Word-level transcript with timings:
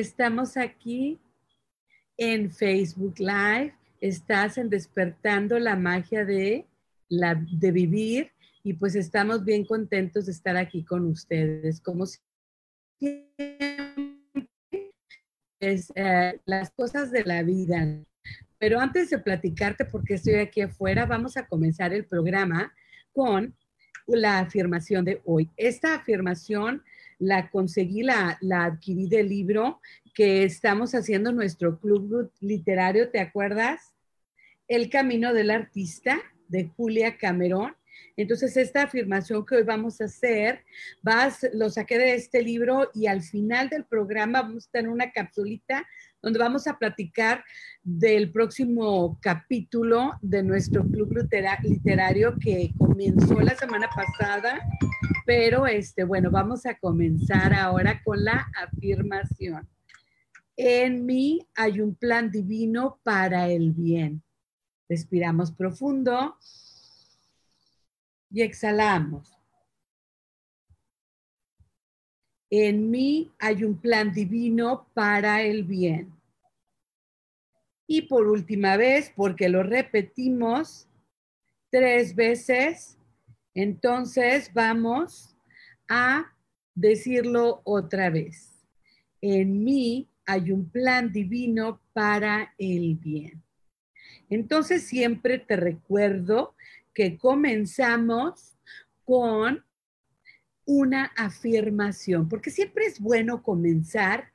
Estamos 0.00 0.56
aquí 0.56 1.20
en 2.16 2.50
Facebook 2.50 3.14
Live. 3.18 3.74
Estás 4.00 4.56
en 4.58 4.70
Despertando 4.70 5.58
la 5.58 5.76
Magia 5.76 6.24
de, 6.24 6.66
la, 7.08 7.34
de 7.34 7.70
Vivir. 7.70 8.32
Y 8.62 8.72
pues 8.74 8.94
estamos 8.94 9.44
bien 9.44 9.64
contentos 9.64 10.26
de 10.26 10.32
estar 10.32 10.56
aquí 10.56 10.84
con 10.84 11.06
ustedes. 11.06 11.80
Como 11.80 12.06
siempre, 12.98 14.48
es, 15.60 15.92
eh, 15.94 16.40
las 16.46 16.70
cosas 16.70 17.10
de 17.10 17.24
la 17.24 17.42
vida. 17.42 18.02
Pero 18.58 18.80
antes 18.80 19.10
de 19.10 19.18
platicarte 19.18 19.84
por 19.84 20.04
qué 20.04 20.14
estoy 20.14 20.34
aquí 20.34 20.62
afuera, 20.62 21.06
vamos 21.06 21.36
a 21.36 21.46
comenzar 21.46 21.92
el 21.92 22.06
programa 22.06 22.72
con 23.12 23.54
la 24.06 24.38
afirmación 24.38 25.04
de 25.04 25.20
hoy. 25.24 25.48
Esta 25.56 25.94
afirmación 25.94 26.82
la 27.20 27.50
conseguí, 27.50 28.02
la, 28.02 28.38
la 28.40 28.64
adquirí 28.64 29.06
del 29.06 29.28
libro 29.28 29.80
que 30.14 30.44
estamos 30.44 30.94
haciendo 30.94 31.32
nuestro 31.32 31.78
club 31.78 32.32
literario, 32.40 33.10
¿te 33.10 33.20
acuerdas? 33.20 33.94
El 34.68 34.90
Camino 34.90 35.32
del 35.34 35.50
Artista 35.50 36.20
de 36.48 36.66
Julia 36.76 37.16
Camerón. 37.16 37.76
Entonces, 38.16 38.56
esta 38.56 38.82
afirmación 38.82 39.44
que 39.46 39.56
hoy 39.56 39.62
vamos 39.62 40.00
a 40.00 40.04
hacer, 40.04 40.64
vas, 41.02 41.46
lo 41.54 41.70
saqué 41.70 41.98
de 41.98 42.14
este 42.14 42.42
libro 42.42 42.90
y 42.94 43.06
al 43.06 43.22
final 43.22 43.68
del 43.68 43.84
programa 43.84 44.42
vamos 44.42 44.66
a 44.66 44.70
tener 44.72 44.90
una 44.90 45.10
capsulita 45.10 45.86
donde 46.22 46.38
vamos 46.38 46.66
a 46.66 46.78
platicar 46.78 47.44
del 47.82 48.30
próximo 48.30 49.18
capítulo 49.22 50.12
de 50.20 50.42
nuestro 50.42 50.84
club 50.84 51.16
literario 51.62 52.36
que 52.38 52.72
comenzó 52.76 53.40
la 53.40 53.56
semana 53.56 53.88
pasada, 53.88 54.60
pero 55.24 55.66
este, 55.66 56.04
bueno, 56.04 56.30
vamos 56.30 56.66
a 56.66 56.74
comenzar 56.74 57.54
ahora 57.54 58.02
con 58.04 58.22
la 58.22 58.50
afirmación. 58.54 59.66
En 60.56 61.06
mí 61.06 61.46
hay 61.54 61.80
un 61.80 61.94
plan 61.94 62.30
divino 62.30 63.00
para 63.02 63.48
el 63.48 63.72
bien. 63.72 64.22
Respiramos 64.88 65.52
profundo 65.52 66.36
y 68.30 68.42
exhalamos. 68.42 69.36
En 72.50 72.90
mí 72.90 73.30
hay 73.38 73.62
un 73.62 73.80
plan 73.80 74.12
divino 74.12 74.88
para 74.92 75.42
el 75.42 75.62
bien. 75.62 76.12
Y 77.86 78.02
por 78.02 78.26
última 78.26 78.76
vez, 78.76 79.12
porque 79.14 79.48
lo 79.48 79.62
repetimos 79.62 80.88
tres 81.70 82.14
veces, 82.14 82.98
entonces 83.54 84.52
vamos 84.52 85.36
a 85.88 86.32
decirlo 86.74 87.62
otra 87.64 88.10
vez. 88.10 88.66
En 89.20 89.62
mí 89.62 90.09
hay 90.30 90.52
un 90.52 90.70
plan 90.70 91.12
divino 91.12 91.80
para 91.92 92.54
el 92.56 92.94
bien. 92.94 93.42
Entonces 94.28 94.84
siempre 94.84 95.38
te 95.38 95.56
recuerdo 95.56 96.54
que 96.94 97.18
comenzamos 97.18 98.56
con 99.04 99.64
una 100.64 101.06
afirmación, 101.16 102.28
porque 102.28 102.50
siempre 102.50 102.86
es 102.86 103.00
bueno 103.00 103.42
comenzar 103.42 104.30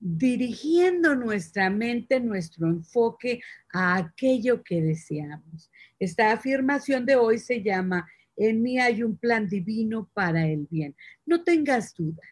dirigiendo 0.00 1.14
nuestra 1.14 1.70
mente, 1.70 2.18
nuestro 2.18 2.66
enfoque 2.66 3.40
a 3.72 3.96
aquello 3.96 4.64
que 4.64 4.82
deseamos. 4.82 5.70
Esta 5.98 6.32
afirmación 6.32 7.06
de 7.06 7.14
hoy 7.14 7.38
se 7.38 7.62
llama, 7.62 8.08
en 8.36 8.62
mí 8.62 8.80
hay 8.80 9.04
un 9.04 9.16
plan 9.16 9.48
divino 9.48 10.10
para 10.12 10.46
el 10.46 10.66
bien. 10.68 10.96
No 11.24 11.44
tengas 11.44 11.94
duda, 11.94 12.22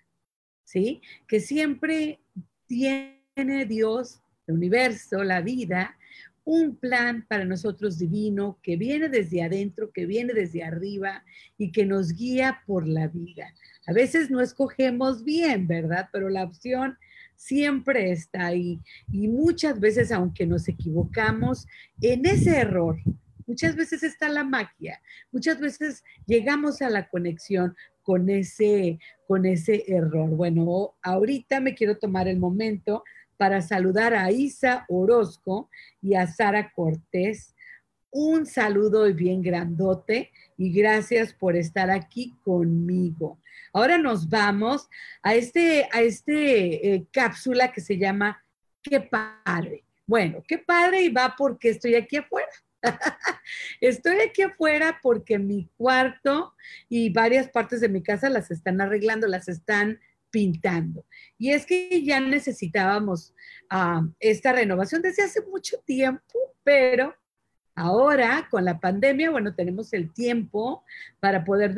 ¿sí? 0.65 1.01
Que 1.29 1.39
siempre 1.39 2.24
tiene 2.67 3.67
Dios, 3.67 4.21
el 4.47 4.55
universo, 4.55 5.23
la 5.25 5.41
vida, 5.41 5.97
un 6.45 6.77
plan 6.77 7.25
para 7.27 7.45
nosotros 7.45 7.99
divino 7.99 8.59
que 8.63 8.77
viene 8.77 9.09
desde 9.09 9.43
adentro, 9.43 9.91
que 9.93 10.07
viene 10.07 10.35
desde 10.35 10.63
arriba 10.63 11.25
y 11.57 11.73
que 11.73 11.87
nos 11.87 12.13
guía 12.13 12.63
por 12.67 12.87
la 12.87 13.09
vida. 13.09 13.55
A 13.87 13.93
veces 13.93 14.31
no 14.31 14.41
escogemos 14.41 15.25
bien, 15.25 15.67
¿verdad? 15.67 16.09
Pero 16.13 16.29
la 16.29 16.45
opción 16.45 16.99
siempre 17.37 18.11
está 18.13 18.47
ahí. 18.47 18.81
Y 19.11 19.29
muchas 19.29 19.81
veces, 19.81 20.13
aunque 20.13 20.47
nos 20.47 20.69
equivocamos, 20.69 21.67
en 22.01 22.27
ese 22.27 22.59
error, 22.59 22.99
muchas 23.47 23.77
veces 23.77 24.03
está 24.03 24.29
la 24.29 24.45
magia, 24.45 25.01
muchas 25.33 25.61
veces 25.61 26.03
llegamos 26.27 26.83
a 26.83 26.91
la 26.91 27.09
conexión 27.09 27.75
con 28.05 28.31
ese, 28.31 28.99
con 29.27 29.47
ese 29.47 29.85
error. 29.89 30.31
Bueno, 30.31 30.95
ahorita 31.03 31.59
me 31.61 31.75
quiero 31.75 31.99
tomar 31.99 32.29
el 32.29 32.39
momento 32.39 33.03
para 33.37 33.61
saludar 33.63 34.15
a 34.15 34.31
Isa 34.31 34.85
Orozco 34.89 35.69
y 36.01 36.15
a 36.15 36.27
Sara 36.27 36.71
Cortés. 36.73 37.55
Un 38.11 38.47
saludo 38.47 39.13
bien 39.13 39.43
grandote 39.43 40.31
y 40.57 40.73
gracias 40.73 41.33
por 41.33 41.57
estar 41.57 41.91
aquí 41.91 42.33
conmigo. 42.45 43.41
Ahora 43.73 43.99
nos 43.99 44.29
vamos 44.29 44.89
a 45.23 45.35
este, 45.35 45.89
a 45.91 46.01
este 46.01 46.95
eh, 46.95 47.07
cápsula 47.11 47.73
que 47.73 47.81
se 47.81 47.99
llama 47.99 48.41
Qué 48.81 49.01
padre. 49.01 49.85
Bueno, 50.07 50.45
qué 50.47 50.59
padre 50.59 51.03
y 51.03 51.09
va 51.09 51.35
porque 51.37 51.71
estoy 51.71 51.97
aquí 51.97 52.19
afuera. 52.19 52.47
Estoy 53.81 54.17
aquí 54.21 54.43
afuera 54.43 54.99
porque 55.03 55.39
mi 55.39 55.69
cuarto 55.77 56.55
y 56.89 57.11
varias 57.11 57.49
partes 57.49 57.81
de 57.81 57.89
mi 57.89 58.03
casa 58.03 58.31
las 58.31 58.51
están 58.51 58.81
arreglando, 58.81 59.27
las 59.27 59.49
están 59.49 59.99
pintando. 60.31 61.05
Y 61.39 61.51
es 61.51 61.65
que 61.65 62.03
ya 62.03 62.21
necesitábamos 62.21 63.35
ah, 63.71 64.07
esta 64.19 64.53
renovación 64.53 65.03
desde 65.03 65.23
hace 65.23 65.41
mucho 65.43 65.79
tiempo, 65.85 66.39
pero 66.65 67.15
ahora 67.75 68.49
con 68.51 68.65
la 68.65 68.81
pandemia, 68.81 69.31
bueno, 69.31 69.55
tenemos 69.55 69.93
el 69.93 70.13
tiempo 70.13 70.85
para 71.21 71.45
poder 71.45 71.75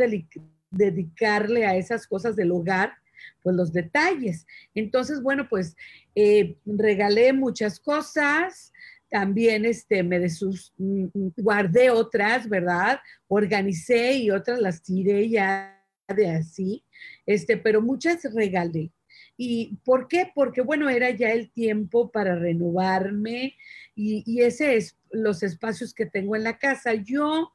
dedicarle 0.71 1.67
a 1.67 1.77
esas 1.77 2.07
cosas 2.07 2.35
del 2.37 2.53
hogar, 2.53 2.95
pues 3.43 3.55
los 3.55 3.73
detalles. 3.73 4.47
Entonces, 4.75 5.23
bueno, 5.23 5.49
pues 5.49 5.77
eh, 6.15 6.57
regalé 6.65 7.33
muchas 7.33 7.79
cosas, 7.79 8.73
también 9.17 9.65
este, 9.65 10.03
me 10.03 10.19
desus, 10.19 10.75
mm, 10.77 11.05
mm, 11.15 11.33
guardé 11.39 11.89
otras, 11.89 12.51
¿verdad? 12.51 13.01
Organicé 13.29 14.13
y 14.19 14.31
otras 14.31 14.61
las 14.61 14.83
tiré 14.83 15.27
ya 15.31 15.83
de 16.15 16.29
así, 16.29 16.85
este, 17.25 17.57
pero 17.57 17.81
muchas 17.81 18.23
regalé. 18.35 18.93
¿Y 19.39 19.79
por 19.87 20.07
qué? 20.07 20.31
Porque, 20.35 20.61
bueno, 20.61 20.91
era 20.91 21.09
ya 21.09 21.33
el 21.33 21.51
tiempo 21.51 22.11
para 22.11 22.35
renovarme 22.35 23.57
y, 23.95 24.23
y 24.27 24.43
ese 24.43 24.77
es 24.77 24.99
los 25.11 25.43
espacios 25.43 25.95
que 25.95 26.05
tengo 26.05 26.37
en 26.37 26.45
la 26.45 26.59
casa. 26.59 26.93
Yo 26.93 27.55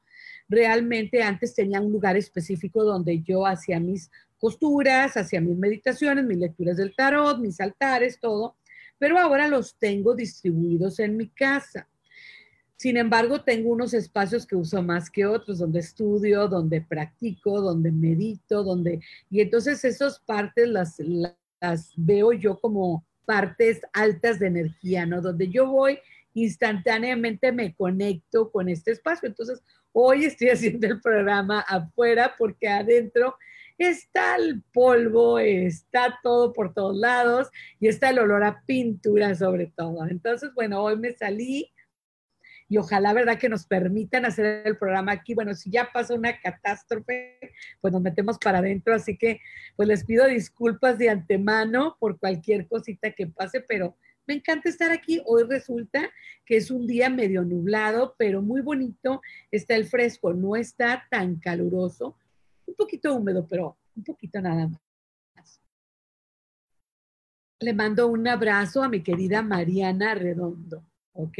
realmente 0.49 1.21
antes 1.21 1.53
tenía 1.53 1.79
un 1.79 1.91
lugar 1.91 2.17
específico 2.17 2.83
donde 2.83 3.21
yo 3.21 3.45
hacía 3.45 3.79
mis 3.79 4.09
costuras, 4.39 5.15
hacía 5.15 5.41
mis 5.41 5.57
meditaciones, 5.57 6.25
mis 6.25 6.39
lecturas 6.39 6.77
del 6.77 6.95
tarot, 6.95 7.37
mis 7.37 7.61
altares, 7.61 8.19
todo, 8.19 8.55
pero 9.01 9.17
ahora 9.17 9.47
los 9.47 9.79
tengo 9.79 10.13
distribuidos 10.13 10.99
en 10.99 11.17
mi 11.17 11.27
casa. 11.27 11.89
Sin 12.75 12.97
embargo, 12.97 13.41
tengo 13.41 13.71
unos 13.71 13.95
espacios 13.95 14.45
que 14.45 14.55
uso 14.55 14.83
más 14.83 15.09
que 15.09 15.25
otros, 15.25 15.57
donde 15.57 15.79
estudio, 15.79 16.47
donde 16.47 16.81
practico, 16.81 17.61
donde 17.61 17.91
medito, 17.91 18.63
donde... 18.63 18.99
Y 19.31 19.41
entonces 19.41 19.83
esas 19.85 20.19
partes 20.19 20.69
las, 20.69 20.97
las 21.59 21.91
veo 21.95 22.31
yo 22.31 22.59
como 22.59 23.03
partes 23.25 23.81
altas 23.91 24.37
de 24.37 24.45
energía, 24.45 25.07
¿no? 25.07 25.19
Donde 25.19 25.49
yo 25.49 25.65
voy 25.65 25.97
instantáneamente 26.35 27.51
me 27.51 27.73
conecto 27.73 28.51
con 28.51 28.69
este 28.69 28.91
espacio. 28.91 29.27
Entonces, 29.27 29.63
hoy 29.93 30.25
estoy 30.25 30.49
haciendo 30.51 30.85
el 30.85 31.01
programa 31.01 31.61
afuera 31.61 32.35
porque 32.37 32.69
adentro 32.69 33.35
está 33.87 34.35
el 34.35 34.63
polvo, 34.73 35.39
está 35.39 36.19
todo 36.23 36.53
por 36.53 36.73
todos 36.73 36.95
lados 36.95 37.49
y 37.79 37.87
está 37.87 38.09
el 38.09 38.19
olor 38.19 38.43
a 38.43 38.63
pintura 38.65 39.35
sobre 39.35 39.67
todo. 39.75 40.07
Entonces, 40.07 40.51
bueno, 40.53 40.81
hoy 40.81 40.97
me 40.97 41.13
salí 41.13 41.71
y 42.71 42.77
ojalá, 42.77 43.11
¿verdad?, 43.11 43.37
que 43.37 43.49
nos 43.49 43.65
permitan 43.65 44.25
hacer 44.25 44.65
el 44.65 44.77
programa 44.77 45.11
aquí. 45.11 45.33
Bueno, 45.33 45.53
si 45.53 45.69
ya 45.69 45.89
pasa 45.91 46.13
una 46.13 46.39
catástrofe, 46.39 47.37
pues 47.81 47.91
nos 47.91 48.01
metemos 48.01 48.37
para 48.37 48.59
adentro, 48.59 48.95
así 48.95 49.17
que 49.17 49.41
pues 49.75 49.89
les 49.89 50.05
pido 50.05 50.25
disculpas 50.25 50.97
de 50.97 51.09
antemano 51.09 51.97
por 51.99 52.17
cualquier 52.17 52.67
cosita 52.69 53.11
que 53.11 53.27
pase, 53.27 53.59
pero 53.59 53.97
me 54.25 54.35
encanta 54.35 54.69
estar 54.69 54.91
aquí. 54.91 55.21
Hoy 55.25 55.43
resulta 55.49 56.09
que 56.45 56.55
es 56.55 56.71
un 56.71 56.87
día 56.87 57.09
medio 57.09 57.43
nublado, 57.43 58.15
pero 58.17 58.41
muy 58.41 58.61
bonito. 58.61 59.21
Está 59.51 59.75
el 59.75 59.85
fresco, 59.85 60.33
no 60.33 60.55
está 60.55 61.05
tan 61.11 61.35
caluroso, 61.41 62.17
un 62.71 62.75
poquito 62.75 63.13
húmedo, 63.13 63.45
pero 63.47 63.77
un 63.95 64.03
poquito 64.03 64.41
nada 64.41 64.67
más. 64.67 65.61
Le 67.59 67.73
mando 67.73 68.07
un 68.07 68.27
abrazo 68.27 68.81
a 68.81 68.89
mi 68.89 69.03
querida 69.03 69.43
Mariana 69.43 70.15
Redondo, 70.15 70.83
¿ok? 71.13 71.37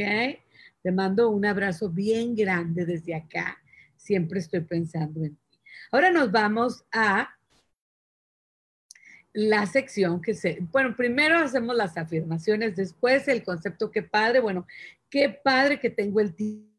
Te 0.82 0.92
mando 0.92 1.30
un 1.30 1.44
abrazo 1.44 1.90
bien 1.90 2.36
grande 2.36 2.86
desde 2.86 3.14
acá. 3.14 3.58
Siempre 3.96 4.38
estoy 4.38 4.60
pensando 4.60 5.24
en 5.24 5.36
ti. 5.36 5.60
Ahora 5.90 6.12
nos 6.12 6.30
vamos 6.30 6.84
a 6.92 7.28
la 9.32 9.66
sección 9.66 10.20
que 10.20 10.34
se, 10.34 10.58
bueno, 10.70 10.94
primero 10.94 11.38
hacemos 11.38 11.74
las 11.74 11.96
afirmaciones, 11.96 12.76
después 12.76 13.26
el 13.28 13.42
concepto, 13.42 13.90
qué 13.90 14.02
padre, 14.02 14.40
bueno, 14.40 14.66
qué 15.08 15.28
padre 15.30 15.80
que 15.80 15.90
tengo 15.90 16.20
el 16.20 16.34
tiempo 16.34 16.71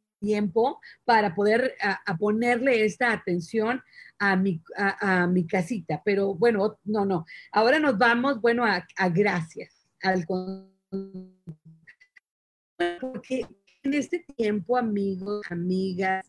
para 1.05 1.35
poder 1.35 1.75
a, 1.81 2.17
ponerle 2.17 2.85
esta 2.85 3.11
atención 3.11 3.81
a 4.19 4.35
mi, 4.35 4.61
a, 4.77 5.27
mi, 5.27 5.45
casita. 5.45 6.01
Pero 6.05 6.33
bueno, 6.33 6.79
no, 6.85 7.05
no. 7.05 7.25
Ahora 7.51 7.79
nos 7.79 7.97
vamos, 7.97 8.41
bueno, 8.41 8.65
a, 8.65 8.85
gracias. 9.09 9.85
Al, 10.01 10.25
porque 12.99 13.47
en 13.83 13.93
este 13.93 14.25
tiempo, 14.37 14.77
amigos, 14.77 15.45
amigas, 15.49 16.25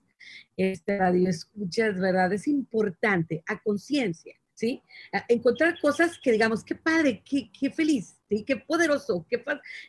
este 0.57 0.99
radio 0.99 1.29
escuchas, 1.29 1.99
¿verdad? 1.99 2.33
Es 2.33 2.49
importante 2.49 3.43
a 3.47 3.61
conciencia, 3.61 4.35
¿sí? 4.55 4.83
encontrar 5.29 5.79
cosas 5.81 6.19
que 6.19 6.33
digamos, 6.33 6.65
qué 6.65 6.75
padre, 6.75 7.23
qué, 7.29 7.51
qué 7.59 7.71
feliz, 7.71 8.17
¿sí? 8.29 8.45
Qué 8.45 8.57
poderoso, 8.57 9.27
qué, 9.29 9.43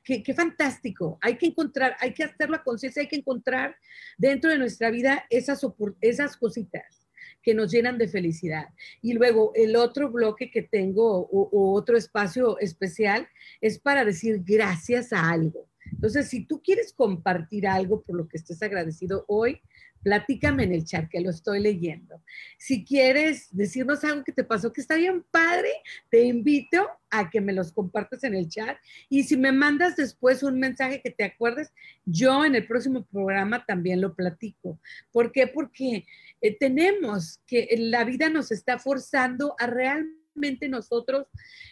qué, 0.03 0.23
qué, 0.23 0.33
fantástico. 0.33 1.17
Hay 1.21 1.37
que 1.37 1.47
encontrar, 1.47 1.95
hay 1.99 2.13
que 2.13 2.23
hacerlo 2.23 2.57
a 2.57 2.63
conciencia, 2.63 3.01
hay 3.01 3.07
que 3.07 3.15
encontrar 3.15 3.75
dentro 4.17 4.49
de 4.49 4.57
nuestra 4.57 4.89
vida 4.89 5.25
esas, 5.29 5.65
esas 6.01 6.37
cositas 6.37 7.07
que 7.41 7.53
nos 7.53 7.71
llenan 7.71 7.97
de 7.97 8.07
felicidad. 8.07 8.69
Y 9.01 9.13
luego 9.13 9.51
el 9.53 9.75
otro 9.75 10.11
bloque 10.11 10.49
que 10.49 10.63
tengo 10.63 11.19
o, 11.19 11.49
o 11.51 11.73
otro 11.73 11.95
espacio 11.95 12.57
especial 12.59 13.27
es 13.61 13.79
para 13.79 14.03
decir 14.03 14.41
gracias 14.43 15.13
a 15.13 15.29
algo. 15.29 15.69
Entonces, 15.91 16.27
si 16.27 16.45
tú 16.45 16.61
quieres 16.63 16.93
compartir 16.93 17.67
algo 17.67 18.01
por 18.01 18.17
lo 18.17 18.27
que 18.27 18.37
estés 18.37 18.61
agradecido 18.63 19.25
hoy, 19.27 19.61
platícame 20.05 20.65
en 20.65 20.71
el 20.71 20.85
chat 20.85 21.09
que 21.09 21.19
lo 21.19 21.31
estoy 21.31 21.59
leyendo. 21.59 22.21
Si 22.59 22.85
quieres 22.85 23.47
decirnos 23.49 24.03
algo 24.03 24.23
que 24.23 24.31
te 24.31 24.43
pasó 24.43 24.71
que 24.71 24.81
está 24.81 24.93
bien 24.97 25.25
padre, 25.31 25.69
te 26.11 26.21
invito 26.25 26.87
a 27.09 27.31
que 27.31 27.41
me 27.41 27.53
los 27.53 27.71
compartas 27.71 28.23
en 28.23 28.35
el 28.35 28.47
chat. 28.47 28.77
Y 29.09 29.23
si 29.23 29.35
me 29.35 29.51
mandas 29.51 29.95
después 29.95 30.43
un 30.43 30.59
mensaje 30.59 31.01
que 31.01 31.09
te 31.09 31.23
acuerdes, 31.23 31.73
yo 32.05 32.45
en 32.45 32.53
el 32.53 32.67
próximo 32.67 33.03
programa 33.07 33.65
también 33.65 33.99
lo 33.99 34.13
platico. 34.13 34.79
¿Por 35.11 35.31
qué? 35.31 35.47
Porque 35.47 36.05
eh, 36.39 36.55
tenemos 36.55 37.39
que 37.47 37.67
la 37.75 38.03
vida 38.03 38.29
nos 38.29 38.51
está 38.51 38.77
forzando 38.77 39.55
a 39.57 39.65
realmente 39.65 40.24
nosotros 40.69 41.27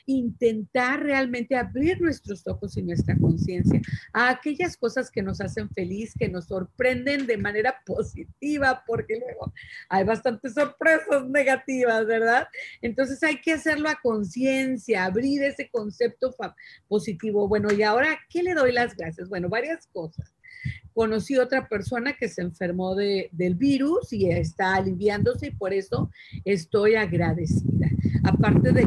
intentar 0.06 1.02
realmente 1.02 1.56
abrir 1.56 2.02
nuestros 2.02 2.48
ojos 2.48 2.78
y 2.78 2.82
nuestra 2.82 3.18
conciencia 3.18 3.82
a 4.14 4.30
aquellas 4.30 4.78
cosas 4.78 5.12
que 5.12 5.22
nos 5.22 5.42
hacen 5.42 5.70
feliz, 5.70 6.14
que 6.18 6.30
nos 6.30 6.46
sorprenden 6.46 7.28
de 7.28 7.38
manera 7.38 7.76
positiva, 7.86 8.84
porque 8.88 9.20
luego 9.20 9.54
hay 9.90 10.04
bastantes 10.04 10.54
sorpresas 10.54 11.28
negativas, 11.30 12.06
¿verdad? 12.06 12.48
Entonces 12.82 13.22
hay 13.24 13.42
que 13.42 13.54
hacerlo 13.54 13.90
a 13.90 14.00
conciencia, 14.02 15.06
abrir 15.06 15.44
ese 15.44 15.70
concepto 15.70 16.34
positivo. 16.88 17.48
Bueno, 17.48 17.72
y 17.74 17.84
ahora, 17.84 18.18
¿qué 18.30 18.44
le 18.44 18.54
doy 18.54 18.72
las 18.72 18.96
gracias? 18.96 19.30
Bueno, 19.30 19.50
varias 19.50 19.88
cosas 19.88 20.34
conocí 20.94 21.38
otra 21.38 21.68
persona 21.68 22.14
que 22.14 22.30
se 22.30 22.42
enfermó 22.42 22.96
de, 22.96 23.30
del 23.32 23.56
virus 23.56 24.14
y 24.14 24.30
está 24.30 24.76
aliviándose 24.76 25.48
y 25.48 25.52
por 25.52 25.74
eso 25.74 26.10
estoy 26.46 26.96
agradecida. 26.96 27.90
Aparte 28.24 28.72
de 28.72 28.84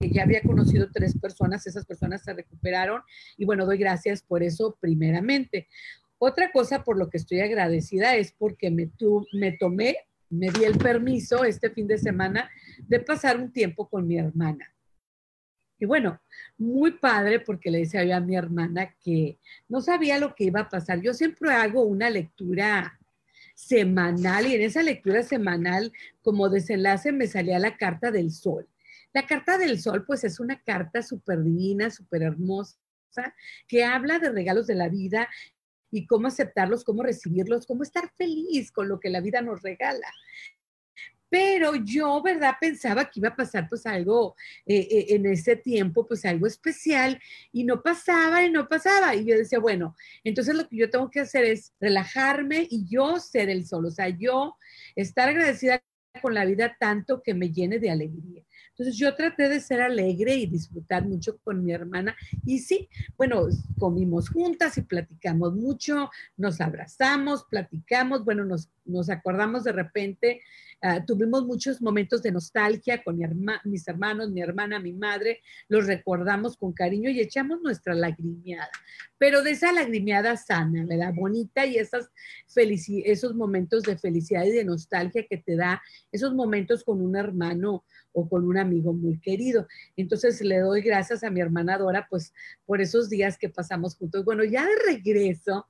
que 0.00 0.10
ya 0.10 0.22
había 0.22 0.42
conocido 0.42 0.88
tres 0.92 1.18
personas, 1.18 1.66
esas 1.66 1.84
personas 1.86 2.22
se 2.22 2.32
recuperaron 2.32 3.02
y 3.36 3.44
bueno, 3.44 3.66
doy 3.66 3.78
gracias 3.78 4.22
por 4.22 4.42
eso 4.42 4.76
primeramente. 4.80 5.68
Otra 6.18 6.50
cosa 6.50 6.82
por 6.82 6.96
lo 6.96 7.10
que 7.10 7.18
estoy 7.18 7.40
agradecida 7.40 8.16
es 8.16 8.32
porque 8.32 8.70
me, 8.70 8.86
tu, 8.86 9.26
me 9.32 9.52
tomé, 9.52 9.96
me 10.30 10.50
di 10.50 10.64
el 10.64 10.78
permiso 10.78 11.44
este 11.44 11.70
fin 11.70 11.86
de 11.86 11.98
semana 11.98 12.50
de 12.88 13.00
pasar 13.00 13.38
un 13.38 13.52
tiempo 13.52 13.88
con 13.88 14.06
mi 14.06 14.18
hermana. 14.18 14.75
Y 15.78 15.84
bueno, 15.84 16.20
muy 16.56 16.92
padre 16.92 17.40
porque 17.40 17.70
le 17.70 17.80
decía 17.80 18.16
a 18.16 18.20
mi 18.20 18.36
hermana 18.36 18.94
que 19.02 19.38
no 19.68 19.80
sabía 19.80 20.18
lo 20.18 20.34
que 20.34 20.44
iba 20.44 20.60
a 20.60 20.68
pasar. 20.68 21.00
Yo 21.00 21.12
siempre 21.12 21.52
hago 21.52 21.82
una 21.82 22.08
lectura 22.08 22.98
semanal 23.54 24.46
y 24.46 24.54
en 24.54 24.62
esa 24.62 24.82
lectura 24.82 25.22
semanal 25.22 25.92
como 26.22 26.48
desenlace 26.48 27.12
me 27.12 27.26
salía 27.26 27.58
la 27.58 27.76
carta 27.76 28.10
del 28.10 28.30
sol. 28.30 28.68
La 29.12 29.26
carta 29.26 29.58
del 29.58 29.80
sol 29.80 30.04
pues 30.06 30.24
es 30.24 30.40
una 30.40 30.60
carta 30.62 31.02
súper 31.02 31.42
divina, 31.42 31.90
súper 31.90 32.22
hermosa, 32.22 32.76
que 33.66 33.84
habla 33.84 34.18
de 34.18 34.30
regalos 34.30 34.66
de 34.66 34.74
la 34.74 34.88
vida 34.88 35.28
y 35.90 36.06
cómo 36.06 36.28
aceptarlos, 36.28 36.84
cómo 36.84 37.02
recibirlos, 37.02 37.66
cómo 37.66 37.82
estar 37.82 38.10
feliz 38.16 38.70
con 38.72 38.88
lo 38.88 39.00
que 39.00 39.08
la 39.08 39.20
vida 39.20 39.40
nos 39.40 39.62
regala 39.62 40.06
pero 41.28 41.74
yo, 41.74 42.22
¿verdad? 42.22 42.54
Pensaba 42.60 43.04
que 43.06 43.20
iba 43.20 43.30
a 43.30 43.36
pasar 43.36 43.68
pues 43.68 43.86
algo 43.86 44.36
eh, 44.64 44.86
eh, 44.90 45.06
en 45.10 45.26
ese 45.26 45.56
tiempo, 45.56 46.06
pues 46.06 46.24
algo 46.24 46.46
especial, 46.46 47.20
y 47.52 47.64
no 47.64 47.82
pasaba 47.82 48.44
y 48.44 48.50
no 48.50 48.68
pasaba. 48.68 49.14
Y 49.14 49.24
yo 49.24 49.36
decía, 49.36 49.58
bueno, 49.58 49.94
entonces 50.24 50.54
lo 50.54 50.68
que 50.68 50.76
yo 50.76 50.90
tengo 50.90 51.10
que 51.10 51.20
hacer 51.20 51.44
es 51.44 51.72
relajarme 51.80 52.66
y 52.70 52.86
yo 52.88 53.18
ser 53.18 53.50
el 53.50 53.66
sol, 53.66 53.86
o 53.86 53.90
sea, 53.90 54.08
yo 54.08 54.56
estar 54.94 55.28
agradecida 55.28 55.82
con 56.20 56.34
la 56.34 56.44
vida 56.44 56.76
tanto 56.78 57.22
que 57.22 57.34
me 57.34 57.52
llene 57.52 57.78
de 57.78 57.90
alegría. 57.90 58.42
Entonces 58.70 58.96
yo 58.96 59.14
traté 59.14 59.48
de 59.48 59.60
ser 59.60 59.80
alegre 59.80 60.34
y 60.36 60.46
disfrutar 60.46 61.06
mucho 61.06 61.38
con 61.38 61.64
mi 61.64 61.72
hermana. 61.72 62.14
Y 62.44 62.58
sí, 62.58 62.88
bueno, 63.16 63.46
comimos 63.78 64.28
juntas 64.28 64.76
y 64.76 64.82
platicamos 64.82 65.54
mucho, 65.54 66.10
nos 66.36 66.60
abrazamos, 66.60 67.44
platicamos, 67.44 68.24
bueno, 68.24 68.44
nos, 68.44 68.68
nos 68.84 69.08
acordamos 69.08 69.64
de 69.64 69.72
repente 69.72 70.42
Ah, 70.82 71.02
tuvimos 71.04 71.46
muchos 71.46 71.80
momentos 71.80 72.22
de 72.22 72.30
nostalgia 72.30 73.02
con 73.02 73.18
mis 73.64 73.88
hermanos, 73.88 74.30
mi 74.30 74.42
hermana, 74.42 74.78
mi 74.78 74.92
madre, 74.92 75.40
los 75.68 75.86
recordamos 75.86 76.56
con 76.58 76.74
cariño 76.74 77.08
y 77.08 77.18
echamos 77.18 77.62
nuestra 77.62 77.94
lagrimeada, 77.94 78.68
pero 79.16 79.42
de 79.42 79.52
esa 79.52 79.72
lagrimeada 79.72 80.36
sana, 80.36 80.84
¿verdad? 80.84 81.14
Bonita 81.14 81.64
y 81.64 81.76
esas 81.76 82.10
esos 83.04 83.34
momentos 83.34 83.84
de 83.84 83.96
felicidad 83.96 84.44
y 84.44 84.50
de 84.50 84.64
nostalgia 84.64 85.26
que 85.26 85.38
te 85.38 85.56
da, 85.56 85.82
esos 86.12 86.34
momentos 86.34 86.84
con 86.84 87.00
un 87.00 87.16
hermano 87.16 87.84
o 88.12 88.28
con 88.28 88.44
un 88.46 88.58
amigo 88.58 88.92
muy 88.92 89.18
querido. 89.18 89.66
Entonces 89.96 90.40
le 90.42 90.58
doy 90.60 90.82
gracias 90.82 91.24
a 91.24 91.30
mi 91.30 91.40
hermana 91.40 91.78
Dora, 91.78 92.06
pues 92.08 92.34
por 92.66 92.82
esos 92.82 93.08
días 93.08 93.38
que 93.38 93.48
pasamos 93.48 93.96
juntos. 93.96 94.24
Bueno, 94.24 94.44
ya 94.44 94.66
de 94.66 94.76
regreso, 94.86 95.66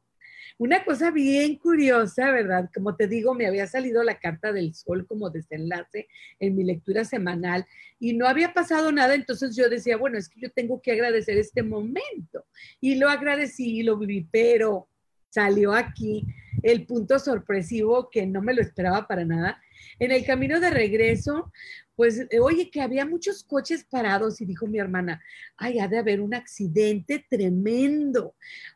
una 0.59 0.85
cosa 0.85 1.11
bien 1.11 1.57
curiosa, 1.57 2.31
¿verdad? 2.31 2.71
Como 2.75 2.97
te 2.97 3.07
digo, 3.07 3.35
me 3.35 3.47
había 3.47 3.67
salido 3.67 4.03
la 4.03 4.19
carta 4.19 4.53
del 4.53 4.75
sol 4.75 5.07
como 5.07 5.31
desenlace 5.31 6.09
en 6.39 6.57
mi 6.57 6.65
lectura 6.65 7.05
semanal 7.05 7.67
y 7.99 8.15
no 8.15 8.27
había 8.27 8.55
pasado 8.55 8.91
nada, 8.93 9.15
entonces 9.15 9.55
yo 9.55 9.69
decía, 9.69 9.97
bueno, 9.97 10.19
es 10.19 10.29
que 10.29 10.41
yo 10.41 10.51
tengo 10.51 10.81
que 10.81 10.93
agradecer 10.93 11.37
este 11.37 11.63
momento. 11.63 12.45
Y 12.81 12.95
lo 12.97 13.09
agradecí 13.09 13.79
y 13.79 13.83
lo 13.83 13.99
viví, 13.99 14.29
pero 14.31 14.89
salió 15.29 15.73
aquí 15.73 16.25
el 16.63 16.87
punto 16.87 17.19
sorpresivo 17.19 18.09
que 18.11 18.27
no 18.27 18.41
me 18.41 18.55
lo 18.55 18.63
esperaba 18.63 19.07
para 19.07 19.25
nada. 19.25 19.61
En 19.99 20.11
el 20.11 20.25
camino 20.25 20.61
de 20.61 20.71
regreso, 20.71 21.53
pues, 21.97 22.21
eh, 22.31 22.41
oye, 22.41 22.71
que 22.71 22.83
había 22.83 23.07
muchos 23.07 23.43
coches 23.43 23.85
parados 23.85 24.41
y 24.41 24.45
dijo 24.45 24.67
mi 24.67 24.79
hermana, 24.79 25.23
ay, 25.57 25.79
ha 25.79 25.89
de 25.89 25.99
haber 25.99 26.21
un 26.21 26.35
accidente 26.35 27.27
tremendo. 27.29 28.35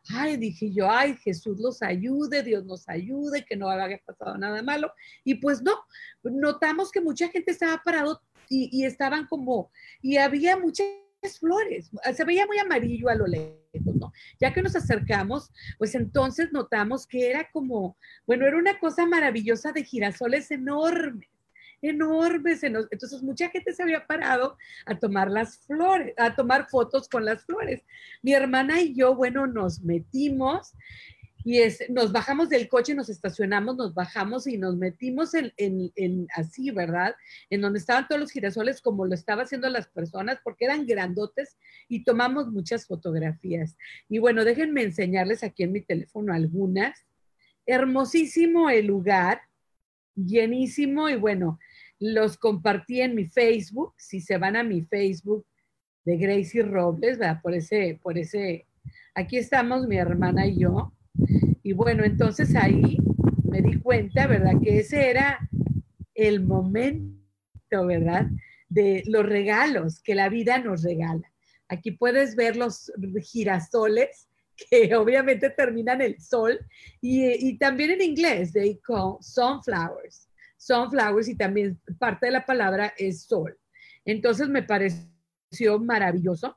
Ay, 0.09 0.37
dije 0.37 0.71
yo, 0.71 0.89
ay, 0.89 1.15
Jesús 1.17 1.59
los 1.59 1.83
ayude, 1.83 2.41
Dios 2.41 2.65
nos 2.65 2.89
ayude, 2.89 3.45
que 3.45 3.55
no 3.55 3.69
haya 3.69 3.99
pasado 4.05 4.37
nada 4.37 4.63
malo. 4.63 4.91
Y 5.23 5.35
pues 5.35 5.61
no, 5.61 5.73
notamos 6.23 6.91
que 6.91 6.99
mucha 6.99 7.29
gente 7.29 7.51
estaba 7.51 7.81
parado 7.83 8.21
y, 8.49 8.83
estaban 8.83 9.27
como, 9.27 9.71
y 10.01 10.17
había 10.17 10.57
mucha 10.57 10.83
flores, 11.39 11.91
se 12.15 12.25
veía 12.25 12.47
muy 12.47 12.57
amarillo 12.57 13.07
a 13.07 13.15
lo 13.15 13.27
lejos, 13.27 13.95
¿no? 13.95 14.11
Ya 14.39 14.51
que 14.51 14.63
nos 14.63 14.75
acercamos, 14.75 15.51
pues 15.77 15.93
entonces 15.93 16.51
notamos 16.51 17.05
que 17.05 17.29
era 17.29 17.47
como, 17.51 17.95
bueno, 18.25 18.47
era 18.47 18.57
una 18.57 18.79
cosa 18.79 19.05
maravillosa 19.05 19.71
de 19.71 19.83
girasoles 19.83 20.49
enormes 20.49 21.30
enormes. 21.81 22.63
Entonces 22.63 23.21
mucha 23.21 23.49
gente 23.49 23.73
se 23.73 23.83
había 23.83 24.05
parado 24.05 24.57
a 24.85 24.97
tomar 24.97 25.29
las 25.29 25.57
flores, 25.59 26.13
a 26.17 26.35
tomar 26.35 26.69
fotos 26.69 27.07
con 27.09 27.25
las 27.25 27.43
flores. 27.45 27.83
Mi 28.21 28.33
hermana 28.33 28.81
y 28.81 28.93
yo, 28.93 29.15
bueno, 29.15 29.47
nos 29.47 29.81
metimos 29.81 30.73
y 31.43 31.59
es, 31.59 31.83
nos 31.89 32.11
bajamos 32.11 32.49
del 32.49 32.67
coche, 32.67 32.93
nos 32.93 33.09
estacionamos, 33.09 33.75
nos 33.75 33.93
bajamos 33.93 34.45
y 34.47 34.57
nos 34.57 34.75
metimos 34.75 35.33
en, 35.33 35.51
en, 35.57 36.27
así, 36.35 36.71
¿verdad? 36.71 37.15
En 37.49 37.61
donde 37.61 37.79
estaban 37.79 38.07
todos 38.07 38.21
los 38.21 38.31
girasoles 38.31 38.81
como 38.81 39.05
lo 39.05 39.13
estaban 39.15 39.45
haciendo 39.45 39.69
las 39.69 39.87
personas, 39.87 40.39
porque 40.43 40.65
eran 40.65 40.85
grandotes 40.85 41.57
y 41.87 42.03
tomamos 42.03 42.47
muchas 42.47 42.85
fotografías. 42.85 43.75
Y 44.07 44.19
bueno, 44.19 44.45
déjenme 44.45 44.83
enseñarles 44.83 45.43
aquí 45.43 45.63
en 45.63 45.71
mi 45.71 45.81
teléfono 45.81 46.33
algunas. 46.33 47.05
Hermosísimo 47.65 48.69
el 48.69 48.87
lugar, 48.87 49.41
llenísimo 50.15 51.09
y 51.09 51.15
bueno, 51.15 51.59
los 52.01 52.35
compartí 52.35 52.99
en 52.99 53.15
mi 53.15 53.27
Facebook. 53.27 53.93
Si 53.97 54.19
se 54.19 54.37
van 54.37 54.57
a 54.57 54.63
mi 54.63 54.81
Facebook 54.81 55.45
de 56.03 56.17
Gracie 56.17 56.63
Robles, 56.63 57.17
¿verdad? 57.17 57.41
Por 57.41 57.53
ese, 57.53 57.97
por 58.03 58.17
ese, 58.17 58.65
aquí 59.15 59.37
estamos 59.37 59.87
mi 59.87 59.95
hermana 59.95 60.45
y 60.45 60.59
yo 60.59 60.91
y 61.63 61.73
bueno, 61.73 62.03
entonces 62.03 62.55
ahí 62.55 62.97
me 63.43 63.61
di 63.61 63.79
cuenta, 63.79 64.27
¿verdad? 64.27 64.53
Que 64.63 64.79
ese 64.79 65.09
era 65.09 65.39
el 66.15 66.43
momento, 66.43 67.85
¿verdad? 67.85 68.27
De 68.69 69.03
los 69.05 69.25
regalos 69.25 70.01
que 70.01 70.15
la 70.15 70.29
vida 70.29 70.57
nos 70.59 70.83
regala. 70.83 71.31
Aquí 71.67 71.91
puedes 71.91 72.35
ver 72.35 72.55
los 72.55 72.91
girasoles 73.21 74.27
que 74.69 74.95
obviamente 74.95 75.49
terminan 75.49 76.01
el 76.01 76.19
sol 76.19 76.59
y, 76.99 77.57
también 77.57 77.91
en 77.91 78.01
inglés, 78.01 78.53
they 78.53 78.79
call 78.83 79.17
sunflowers, 79.21 80.27
sunflowers 80.61 81.27
y 81.27 81.35
también 81.35 81.81
parte 81.97 82.27
de 82.27 82.33
la 82.33 82.45
palabra 82.45 82.93
es 82.95 83.23
sol. 83.23 83.57
Entonces 84.05 84.47
me 84.47 84.61
pareció 84.61 85.79
maravilloso. 85.79 86.55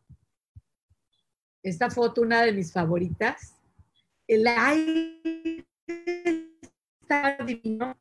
Esta 1.62 1.88
foto, 1.88 2.20
una 2.20 2.42
de 2.42 2.52
mis 2.52 2.70
favoritas, 2.70 3.56
el 4.28 4.46
aire 4.46 5.66
estaba 7.00 7.36
divino, 7.46 7.98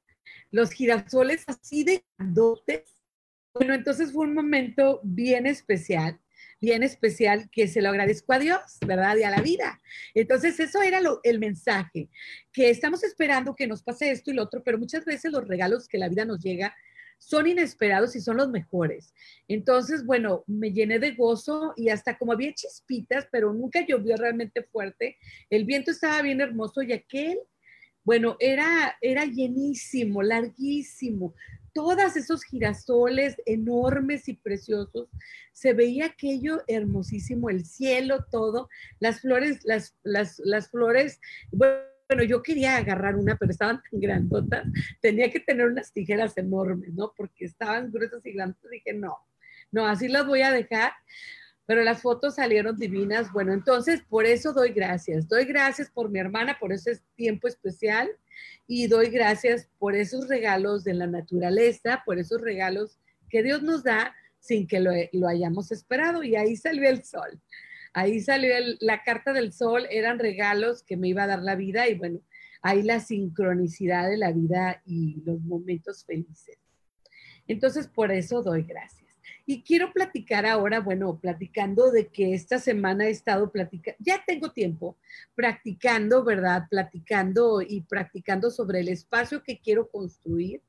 los 0.52 0.72
girasoles 0.72 1.46
así 1.48 1.86
de 1.86 2.04
grandotes. 2.18 2.84
Bueno, 3.54 3.74
entonces 3.74 4.12
fue 4.12 4.26
un 4.28 4.34
momento 4.34 5.00
bien 5.04 5.48
especial, 5.48 6.20
bien 6.64 6.82
especial 6.82 7.50
que 7.52 7.68
se 7.68 7.82
lo 7.82 7.90
agradezco 7.90 8.32
a 8.32 8.40
Dios, 8.40 8.78
¿verdad? 8.88 9.18
Y 9.18 9.24
a 9.24 9.30
la 9.30 9.42
vida. 9.42 9.82
Entonces 10.14 10.58
eso 10.62 10.82
era 10.82 11.02
el 11.24 11.38
mensaje, 11.38 12.08
que 12.54 12.70
estamos 12.70 13.04
esperando 13.04 13.54
que 13.54 13.68
nos 13.68 13.84
pase 13.84 14.12
esto 14.12 14.32
y 14.32 14.36
lo 14.36 14.44
otro, 14.44 14.64
pero 14.64 14.78
muchas 14.78 15.04
veces 15.04 15.30
los 15.34 15.46
regalos 15.46 15.90
que 15.90 15.98
la 15.98 16.08
vida 16.08 16.24
nos 16.24 16.40
llega 16.40 16.74
son 17.18 17.48
inesperados 17.48 18.16
y 18.16 18.22
son 18.22 18.38
los 18.38 18.48
mejores. 18.48 19.14
Entonces, 19.50 20.06
bueno, 20.06 20.46
me 20.48 20.72
llené 20.72 21.00
de 21.00 21.12
gozo 21.12 21.74
y 21.76 21.90
hasta 21.90 22.18
como 22.18 22.32
había 22.32 22.54
chispitas, 22.54 23.28
pero 23.30 23.52
nunca 23.52 23.86
llovió 23.86 24.16
realmente 24.16 24.64
fuerte, 24.64 25.18
el 25.50 25.66
viento 25.66 25.92
estaba 25.92 26.22
bien 26.22 26.40
hermoso 26.40 26.82
y 26.82 26.94
aquel, 26.94 27.40
bueno, 28.06 28.38
era, 28.40 28.98
era 29.02 29.26
llenísimo, 29.26 30.24
larguísimo. 30.24 31.36
Todos 31.74 32.16
esos 32.16 32.44
girasoles 32.44 33.36
enormes 33.46 34.30
y 34.30 34.34
preciosos, 34.34 35.10
se 35.52 35.74
veía 35.74 36.06
aquello 36.06 36.64
hermosísimo, 36.68 37.50
el 37.50 37.66
cielo, 37.66 38.26
todo, 38.30 38.70
las 39.00 39.22
flores, 39.22 39.60
las, 39.64 39.96
las, 40.04 40.40
las 40.40 40.70
flores, 40.70 41.20
bueno, 41.52 41.94
bueno, 42.10 42.24
yo 42.24 42.44
quería 42.44 42.78
agarrar 42.78 43.16
una, 43.16 43.38
pero 43.38 43.52
estaban 43.52 43.82
tan 43.90 44.00
grandotas, 44.00 44.66
tenía 45.02 45.32
que 45.32 45.40
tener 45.40 45.66
unas 45.66 45.92
tijeras 45.92 46.38
enormes, 46.38 46.94
¿no? 46.94 47.14
Porque 47.16 47.46
estaban 47.46 47.92
gruesas 47.92 48.24
y 48.26 48.34
grandes. 48.34 48.58
Dije, 48.70 48.94
no, 48.94 49.18
no, 49.72 49.88
así 49.88 50.08
las 50.08 50.28
voy 50.28 50.42
a 50.42 50.52
dejar. 50.52 50.92
Pero 51.66 51.82
las 51.82 52.02
fotos 52.02 52.36
salieron 52.36 52.78
divinas. 52.78 53.32
Bueno, 53.32 53.54
entonces 53.54 54.04
por 54.10 54.26
eso 54.26 54.52
doy 54.52 54.74
gracias. 54.74 55.28
Doy 55.30 55.46
gracias 55.46 55.90
por 55.90 56.10
mi 56.10 56.20
hermana, 56.20 56.58
por 56.60 56.74
ese 56.74 57.00
tiempo 57.16 57.48
especial. 57.48 58.10
Y 58.68 58.88
doy 58.88 59.10
gracias 59.10 59.70
por 59.78 59.96
esos 59.96 60.28
regalos 60.28 60.84
de 60.84 60.94
la 60.94 61.08
naturaleza, 61.08 62.04
por 62.06 62.20
esos 62.20 62.42
regalos 62.42 62.98
que 63.30 63.44
Dios 63.44 63.62
nos 63.64 63.84
da 63.84 64.16
sin 64.40 64.68
que 64.68 64.80
lo, 64.80 65.28
hayamos 65.28 65.72
esperado. 65.72 66.24
Y 66.24 66.36
ahí 66.36 66.56
salió 66.56 66.90
el 66.90 67.04
sol. 67.04 67.42
Ahí 67.94 68.20
salió 68.22 68.54
la 68.80 69.04
carta 69.04 69.34
del 69.34 69.54
sol, 69.54 69.86
eran 69.92 70.18
regalos 70.18 70.84
que 70.84 70.98
me 70.98 71.10
iba 71.10 71.24
a 71.24 71.28
dar 71.28 71.44
la 71.44 71.56
vida 71.56 71.88
y 71.88 71.94
bueno, 71.94 72.22
ahí 72.64 72.82
la 72.82 73.00
sincronicidad 73.00 74.10
de 74.10 74.18
la 74.18 74.32
vida 74.32 74.82
y 74.86 75.22
los 75.24 75.40
momentos 75.42 76.04
felices. 76.04 76.58
Entonces, 77.48 77.88
por 77.88 78.12
eso 78.12 78.42
doy 78.42 78.64
gracias. 78.64 79.03
Y 79.46 79.62
quiero 79.64 79.92
platicar 79.92 80.46
ahora, 80.46 80.80
bueno, 80.80 81.20
platicando 81.20 81.92
de 81.92 82.08
que 82.08 82.34
esta 82.34 82.60
semana 82.60 83.08
he 83.08 83.10
estado 83.10 83.52
platicando, 83.52 83.98
ya 84.00 84.24
tengo 84.26 84.52
tiempo 84.52 84.98
practicando, 85.36 86.24
¿verdad? 86.24 86.64
Platicando 86.70 87.62
y 87.62 87.82
practicando 87.82 88.50
sobre 88.50 88.80
el 88.80 88.88
espacio 88.88 89.44
que 89.44 89.60
quiero 89.60 89.90
construir 89.90 90.62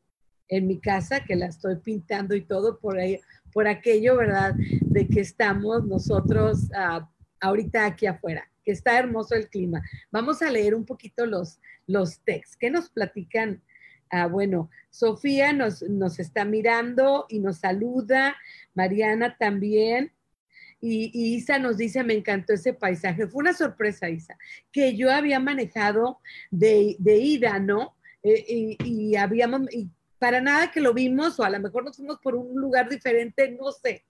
en 0.49 0.67
mi 0.67 0.81
casa, 0.81 1.25
que 1.25 1.37
la 1.37 1.47
estoy 1.47 1.77
pintando 1.77 2.35
y 2.35 2.43
todo 2.43 2.79
por 2.79 2.99
ahí, 2.99 3.21
por 3.53 3.69
aquello, 3.69 4.17
¿verdad? 4.17 4.55
De 4.81 5.07
que 5.07 5.21
estamos 5.21 5.87
nosotros 5.87 6.65
uh, 6.71 7.05
ahorita 7.41 7.87
aquí 7.87 8.07
afuera, 8.07 8.51
que 8.65 8.73
está 8.73 8.99
hermoso 8.99 9.37
el 9.37 9.49
clima. 9.49 9.83
Vamos 10.11 10.43
a 10.43 10.51
leer 10.51 10.75
un 10.75 10.85
poquito 10.85 11.27
los, 11.27 11.61
los 11.87 12.19
textos. 12.21 12.57
¿Qué 12.57 12.71
nos 12.71 12.91
platican? 12.91 13.63
Ah, 14.17 14.29
bueno, 14.29 14.71
Sofía 14.91 15.53
nos, 15.53 15.83
nos 15.83 16.21
está 16.21 16.45
mirando 16.45 17.27
y 17.29 17.41
nos 17.41 17.59
saluda, 17.59 18.37
Mariana 18.73 19.37
también. 19.37 20.13
Y, 20.81 21.11
Isa 21.35 21.59
nos 21.59 21.79
dice, 21.79 22.05
me 22.05 22.15
encantó 22.15 22.53
ese 22.53 22.75
paisaje. 22.75 23.27
Fue 23.27 23.41
una 23.41 23.55
sorpresa, 23.55 24.09
Isa, 24.09 24.39
que 24.71 24.95
yo 24.97 25.11
había 25.11 25.41
manejado 25.41 26.21
de, 26.53 26.97
ida, 27.05 27.59
¿no? 27.59 27.97
Eh, 28.23 28.45
y, 28.47 28.79
y, 28.85 29.17
habíamos, 29.17 29.63
y 29.75 29.91
para 30.21 30.41
nada 30.41 30.71
que 30.71 30.81
lo 30.81 30.95
vimos, 30.95 31.41
o 31.41 31.43
a 31.43 31.51
lo 31.51 31.59
mejor 31.59 31.83
nos 31.85 31.97
fuimos 31.97 32.21
por 32.21 32.37
un 32.37 32.55
lugar 32.61 32.89
diferente, 32.89 33.51
no 33.51 33.73
sé. 33.73 34.05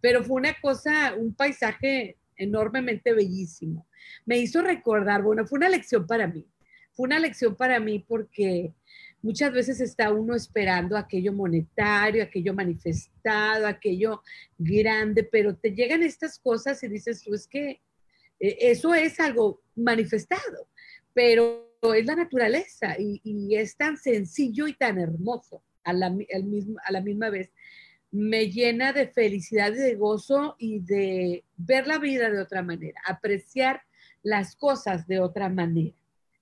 Pero 0.00 0.24
fue 0.24 0.36
una 0.36 0.54
cosa, 0.62 1.14
un 1.18 1.34
paisaje 1.34 2.16
enormemente 2.36 3.12
bellísimo. 3.12 3.86
Me 4.24 4.38
hizo 4.38 4.62
recordar, 4.62 5.22
bueno, 5.22 5.46
fue 5.46 5.58
una 5.58 5.68
lección 5.68 6.06
para 6.06 6.26
mí. 6.26 6.46
Fue 6.92 7.06
una 7.06 7.18
lección 7.18 7.56
para 7.56 7.78
mí 7.78 7.98
porque 7.98 8.74
muchas 9.22 9.52
veces 9.52 9.80
está 9.80 10.12
uno 10.12 10.34
esperando 10.34 10.96
aquello 10.96 11.32
monetario, 11.32 12.22
aquello 12.22 12.54
manifestado, 12.54 13.66
aquello 13.66 14.22
grande, 14.58 15.24
pero 15.24 15.56
te 15.56 15.72
llegan 15.72 16.02
estas 16.02 16.38
cosas 16.38 16.82
y 16.82 16.88
dices 16.88 17.22
tú, 17.22 17.34
es 17.34 17.46
que 17.46 17.80
eh, 18.40 18.56
eso 18.60 18.94
es 18.94 19.20
algo 19.20 19.62
manifestado, 19.76 20.68
pero 21.12 21.76
es 21.94 22.04
la 22.06 22.16
naturaleza 22.16 22.96
y, 22.98 23.54
es 23.54 23.76
tan 23.76 23.96
sencillo 23.96 24.66
y 24.66 24.74
tan 24.74 24.98
hermoso 24.98 25.62
a 25.84 25.92
la, 25.92 26.06
a 26.06 26.92
la 26.92 27.00
misma 27.00 27.30
vez. 27.30 27.50
Me 28.12 28.50
llena 28.50 28.92
de 28.92 29.06
felicidad 29.06 29.72
y 29.72 29.78
de 29.78 29.94
gozo 29.94 30.56
y 30.58 30.80
de 30.80 31.44
ver 31.56 31.86
la 31.86 31.98
vida 31.98 32.30
de 32.30 32.40
otra 32.40 32.62
manera, 32.62 33.00
apreciar 33.06 33.82
las 34.22 34.56
cosas 34.56 35.06
de 35.06 35.20
otra 35.20 35.48
manera, 35.48 35.96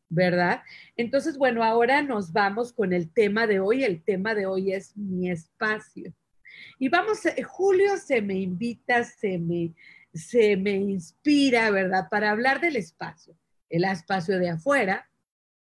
¿verdad? 0.08 0.62
Entonces, 0.96 1.36
bueno, 1.38 1.62
ahora 1.62 2.02
nos 2.02 2.32
vamos 2.32 2.72
con 2.72 2.92
el 2.92 3.10
tema 3.12 3.46
de 3.46 3.60
hoy. 3.60 3.84
El 3.84 4.02
tema 4.02 4.34
de 4.34 4.46
hoy 4.46 4.72
es 4.72 4.96
mi 4.96 5.30
espacio. 5.30 6.12
Y 6.78 6.88
vamos, 6.88 7.24
eh, 7.26 7.42
Julio 7.42 7.96
se 7.98 8.20
me 8.22 8.34
invita, 8.34 9.04
se 9.04 9.38
me, 9.38 9.74
se 10.12 10.56
me 10.56 10.72
inspira, 10.72 11.70
¿verdad? 11.70 12.08
Para 12.10 12.30
hablar 12.30 12.60
del 12.60 12.76
espacio, 12.76 13.36
el 13.68 13.84
espacio 13.84 14.38
de 14.38 14.50
afuera, 14.50 15.08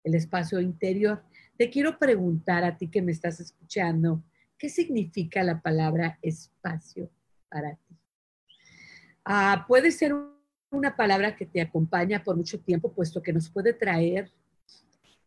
el 0.04 0.14
espacio 0.14 0.60
interior. 0.60 1.22
Te 1.56 1.70
quiero 1.70 1.98
preguntar 1.98 2.64
a 2.64 2.76
ti 2.76 2.88
que 2.88 3.02
me 3.02 3.12
estás 3.12 3.40
escuchando, 3.40 4.22
¿Qué 4.62 4.68
significa 4.68 5.42
la 5.42 5.60
palabra 5.60 6.20
espacio 6.22 7.10
para 7.48 7.74
ti? 7.74 7.98
Ah, 9.24 9.64
puede 9.66 9.90
ser 9.90 10.14
una 10.72 10.96
palabra 10.96 11.36
que 11.36 11.46
te 11.46 11.60
acompaña 11.60 12.24
por 12.24 12.36
mucho 12.36 12.58
tiempo, 12.60 12.92
puesto 12.92 13.22
que 13.22 13.32
nos 13.32 13.48
puede 13.48 13.72
traer 13.72 14.30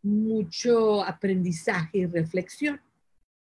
mucho 0.01 1.03
aprendizaje 1.03 1.99
y 1.99 2.05
reflexión. 2.05 2.81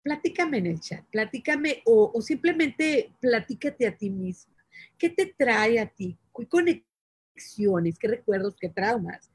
Platícame 0.03 0.59
en 0.59 0.67
el 0.67 0.81
chat, 0.81 1.05
platícame 1.11 1.83
o, 1.85 2.21
simplemente 2.23 3.13
platícate 3.21 3.87
a 3.87 3.97
ti 3.97 4.11
misma. 4.11 4.55
¿Qué 4.97 5.11
te 5.11 5.35
trae 5.37 5.79
a 5.79 5.87
ti? 5.87 6.19
¿Qué 6.35 6.49
conexiones, 6.49 7.99
qué 7.99 8.09
recuerdos, 8.09 8.57
qué 8.59 8.71
traumas 8.71 9.31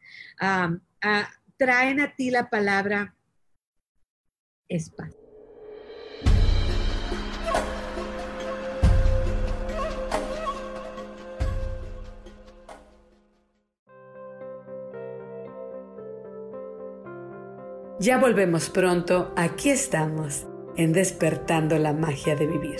traen 1.58 2.00
a 2.02 2.16
ti 2.16 2.32
la 2.32 2.50
palabra 2.50 3.16
espacio? 4.68 5.25
Ya 18.06 18.20
volvemos 18.20 18.70
pronto, 18.70 19.34
aquí 19.36 19.72
estamos, 19.72 20.46
en 20.78 20.94
despertando 20.94 21.80
la 21.80 21.92
magia 21.92 22.36
de 22.36 22.46
vivir. 22.46 22.80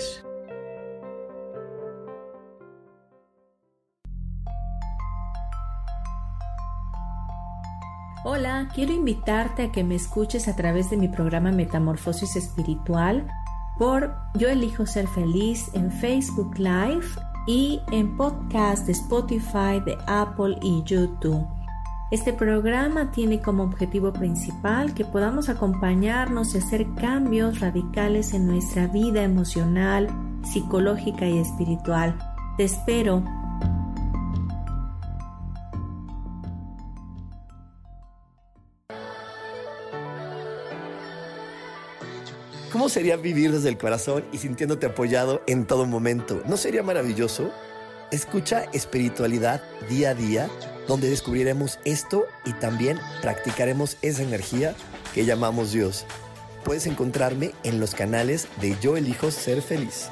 Hola, 8.22 8.68
quiero 8.72 8.92
invitarte 8.92 9.64
a 9.64 9.72
que 9.72 9.82
me 9.82 9.96
escuches 9.96 10.46
a 10.46 10.54
través 10.54 10.90
de 10.90 10.96
mi 10.96 11.08
programa 11.08 11.50
Metamorfosis 11.50 12.36
Espiritual 12.36 13.26
por 13.80 14.14
Yo 14.36 14.48
elijo 14.48 14.86
ser 14.86 15.08
feliz 15.08 15.74
en 15.74 15.90
Facebook 15.90 16.56
Live 16.56 17.08
y 17.48 17.80
en 17.90 18.16
podcast 18.16 18.86
de 18.86 18.92
Spotify, 18.92 19.80
de 19.84 19.98
Apple 20.06 20.56
y 20.62 20.84
YouTube. 20.84 21.55
Este 22.08 22.32
programa 22.32 23.10
tiene 23.10 23.40
como 23.40 23.64
objetivo 23.64 24.12
principal 24.12 24.94
que 24.94 25.04
podamos 25.04 25.48
acompañarnos 25.48 26.54
y 26.54 26.58
hacer 26.58 26.86
cambios 26.94 27.58
radicales 27.58 28.32
en 28.32 28.46
nuestra 28.46 28.86
vida 28.86 29.24
emocional, 29.24 30.08
psicológica 30.44 31.26
y 31.26 31.38
espiritual. 31.38 32.16
Te 32.56 32.64
espero 32.64 33.24
¿Cómo 42.70 42.90
sería 42.90 43.16
vivir 43.16 43.52
desde 43.52 43.70
el 43.70 43.78
corazón 43.78 44.24
y 44.32 44.38
sintiéndote 44.38 44.84
apoyado 44.86 45.42
en 45.46 45.66
todo 45.66 45.86
momento? 45.86 46.42
¿No 46.46 46.56
sería 46.56 46.82
maravilloso? 46.82 47.50
Escucha 48.12 48.66
espiritualidad 48.72 49.60
día 49.88 50.10
a 50.10 50.14
día, 50.14 50.48
donde 50.86 51.10
descubriremos 51.10 51.80
esto 51.84 52.24
y 52.44 52.52
también 52.52 53.00
practicaremos 53.20 53.96
esa 54.00 54.22
energía 54.22 54.76
que 55.12 55.24
llamamos 55.24 55.72
Dios. 55.72 56.06
Puedes 56.64 56.86
encontrarme 56.86 57.52
en 57.64 57.80
los 57.80 57.96
canales 57.96 58.46
de 58.60 58.76
Yo 58.80 58.96
elijo 58.96 59.32
ser 59.32 59.60
feliz. 59.60 60.08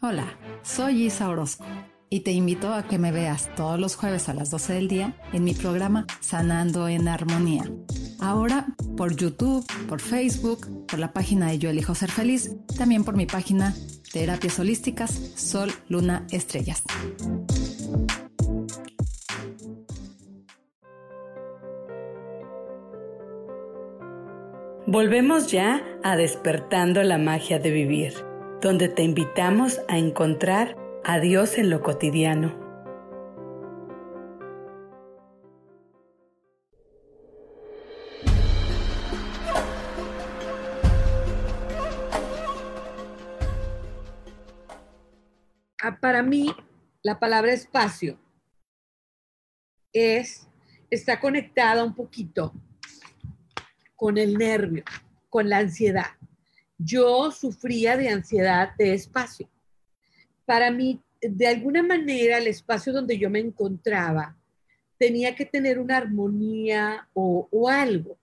Hola, 0.00 0.38
soy 0.62 1.04
Isa 1.04 1.28
Orozco 1.28 1.66
y 2.08 2.20
te 2.20 2.32
invito 2.32 2.72
a 2.72 2.84
que 2.84 2.98
me 2.98 3.12
veas 3.12 3.54
todos 3.54 3.78
los 3.78 3.96
jueves 3.96 4.30
a 4.30 4.34
las 4.34 4.50
12 4.50 4.72
del 4.72 4.88
día 4.88 5.14
en 5.34 5.44
mi 5.44 5.52
programa 5.52 6.06
Sanando 6.20 6.88
en 6.88 7.08
Armonía. 7.08 7.64
Ahora 8.24 8.64
por 8.96 9.14
YouTube, 9.14 9.66
por 9.86 10.00
Facebook, 10.00 10.86
por 10.86 10.98
la 10.98 11.12
página 11.12 11.48
de 11.48 11.58
Yo 11.58 11.68
Elijo 11.68 11.94
Ser 11.94 12.10
Feliz, 12.10 12.56
también 12.78 13.04
por 13.04 13.16
mi 13.16 13.26
página 13.26 13.74
Terapias 14.14 14.58
Holísticas 14.58 15.10
Sol, 15.36 15.70
Luna, 15.88 16.26
Estrellas. 16.30 16.82
Volvemos 24.86 25.52
ya 25.52 25.82
a 26.02 26.16
Despertando 26.16 27.02
la 27.02 27.18
Magia 27.18 27.58
de 27.58 27.72
Vivir, 27.72 28.14
donde 28.62 28.88
te 28.88 29.02
invitamos 29.02 29.80
a 29.88 29.98
encontrar 29.98 30.76
a 31.04 31.20
Dios 31.20 31.58
en 31.58 31.68
lo 31.68 31.82
cotidiano. 31.82 32.63
Para 46.00 46.22
mí, 46.22 46.46
la 47.02 47.18
palabra 47.18 47.52
espacio 47.52 48.18
es, 49.92 50.48
está 50.90 51.20
conectada 51.20 51.84
un 51.84 51.94
poquito 51.94 52.52
con 53.96 54.18
el 54.18 54.36
nervio, 54.36 54.84
con 55.28 55.48
la 55.48 55.58
ansiedad. 55.58 56.12
Yo 56.78 57.30
sufría 57.30 57.96
de 57.96 58.08
ansiedad 58.08 58.74
de 58.76 58.94
espacio 58.94 59.48
para 60.44 60.70
mí, 60.70 61.00
de 61.20 61.46
alguna 61.46 61.82
manera, 61.82 62.38
el 62.38 62.46
espacio 62.46 62.92
donde 62.92 63.18
yo 63.18 63.30
me 63.30 63.40
encontraba 63.40 64.36
tenía 64.98 65.34
que 65.34 65.44
tener 65.44 65.78
una 65.78 65.96
armonía 65.96 67.08
o, 67.14 67.68
algo, 67.68 68.18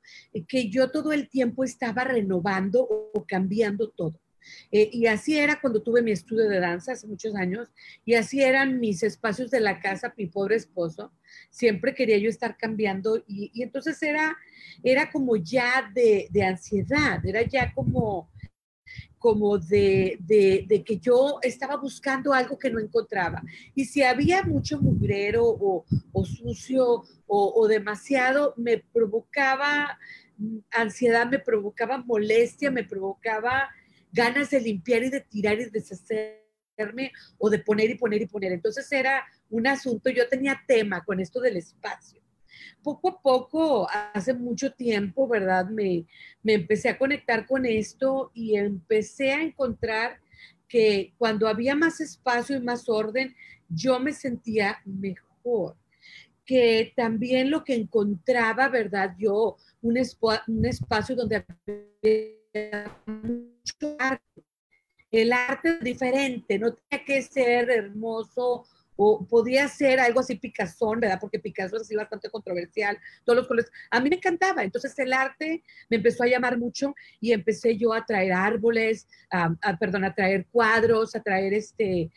que 0.47 0.69
yo 0.69 0.89
todo 0.89 1.11
el 1.11 1.29
tiempo 1.29 1.63
estaba 1.63 2.03
renovando 2.03 2.81
o, 2.81 3.25
cambiando 3.27 3.89
todo. 3.89 4.20
Eh, 4.71 4.89
y 4.91 5.07
así 5.07 5.37
era 5.37 5.59
cuando 5.59 5.81
tuve 5.81 6.01
mi 6.01 6.11
estudio 6.11 6.47
de 6.49 6.59
danza 6.59 6.93
hace 6.93 7.07
muchos 7.07 7.35
años, 7.35 7.69
y 8.05 8.15
así 8.15 8.41
eran 8.41 8.79
mis 8.79 9.03
espacios 9.03 9.51
de 9.51 9.59
la 9.59 9.79
casa, 9.79 10.13
mi 10.17 10.27
pobre 10.27 10.55
esposo. 10.55 11.11
Siempre 11.49 11.93
quería 11.93 12.17
yo 12.17 12.29
estar 12.29 12.57
cambiando, 12.57 13.23
y, 13.27 13.51
entonces 13.61 14.01
era, 14.03 14.37
era 14.83 15.11
como 15.11 15.35
ya 15.35 15.91
de, 15.93 16.27
de 16.31 16.43
ansiedad, 16.43 17.25
era 17.25 17.41
ya 17.43 17.73
como, 17.73 18.29
como 19.21 19.59
de, 19.59 20.17
que 20.83 20.97
yo 20.97 21.37
estaba 21.43 21.75
buscando 21.77 22.33
algo 22.33 22.57
que 22.57 22.71
no 22.71 22.79
encontraba. 22.79 23.43
Y 23.75 23.85
si 23.85 24.01
había 24.01 24.41
mucho 24.41 24.81
mugrero 24.81 25.45
o, 25.45 25.85
sucio 26.25 27.03
o, 27.27 27.67
demasiado, 27.67 28.55
me 28.57 28.79
provocaba 28.79 29.99
ansiedad, 30.71 31.27
me 31.29 31.37
provocaba 31.37 31.99
molestia, 31.99 32.71
me 32.71 32.83
provocaba 32.83 33.69
ganas 34.11 34.49
de 34.49 34.61
limpiar 34.61 35.03
y 35.03 35.09
de 35.09 35.21
tirar 35.21 35.59
y 35.59 35.69
deshacerme 35.69 37.11
o 37.37 37.49
de 37.49 37.59
poner 37.59 37.89
y 37.91 37.95
poner 37.95 38.21
y 38.21 38.27
poner. 38.27 38.51
Entonces 38.51 38.91
era 38.91 39.25
un 39.49 39.67
asunto, 39.67 40.09
yo 40.09 40.27
tenía 40.27 40.61
tema 40.67 41.03
con 41.03 41.19
esto 41.19 41.39
del 41.39 41.57
espacio 41.57 42.21
poco 42.83 43.09
a 43.09 43.21
poco, 43.21 43.87
hace 44.13 44.33
mucho 44.33 44.71
tiempo, 44.73 45.27
¿verdad? 45.27 45.67
Me, 45.69 46.05
empecé 46.43 46.89
a 46.89 46.97
conectar 46.97 47.45
con 47.45 47.65
esto 47.65 48.31
y 48.33 48.55
empecé 48.55 49.33
a 49.33 49.41
encontrar 49.41 50.19
que 50.67 51.13
cuando 51.17 51.47
había 51.47 51.75
más 51.75 51.99
espacio 52.01 52.55
y 52.57 52.61
más 52.61 52.87
orden, 52.87 53.35
yo 53.69 53.99
me 53.99 54.13
sentía 54.13 54.81
mejor. 54.85 55.75
Que 56.45 56.93
también 56.95 57.51
lo 57.51 57.63
que 57.63 57.75
encontraba, 57.75 58.67
¿verdad? 58.67 59.15
Yo, 59.17 59.57
un, 59.81 59.97
un 60.47 60.65
espacio 60.65 61.15
donde 61.15 61.45
había 61.45 62.91
arte. 63.99 64.43
El 65.11 65.33
arte 65.33 65.69
es 65.69 65.79
diferente, 65.81 66.57
no 66.57 66.73
tenía 66.73 67.05
que 67.05 67.21
ser 67.21 67.69
hermoso 67.69 68.65
o 69.03 69.25
podía 69.25 69.67
ser 69.67 69.99
algo 69.99 70.19
así 70.19 70.35
Picasso, 70.35 70.91
¿verdad? 70.91 71.17
Porque 71.19 71.39
Picasso 71.39 71.75
es 71.75 71.81
así 71.81 71.95
bastante 71.95 72.29
controversial, 72.29 72.99
todos 73.25 73.37
los 73.37 73.47
colores. 73.47 73.71
A 73.89 73.99
mí 73.99 74.11
me 74.11 74.17
encantaba, 74.17 74.63
entonces 74.63 74.97
el 74.99 75.11
arte 75.11 75.63
me 75.89 75.97
empezó 75.97 76.21
a 76.21 76.27
llamar 76.27 76.59
mucho 76.59 76.93
y 77.19 77.31
empecé 77.31 77.75
yo 77.75 77.93
a 77.93 78.05
traer 78.05 78.31
árboles, 78.31 79.07
a, 79.31 79.55
perdón, 79.79 80.03
a 80.03 80.13
traer 80.13 80.45
cuadros, 80.51 81.15
a 81.15 81.23
traer 81.23 81.51
este, 81.55 82.11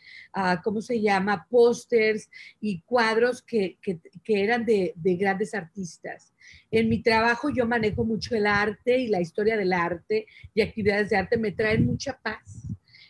¿cómo 0.63 0.79
se 0.79 1.01
llama? 1.01 1.47
Pósters 1.49 2.29
y 2.61 2.81
cuadros 2.81 3.41
que, 3.41 3.79
que, 3.81 3.99
que 4.23 4.43
eran 4.43 4.63
de, 4.63 4.93
de 4.95 5.15
grandes 5.15 5.55
artistas. 5.55 6.33
En 6.69 6.87
mi 6.87 7.01
trabajo 7.01 7.49
yo 7.49 7.65
manejo 7.65 8.03
mucho 8.03 8.35
el 8.35 8.45
arte 8.45 8.99
y 8.99 9.07
la 9.07 9.21
historia 9.21 9.57
del 9.57 9.73
arte 9.73 10.27
y 10.53 10.61
actividades 10.61 11.09
de 11.09 11.17
arte 11.17 11.37
me 11.37 11.51
traen 11.51 11.83
mucha 11.83 12.15
paz. 12.21 12.67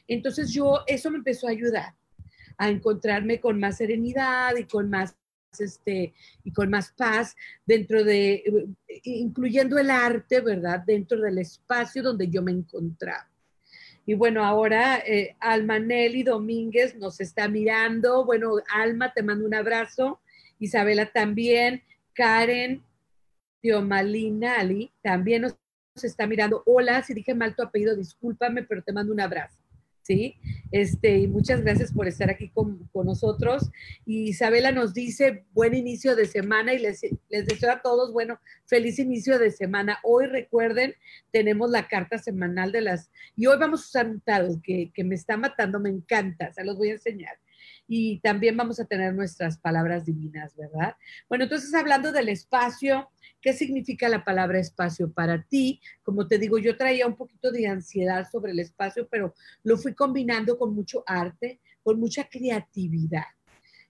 Entonces 0.08 0.54
yo, 0.54 0.82
eso 0.88 1.12
me 1.12 1.18
empezó 1.18 1.48
a 1.48 1.52
ayudar 1.52 1.94
a 2.58 2.70
encontrarme 2.70 3.40
con 3.40 3.60
más 3.60 3.78
serenidad 3.78 4.56
y 4.58 4.66
con 4.66 4.90
más 4.90 5.16
este, 5.60 6.14
y 6.44 6.52
con 6.52 6.70
más 6.70 6.92
paz 6.92 7.36
dentro 7.66 8.04
de, 8.04 8.44
eh, 8.88 9.02
incluyendo 9.04 9.78
el 9.78 9.90
arte, 9.90 10.42
¿verdad? 10.42 10.82
Dentro 10.86 11.22
del 11.22 11.38
espacio 11.38 12.04
donde 12.04 12.30
yo 12.30 12.42
me 12.42 12.52
encontraba. 12.52 13.30
Y 14.06 14.14
bueno, 14.14 14.44
ahora 14.44 15.00
eh, 15.00 15.36
Alma 15.40 15.80
Nelly 15.80 16.24
Domínguez 16.24 16.96
nos 16.96 17.20
está 17.20 17.48
mirando. 17.48 18.24
Bueno, 18.24 18.56
Alma, 18.70 19.14
te 19.14 19.24
mando 19.24 19.46
un 19.46 19.56
abrazo. 19.56 20.20
Isabela 20.60 21.08
también. 21.08 21.82
Karen 22.14 22.84
Tiomalinali 23.62 24.92
también 25.02 25.42
nos 25.42 25.56
está 26.04 26.28
mirando. 26.28 26.62
Hola, 26.68 27.02
si 27.02 27.14
dije 27.14 27.34
mal 27.34 27.56
tu 27.56 27.64
apellido, 27.64 27.96
discúlpame, 27.96 28.64
pero 28.64 28.84
te 28.84 28.94
mando 28.94 29.12
un 29.12 29.22
abrazo. 29.22 29.65
¿Sí? 30.06 30.38
Este, 30.72 31.18
y 31.18 31.28
muchas 31.28 31.62
gracias 31.62 31.92
por 31.92 32.08
estar 32.08 32.30
aquí 32.30 32.50
con, 32.50 32.88
nosotros. 32.94 33.72
Y 34.06 34.30
Isabela 34.30 34.72
nos 34.72 34.94
dice, 34.94 35.46
buen 35.54 35.74
inicio 35.74 36.16
de 36.16 36.26
semana 36.26 36.74
y 36.74 36.80
les, 36.80 37.02
les, 37.30 37.46
deseo 37.46 37.72
a 37.72 37.82
todos, 37.82 38.14
bueno, 38.14 38.40
feliz 38.66 39.00
inicio 39.00 39.40
de 39.40 39.52
semana. 39.52 40.00
Hoy 40.04 40.28
recuerden, 40.28 40.94
tenemos 41.32 41.72
la 41.72 41.88
carta 41.88 42.18
semanal 42.18 42.72
de 42.72 42.82
las, 42.82 43.12
y 43.36 43.48
hoy 43.48 43.58
vamos 43.58 43.82
a 43.82 43.86
usar 43.86 44.10
un 44.10 44.22
tarot 44.22 44.62
que, 44.62 44.92
que 44.94 45.04
me 45.04 45.16
está 45.16 45.38
matando, 45.38 45.80
me 45.80 45.90
encanta, 45.90 46.54
se 46.54 46.64
los 46.64 46.78
voy 46.78 46.90
a 46.90 46.94
enseñar. 46.94 47.38
Y 47.88 48.20
también 48.20 48.58
vamos 48.58 48.80
a 48.80 48.86
tener 48.86 49.14
nuestras 49.14 49.58
palabras 49.58 50.06
divinas, 50.06 50.56
¿verdad? 50.56 50.96
Bueno, 51.30 51.44
entonces 51.46 51.74
hablando 51.74 52.12
del 52.12 52.30
espacio, 52.30 53.10
¿Qué 53.46 53.54
significa 53.54 54.10
la 54.10 54.26
palabra 54.26 54.58
espacio 54.58 55.14
para 55.14 55.44
ti? 55.44 55.80
Como 56.02 56.28
te 56.28 56.40
digo, 56.40 56.58
yo 56.58 56.76
traía 56.76 57.06
un 57.06 57.16
poquito 57.16 57.52
de 57.52 57.68
ansiedad 57.68 58.28
sobre 58.28 58.54
el 58.54 58.60
espacio, 58.60 59.08
pero 59.08 59.36
lo 59.62 59.78
fui 59.78 59.94
combinando 59.94 60.58
con 60.58 60.74
mucho 60.74 61.04
arte, 61.06 61.60
con 61.84 62.00
mucha 62.00 62.28
creatividad 62.28 63.26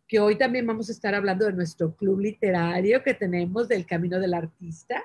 que 0.09 0.19
hoy 0.19 0.37
también 0.37 0.67
vamos 0.67 0.89
a 0.89 0.91
estar 0.91 1.15
hablando 1.15 1.45
de 1.45 1.53
nuestro 1.53 1.95
club 1.95 2.19
literario 2.19 3.01
que 3.01 3.13
tenemos 3.13 3.69
del 3.69 3.85
Camino 3.85 4.19
del 4.19 4.33
Artista. 4.33 5.01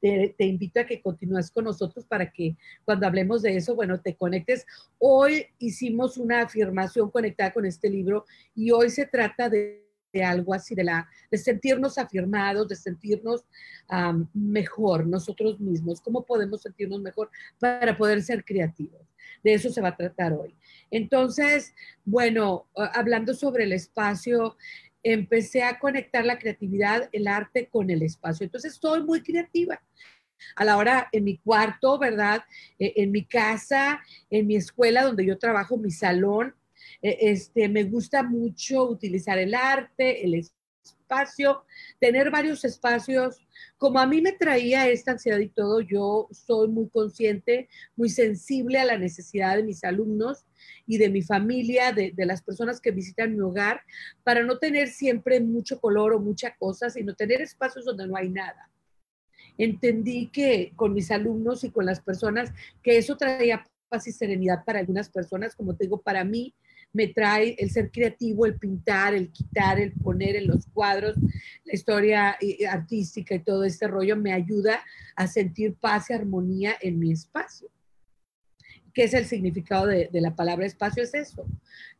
Te, 0.00 0.32
invito 0.38 0.78
a 0.78 0.86
que 0.86 1.02
continúes 1.02 1.50
con 1.50 1.64
nosotros 1.64 2.06
para 2.06 2.30
que 2.30 2.56
cuando 2.84 3.08
hablemos 3.08 3.42
de 3.42 3.56
eso, 3.56 3.74
bueno, 3.74 4.00
te 4.00 4.14
conectes. 4.14 4.64
Hoy 4.98 5.46
hicimos 5.58 6.18
una 6.18 6.42
afirmación 6.42 7.10
conectada 7.10 7.52
con 7.52 7.66
este 7.66 7.90
libro 7.90 8.26
y 8.54 8.70
hoy 8.70 8.90
se 8.90 9.06
trata 9.06 9.48
de, 9.50 9.91
algo 10.20 10.52
así, 10.52 10.74
de, 10.74 10.84
la, 10.84 11.08
de 11.30 11.38
sentirnos 11.38 11.96
afirmados, 11.98 12.68
de 12.68 12.76
sentirnos 12.76 13.44
mejor 14.32 15.06
nosotros 15.06 15.60
mismos. 15.60 16.00
¿Cómo 16.00 16.24
podemos 16.24 16.62
sentirnos 16.62 17.00
mejor 17.00 17.30
para 17.58 17.96
poder 17.96 18.22
ser 18.22 18.44
creativos? 18.44 19.02
De 19.42 19.54
eso 19.54 19.70
se 19.70 19.80
va 19.80 19.88
a 19.88 19.96
tratar 19.96 20.32
hoy. 20.32 20.54
Entonces, 20.90 21.74
bueno, 22.04 22.68
hablando 22.74 23.34
sobre 23.34 23.64
el 23.64 23.72
espacio, 23.72 24.56
empecé 25.02 25.62
a 25.62 25.78
conectar 25.78 26.24
la 26.24 26.38
creatividad, 26.38 27.08
el 27.12 27.26
arte 27.26 27.68
con 27.68 27.90
el 27.90 28.02
espacio. 28.02 28.44
Entonces, 28.44 28.74
estoy 28.74 29.02
muy 29.02 29.22
creativa. 29.22 29.82
A 30.56 30.64
la 30.64 30.76
hora 30.76 31.08
en 31.12 31.24
mi 31.24 31.38
cuarto, 31.38 31.98
¿verdad? 31.98 32.42
E, 32.78 32.94
en 32.96 33.12
mi 33.12 33.24
casa, 33.24 34.00
en 34.28 34.46
mi 34.46 34.56
escuela 34.56 35.04
donde 35.04 35.24
yo 35.24 35.38
trabajo, 35.38 35.76
mi 35.76 35.90
salón, 35.90 36.54
este, 37.02 37.68
me 37.68 37.84
gusta 37.84 38.22
mucho 38.22 38.84
utilizar 38.88 39.38
el 39.38 39.54
arte, 39.54 40.24
el 40.24 40.34
espacio, 40.34 41.64
tener 41.98 42.30
varios 42.30 42.64
espacios 42.64 43.40
como 43.82 43.98
a 43.98 44.06
mí 44.06 44.20
me 44.20 44.30
traía 44.30 44.88
esta 44.88 45.10
ansiedad 45.10 45.40
y 45.40 45.48
todo, 45.48 45.80
yo 45.80 46.28
soy 46.30 46.68
muy 46.68 46.88
consciente, 46.88 47.68
muy 47.96 48.08
sensible 48.08 48.78
a 48.78 48.84
la 48.84 48.96
necesidad 48.96 49.56
de 49.56 49.64
mis 49.64 49.82
alumnos 49.82 50.46
y 50.86 50.98
de 50.98 51.08
mi 51.08 51.20
familia, 51.20 51.90
de, 51.90 52.14
las 52.18 52.42
personas 52.42 52.80
que 52.80 52.92
visitan 52.92 53.34
mi 53.34 53.40
hogar, 53.40 53.80
para 54.22 54.44
no 54.44 54.58
tener 54.58 54.86
siempre 54.86 55.40
mucho 55.40 55.80
color 55.80 56.12
o 56.12 56.20
mucha 56.20 56.54
cosa, 56.56 56.90
sino 56.90 57.16
tener 57.16 57.40
espacios 57.42 57.84
donde 57.84 58.06
no 58.06 58.16
hay 58.16 58.28
nada. 58.28 58.70
Entendí 59.58 60.28
que 60.28 60.72
con 60.76 60.94
mis 60.94 61.10
alumnos 61.10 61.64
y 61.64 61.70
con 61.70 61.84
las 61.84 62.00
personas, 62.00 62.52
que 62.84 62.98
eso 62.98 63.16
traía 63.16 63.66
paz 63.88 64.06
y 64.06 64.12
serenidad 64.12 64.64
para 64.64 64.78
algunas 64.78 65.10
personas, 65.10 65.56
como 65.56 65.74
te 65.74 65.86
digo, 65.86 66.00
para 66.00 66.22
mí 66.22 66.54
me 66.92 67.08
trae 67.08 67.56
el 67.58 67.70
ser 67.70 67.90
creativo, 67.90 68.46
el 68.46 68.58
pintar, 68.58 69.14
el 69.14 69.30
quitar, 69.30 69.80
el 69.80 69.92
poner 69.92 70.36
en 70.36 70.48
los 70.48 70.66
cuadros, 70.66 71.16
la 71.64 71.74
historia 71.74 72.36
eh, 72.40 72.66
artística 72.66 73.34
y 73.34 73.42
todo 73.42 73.64
este 73.64 73.88
rollo 73.88 74.16
me 74.16 74.32
ayuda 74.32 74.82
a 75.16 75.26
sentir 75.26 75.74
paz 75.74 76.10
y 76.10 76.14
armonía 76.14 76.76
en 76.80 76.98
mi 76.98 77.12
espacio. 77.12 77.68
¿Qué 78.94 79.04
es 79.04 79.14
el 79.14 79.24
significado 79.24 79.86
de, 79.86 80.10
la 80.12 80.36
palabra 80.36 80.66
espacio? 80.66 81.02
Es 81.02 81.14
eso, 81.14 81.46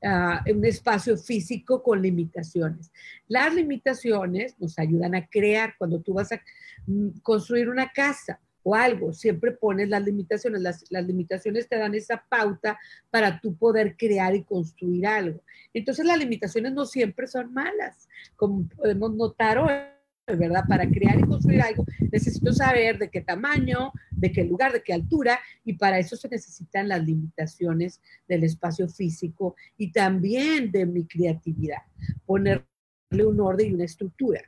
ah, 0.05 0.45
un 0.51 0.63
espacio 0.65 1.17
físico 1.17 1.83
con 1.83 2.03
limitaciones. 2.03 2.93
Las 3.29 3.55
limitaciones 3.55 4.55
nos 4.59 4.79
ayudan 4.79 5.15
a 5.15 5.27
crear 5.27 5.75
cuando 5.79 6.03
tú 6.03 6.13
vas 6.13 6.33
a 6.33 6.43
mm, 6.87 7.21
construir 7.23 7.71
una 7.71 7.91
casa 7.91 8.41
o 8.63 8.75
algo, 8.75 9.13
siempre 9.13 9.53
pones 9.53 9.89
las 9.89 10.05
limitaciones. 10.05 10.63
Las, 10.63 11.07
limitaciones 11.07 11.69
te 11.69 11.77
dan 11.77 11.95
esa 11.95 12.25
pauta 12.29 12.79
para 13.11 13.41
tú 13.41 13.57
poder 13.57 13.97
crear 13.97 14.35
y 14.35 14.45
construir 14.45 15.07
algo. 15.07 15.43
Entonces 15.75 16.05
las 16.05 16.19
limitaciones 16.19 16.73
no 16.73 16.87
siempre 16.87 17.27
son 17.27 17.53
malas, 17.53 18.09
como 18.37 18.69
podemos 18.69 19.15
notar 19.15 19.59
hoy. 19.59 19.73
¿verdad? 20.25 20.63
Para 20.69 20.89
crear 20.89 21.19
y 21.19 21.25
construir 21.25 21.61
algo 21.61 21.85
necesito 22.13 22.53
saber 22.53 22.99
de 22.99 23.11
qué 23.11 23.23
tamaño, 23.23 23.93
de 24.11 24.31
qué 24.31 24.45
lugar, 24.45 24.73
de 24.73 24.83
qué 24.83 24.93
altura, 24.93 25.41
y 25.65 25.73
para 25.73 25.99
eso 25.99 26.15
se 26.15 26.29
necesitan 26.29 26.89
las 26.89 27.03
limitaciones 27.05 28.01
del 28.29 28.45
espacio 28.45 28.87
físico 28.89 29.57
y 29.79 29.91
también 29.91 30.71
de 30.71 30.87
mi 30.87 31.07
creatividad, 31.07 31.83
ponerle 32.27 32.67
un 33.25 33.41
orden 33.41 33.71
y 33.71 33.75
una 33.75 33.85
estructura. 33.85 34.43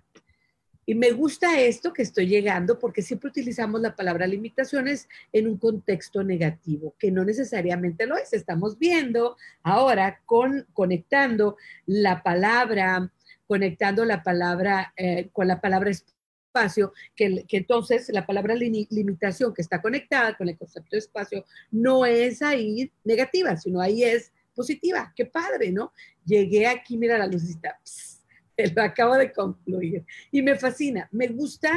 Y 0.86 0.94
me 0.94 1.12
gusta 1.12 1.60
esto 1.60 1.92
que 1.92 2.02
estoy 2.02 2.26
llegando 2.26 2.78
porque 2.78 3.02
siempre 3.02 3.30
utilizamos 3.30 3.80
la 3.80 3.96
palabra 3.96 4.26
limitaciones 4.26 5.08
en 5.32 5.48
un 5.48 5.58
contexto 5.58 6.22
negativo, 6.22 6.94
que 6.98 7.10
no 7.10 7.24
necesariamente 7.24 8.06
lo 8.06 8.16
es. 8.16 8.32
Estamos 8.32 8.78
viendo 8.78 9.36
ahora 9.62 10.20
con, 10.26 10.66
conectando 10.72 11.56
la 11.86 12.22
palabra, 12.22 13.10
conectando 13.46 14.04
la 14.04 14.22
palabra 14.22 14.92
eh, 14.96 15.28
con 15.32 15.48
la 15.48 15.60
palabra 15.60 15.90
espacio, 15.90 16.92
que, 17.16 17.44
entonces 17.50 18.08
la 18.10 18.26
palabra 18.26 18.54
limitación 18.54 19.52
que 19.52 19.62
está 19.62 19.82
conectada 19.82 20.36
con 20.36 20.48
el 20.48 20.56
concepto 20.56 20.90
de 20.92 20.98
espacio 20.98 21.44
no 21.70 22.06
es 22.06 22.42
ahí 22.42 22.92
negativa, 23.02 23.56
sino 23.56 23.80
ahí 23.80 24.04
es 24.04 24.32
positiva. 24.54 25.12
Qué 25.16 25.26
padre, 25.26 25.72
¿no? 25.72 25.92
Llegué 26.24 26.66
aquí, 26.66 26.96
mira 26.96 27.18
la 27.18 27.26
lucita 27.26 27.78
lo 28.76 28.82
acabo 28.82 29.16
de 29.16 29.32
concluir. 29.32 30.04
Y 30.30 30.42
me 30.42 30.56
fascina, 30.56 31.08
me 31.12 31.28
gusta 31.28 31.70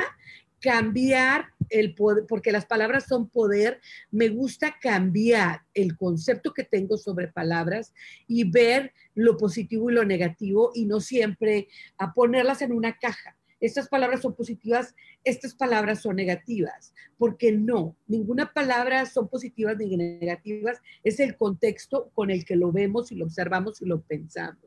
cambiar 0.59 1.45
el 1.69 1.93
poder, 1.93 2.25
porque 2.27 2.51
las 2.51 2.65
palabras 2.65 3.05
son 3.07 3.29
poder, 3.29 3.79
me 4.09 4.29
gusta 4.29 4.75
cambiar 4.81 5.61
el 5.73 5.95
concepto 5.95 6.53
que 6.53 6.63
tengo 6.63 6.97
sobre 6.97 7.27
palabras 7.27 7.93
y 8.27 8.49
ver 8.49 8.93
lo 9.13 9.37
positivo 9.37 9.89
y 9.89 9.93
lo 9.93 10.03
negativo 10.03 10.71
y 10.73 10.85
no 10.85 10.99
siempre 10.99 11.67
a 11.97 12.13
ponerlas 12.13 12.61
en 12.61 12.71
una 12.71 12.97
caja. 12.97 13.37
Estas 13.59 13.87
palabras 13.87 14.21
son 14.21 14.35
positivas, 14.35 14.95
estas 15.23 15.55
palabras 15.55 16.01
son 16.01 16.15
negativas, 16.15 16.93
porque 17.17 17.51
no, 17.51 17.95
ninguna 18.05 18.53
palabra 18.53 19.05
son 19.07 19.27
positivas 19.29 19.77
ni 19.77 19.97
negativas, 19.97 20.79
es 21.03 21.19
el 21.19 21.35
contexto 21.35 22.11
con 22.13 22.29
el 22.29 22.45
que 22.45 22.55
lo 22.55 22.71
vemos 22.71 23.11
y 23.11 23.15
lo 23.15 23.25
observamos 23.25 23.81
y 23.81 23.85
lo 23.85 24.01
pensamos. 24.01 24.66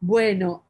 Bueno, 0.00 0.68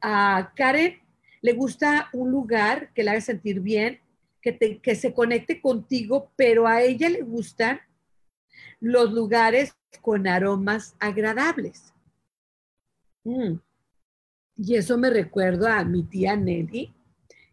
a 0.00 0.52
Karen 0.54 0.98
le 1.42 1.52
gusta 1.52 2.08
un 2.12 2.30
lugar 2.30 2.92
que 2.92 3.02
la 3.02 3.12
haga 3.12 3.20
sentir 3.20 3.60
bien, 3.60 4.00
que, 4.40 4.80
que 4.80 4.94
se 4.94 5.12
conecte 5.12 5.60
contigo, 5.60 6.30
pero 6.36 6.66
a 6.66 6.82
ella 6.82 7.08
le 7.08 7.22
gustan 7.22 7.80
los 8.80 9.12
lugares 9.12 9.76
con 10.00 10.26
aromas 10.26 10.96
agradables. 10.98 11.92
Mm. 13.24 13.58
Y 14.58 14.74
eso 14.76 14.96
me 14.96 15.10
recuerdo 15.10 15.66
a 15.66 15.84
mi 15.84 16.02
tía 16.04 16.36
Nelly, 16.36 16.94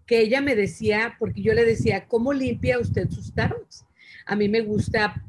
que 0.06 0.20
ella 0.20 0.42
me 0.42 0.56
decía, 0.56 1.16
porque 1.20 1.42
yo 1.42 1.54
le 1.54 1.66
decía, 1.66 2.08
¿cómo 2.08 2.32
limpia 2.32 2.80
usted 2.80 3.10
sus 3.10 3.34
tarots? 3.34 3.86
A 4.26 4.36
mí 4.36 4.48
me 4.48 4.62
gusta 4.62 5.22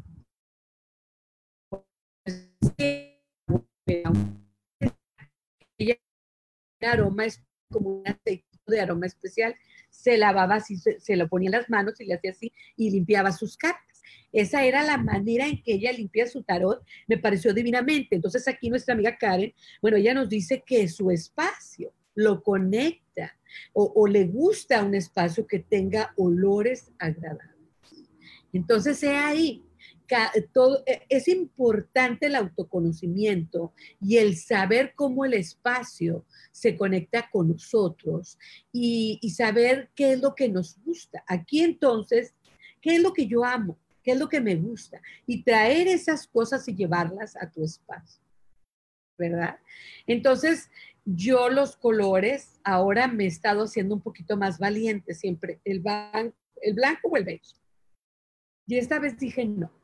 aroma 6.87 7.27
es 7.27 7.43
como 7.71 7.91
un 7.91 8.09
aceite 8.09 8.45
de 8.67 8.81
aroma 8.81 9.07
especial. 9.07 9.55
Se 9.91 10.17
lavaba 10.17 10.57
así, 10.57 10.77
se, 10.77 11.17
lo 11.17 11.29
ponía 11.29 11.49
en 11.49 11.53
las 11.53 11.71
manos 11.71 12.01
y 12.01 12.07
le 12.07 12.15
hacía 12.15 12.33
así 12.33 12.53
y 12.77 12.91
limpiaba 12.91 13.33
sus 13.33 13.57
cartas. 13.57 14.03
Esa 14.33 14.65
era 14.65 14.83
la 14.83 14.97
manera 14.97 15.47
en 15.47 15.63
que 15.63 15.75
ella 15.75 15.93
limpia 15.93 16.27
su 16.27 16.43
tarot, 16.43 16.85
me 17.07 17.19
pareció 17.19 17.55
divinamente. 17.55 18.17
Entonces 18.17 18.47
aquí 18.49 18.69
nuestra 18.69 18.95
amiga 18.95 19.17
Karen, 19.17 19.55
bueno, 19.81 19.97
ella 19.97 20.15
nos 20.15 20.29
dice 20.29 20.63
que 20.67 20.89
su 20.89 21.11
espacio 21.11 21.93
lo 22.15 22.43
conecta 22.43 23.37
o, 23.73 23.93
o 23.95 24.07
le 24.07 24.25
gusta 24.25 24.83
un 24.83 24.95
espacio 24.95 25.47
que 25.47 25.61
tenga 25.61 26.13
olores 26.17 26.93
agradables. 26.99 27.55
Entonces, 28.55 29.03
he 29.03 29.17
ahí, 29.17 29.65
e, 30.09 31.07
es 31.09 31.29
importante 31.29 32.27
el 32.27 32.35
autoconocimiento 32.35 33.73
y 34.01 34.19
el 34.19 34.37
saber 34.37 34.93
cómo 34.95 35.25
el 35.25 35.35
espacio 35.35 36.25
se 36.51 36.77
conecta 36.77 37.31
con 37.31 37.49
nosotros 37.49 38.39
y, 38.73 39.19
saber 39.35 39.91
qué 39.95 40.13
es 40.13 40.21
lo 40.21 40.35
que 40.35 40.49
nos 40.49 40.79
gusta. 40.85 41.25
Aquí 41.27 41.63
entonces, 41.63 42.35
¿qué 42.81 42.97
es 42.97 43.03
lo 43.03 43.13
que 43.13 43.27
yo 43.27 43.45
amo? 43.45 43.79
¿Qué 44.03 44.13
es 44.13 44.19
lo 44.19 44.29
que 44.29 44.41
me 44.41 44.55
gusta? 44.55 45.01
Y 45.27 45.43
traer 45.43 45.89
esas 45.89 46.27
cosas 46.27 46.69
y 46.69 46.75
llevarlas 46.75 47.37
a 47.37 47.51
tu 47.51 47.65
espacio, 47.65 48.23
¿verdad? 49.19 49.59
Entonces, 50.07 50.69
yo 51.07 51.49
los 51.49 51.77
colores 51.77 52.61
ahora 52.63 53.09
me 53.09 53.25
he 53.25 53.29
estado 53.29 53.65
haciendo 53.65 53.95
un 53.95 54.03
poquito 54.03 54.37
más 54.37 54.59
valiente 54.59 55.15
siempre, 55.15 55.61
el, 55.65 55.83
el 56.61 56.75
blanco 56.75 57.09
o 57.09 57.17
el 57.17 57.25
beige. 57.25 57.57
Y 58.67 58.77
esta 58.77 58.99
vez 58.99 59.19
dije 59.19 59.45
no 59.45 59.84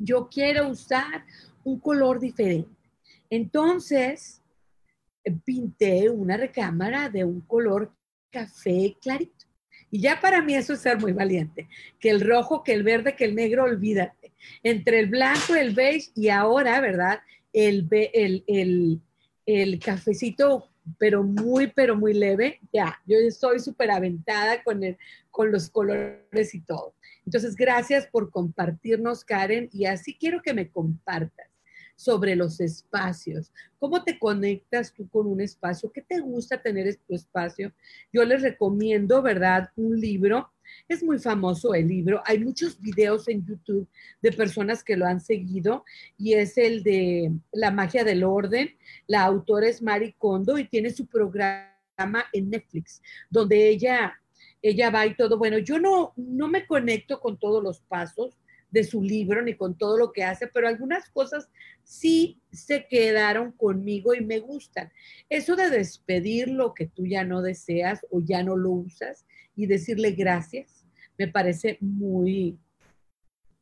yo 0.00 0.28
quiero 0.28 0.68
usar 0.68 1.24
un 1.62 1.78
color 1.78 2.18
diferente. 2.18 2.70
Entonces, 3.28 4.42
pinté 5.44 6.08
una 6.08 6.36
recámara 6.36 7.08
de 7.08 7.24
un 7.24 7.42
color 7.42 7.92
café 8.30 8.96
clarito. 9.00 9.46
Y 9.90 10.00
ya 10.00 10.20
para 10.20 10.40
mí 10.40 10.54
eso 10.54 10.72
es 10.72 10.80
ser 10.80 10.98
muy 10.98 11.12
valiente. 11.12 11.68
Que 11.98 12.10
el 12.10 12.20
rojo, 12.20 12.62
que 12.62 12.72
el 12.72 12.82
verde, 12.82 13.14
que 13.14 13.26
el 13.26 13.34
negro, 13.34 13.64
olvídate. 13.64 14.32
Entre 14.62 15.00
el 15.00 15.06
blanco, 15.06 15.54
el 15.54 15.74
beige 15.74 16.10
y 16.14 16.28
ahora, 16.28 16.80
¿verdad? 16.80 17.20
El, 17.52 17.88
el, 17.90 18.44
el, 18.46 19.00
el 19.46 19.78
cafecito, 19.80 20.69
pero 20.98 21.22
muy, 21.22 21.68
pero 21.68 21.96
muy 21.96 22.14
leve. 22.14 22.60
Ya, 22.72 23.00
yo 23.06 23.18
estoy 23.18 23.60
súper 23.60 23.90
aventada 23.90 24.62
con, 24.62 24.82
el, 24.82 24.96
con 25.30 25.52
los 25.52 25.68
colores 25.70 26.54
y 26.54 26.60
todo. 26.60 26.94
Entonces, 27.24 27.54
gracias 27.54 28.06
por 28.06 28.30
compartirnos, 28.30 29.24
Karen, 29.24 29.68
y 29.72 29.84
así 29.84 30.16
quiero 30.18 30.42
que 30.42 30.54
me 30.54 30.70
compartas 30.70 31.49
sobre 32.00 32.34
los 32.34 32.60
espacios. 32.60 33.52
¿Cómo 33.78 34.02
te 34.02 34.18
conectas 34.18 34.90
tú 34.94 35.06
con 35.10 35.26
un 35.26 35.42
espacio? 35.42 35.92
¿Qué 35.92 36.00
te 36.00 36.18
gusta 36.18 36.56
tener 36.56 36.86
en 36.86 36.96
tu 37.06 37.14
espacio? 37.14 37.74
Yo 38.10 38.24
les 38.24 38.40
recomiendo, 38.40 39.20
¿verdad? 39.20 39.68
Un 39.76 40.00
libro. 40.00 40.50
Es 40.88 41.02
muy 41.02 41.18
famoso 41.18 41.74
el 41.74 41.88
libro. 41.88 42.22
Hay 42.24 42.38
muchos 42.38 42.80
videos 42.80 43.28
en 43.28 43.44
YouTube 43.44 43.86
de 44.22 44.32
personas 44.32 44.82
que 44.82 44.96
lo 44.96 45.04
han 45.04 45.20
seguido 45.20 45.84
y 46.16 46.32
es 46.32 46.56
el 46.56 46.82
de 46.82 47.32
La 47.52 47.70
magia 47.70 48.02
del 48.02 48.24
orden. 48.24 48.70
La 49.06 49.24
autora 49.24 49.68
es 49.68 49.82
Mari 49.82 50.14
Kondo 50.14 50.56
y 50.56 50.68
tiene 50.68 50.88
su 50.88 51.06
programa 51.06 52.24
en 52.32 52.48
Netflix, 52.48 53.02
donde 53.28 53.68
ella 53.68 54.14
ella 54.62 54.90
va 54.90 55.06
y 55.06 55.14
todo. 55.14 55.38
Bueno, 55.38 55.58
yo 55.58 55.78
no, 55.78 56.12
no 56.16 56.48
me 56.48 56.66
conecto 56.66 57.20
con 57.20 57.38
todos 57.38 57.62
los 57.62 57.80
pasos 57.80 58.39
de 58.70 58.84
su 58.84 59.02
libro 59.02 59.42
ni 59.42 59.54
con 59.54 59.76
todo 59.76 59.98
lo 59.98 60.12
que 60.12 60.24
hace, 60.24 60.46
pero 60.46 60.68
algunas 60.68 61.08
cosas 61.10 61.48
sí 61.82 62.40
se 62.52 62.86
quedaron 62.88 63.52
conmigo 63.52 64.14
y 64.14 64.20
me 64.20 64.38
gustan. 64.38 64.92
Eso 65.28 65.56
de 65.56 65.70
despedir 65.70 66.48
lo 66.48 66.74
que 66.74 66.86
tú 66.86 67.06
ya 67.06 67.24
no 67.24 67.42
deseas 67.42 68.06
o 68.10 68.20
ya 68.20 68.42
no 68.42 68.56
lo 68.56 68.70
usas 68.70 69.26
y 69.56 69.66
decirle 69.66 70.12
gracias, 70.12 70.86
me 71.18 71.28
parece 71.28 71.78
muy, 71.80 72.58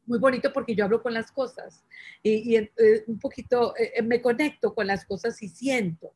muy 0.07 0.19
bonito 0.19 0.53
porque 0.53 0.75
yo 0.75 0.85
hablo 0.85 1.03
con 1.03 1.15
las 1.15 1.33
cosas 1.33 1.85
y, 2.23 2.57
eh, 2.57 2.71
un 3.07 3.19
poquito 3.19 3.75
eh, 3.77 4.03
me 4.03 4.23
conecto 4.23 4.75
con 4.75 4.87
las 4.87 5.05
cosas 5.05 5.43
y 5.43 5.49
siento. 5.49 6.13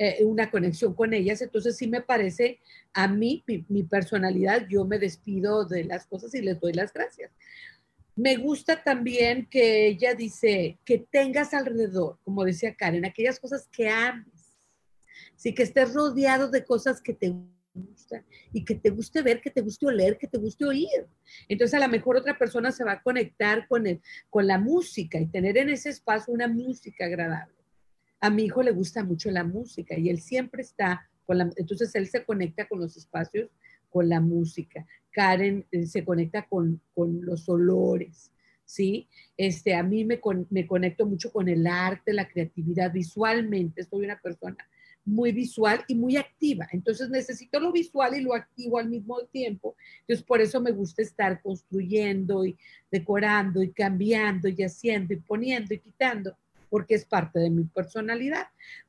Eh, 0.00 0.24
una 0.24 0.48
conexión 0.48 0.94
con 0.94 1.12
ellas. 1.12 1.42
Entonces 1.42 1.76
sí 1.76 1.88
me 1.88 2.00
parece, 2.00 2.60
a 2.92 3.08
mí, 3.08 3.44
mi, 3.68 3.82
personalidad, 3.82 4.66
yo 4.68 4.84
me 4.84 4.98
despido 5.00 5.64
de 5.64 5.82
las 5.82 6.06
cosas 6.06 6.32
y 6.36 6.40
les 6.40 6.60
doy 6.60 6.72
las 6.72 6.92
gracias. 6.92 7.32
Me 8.18 8.36
gusta 8.36 8.82
también 8.82 9.46
que 9.48 9.86
ella 9.86 10.14
dice 10.14 10.78
que 10.84 10.98
tengas 10.98 11.54
alrededor, 11.54 12.18
como 12.24 12.44
decía 12.44 12.74
Karen, 12.74 13.04
aquellas 13.04 13.38
cosas 13.38 13.68
que 13.70 13.88
ames. 13.88 14.58
Sí, 15.36 15.54
que 15.54 15.62
estés 15.62 15.94
rodeado 15.94 16.50
de 16.50 16.64
cosas 16.64 17.00
que 17.00 17.14
te 17.14 17.32
gustan 17.74 18.26
y 18.52 18.64
que 18.64 18.74
te 18.74 18.90
guste 18.90 19.22
ver, 19.22 19.40
que 19.40 19.50
te 19.50 19.60
guste 19.60 19.86
oler, 19.86 20.18
que 20.18 20.26
te 20.26 20.38
guste 20.38 20.64
oír. 20.64 21.06
Entonces 21.48 21.80
a 21.80 21.86
lo 21.86 21.90
mejor 21.90 22.16
otra 22.16 22.36
persona 22.36 22.72
se 22.72 22.82
va 22.82 22.92
a 22.92 23.02
conectar 23.02 23.68
con, 23.68 23.86
el, 23.86 24.00
con 24.30 24.48
la 24.48 24.58
música 24.58 25.20
y 25.20 25.26
tener 25.28 25.56
en 25.56 25.68
ese 25.68 25.90
espacio 25.90 26.34
una 26.34 26.48
música 26.48 27.04
agradable 27.04 27.58
a 28.20 28.30
mi 28.30 28.44
hijo 28.44 28.62
le 28.62 28.72
gusta 28.72 29.04
mucho 29.04 29.30
la 29.30 29.44
música 29.44 29.96
y 29.98 30.08
él 30.08 30.20
siempre 30.20 30.62
está 30.62 31.08
con 31.24 31.38
la, 31.38 31.50
entonces 31.56 31.94
él 31.94 32.08
se 32.08 32.24
conecta 32.24 32.66
con 32.66 32.80
los 32.80 32.96
espacios, 32.96 33.50
con 33.90 34.08
la 34.08 34.20
música. 34.20 34.86
Karen 35.10 35.66
eh, 35.70 35.86
se 35.86 36.04
conecta 36.04 36.46
con, 36.46 36.80
los 36.96 37.48
olores, 37.48 38.30
¿sí? 38.64 39.08
Este, 39.36 39.74
a 39.74 39.82
mí 39.82 40.04
me, 40.04 40.20
me 40.50 40.66
conecto 40.66 41.06
mucho 41.06 41.32
con 41.32 41.48
el 41.48 41.66
arte, 41.66 42.12
la 42.12 42.28
creatividad, 42.28 42.92
visualmente, 42.92 43.84
soy 43.84 44.04
una 44.04 44.20
persona 44.20 44.68
muy 45.08 45.32
visual 45.32 45.84
y 45.88 45.94
muy 45.94 46.16
activa. 46.16 46.68
Entonces 46.70 47.08
necesito 47.08 47.58
lo 47.58 47.72
visual 47.72 48.14
y 48.16 48.20
lo 48.20 48.34
activo 48.34 48.78
al 48.78 48.88
mismo 48.88 49.18
tiempo. 49.32 49.74
Entonces 50.00 50.24
por 50.24 50.40
eso 50.40 50.60
me 50.60 50.70
gusta 50.70 51.02
estar 51.02 51.40
construyendo 51.40 52.44
y 52.44 52.56
decorando 52.90 53.62
y 53.62 53.72
cambiando 53.72 54.48
y 54.48 54.62
haciendo 54.62 55.14
y 55.14 55.16
poniendo 55.16 55.74
y 55.74 55.78
quitando 55.78 56.36
porque 56.68 56.94
es 56.94 57.04
parte 57.04 57.38
de 57.38 57.50
mi 57.50 57.64
personalidad. 57.64 58.46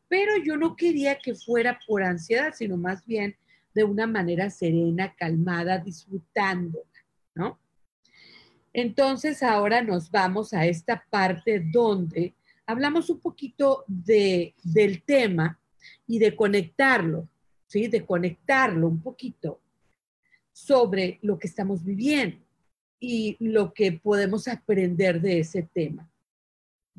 Pero 0.07 0.33
yo 0.43 0.57
no 0.57 0.75
quería 0.75 1.17
que 1.17 1.35
fuera 1.35 1.79
por 1.87 2.03
ansiedad, 2.03 2.53
sino 2.55 2.77
más 2.77 3.05
bien 3.05 3.35
de 3.79 3.85
una 3.85 4.07
manera 4.07 4.49
serena, 4.49 5.15
calmada, 5.15 5.77
disfrutando, 5.77 6.79
¿no? 7.33 7.57
Entonces 8.73 9.41
ahora 9.41 9.81
nos 9.81 10.11
vamos 10.11 10.51
a 10.53 10.65
esta 10.65 11.05
parte 11.09 11.63
donde 11.71 12.35
hablamos 12.65 13.09
un 13.09 13.21
poquito 13.21 13.85
de, 13.87 14.53
del 14.63 15.01
tema 15.03 15.57
y 16.05 16.19
de 16.19 16.35
conectarlo, 16.35 17.29
¿sí? 17.67 17.87
De 17.87 18.05
conectarlo 18.05 18.85
un 18.85 19.01
poquito 19.01 19.61
sobre 20.51 21.17
lo 21.21 21.39
que 21.39 21.47
estamos 21.47 21.85
viviendo 21.85 22.45
y 22.99 23.37
lo 23.39 23.73
que 23.73 23.93
podemos 23.93 24.49
aprender 24.49 25.21
de 25.21 25.39
ese 25.39 25.63
tema. 25.63 26.11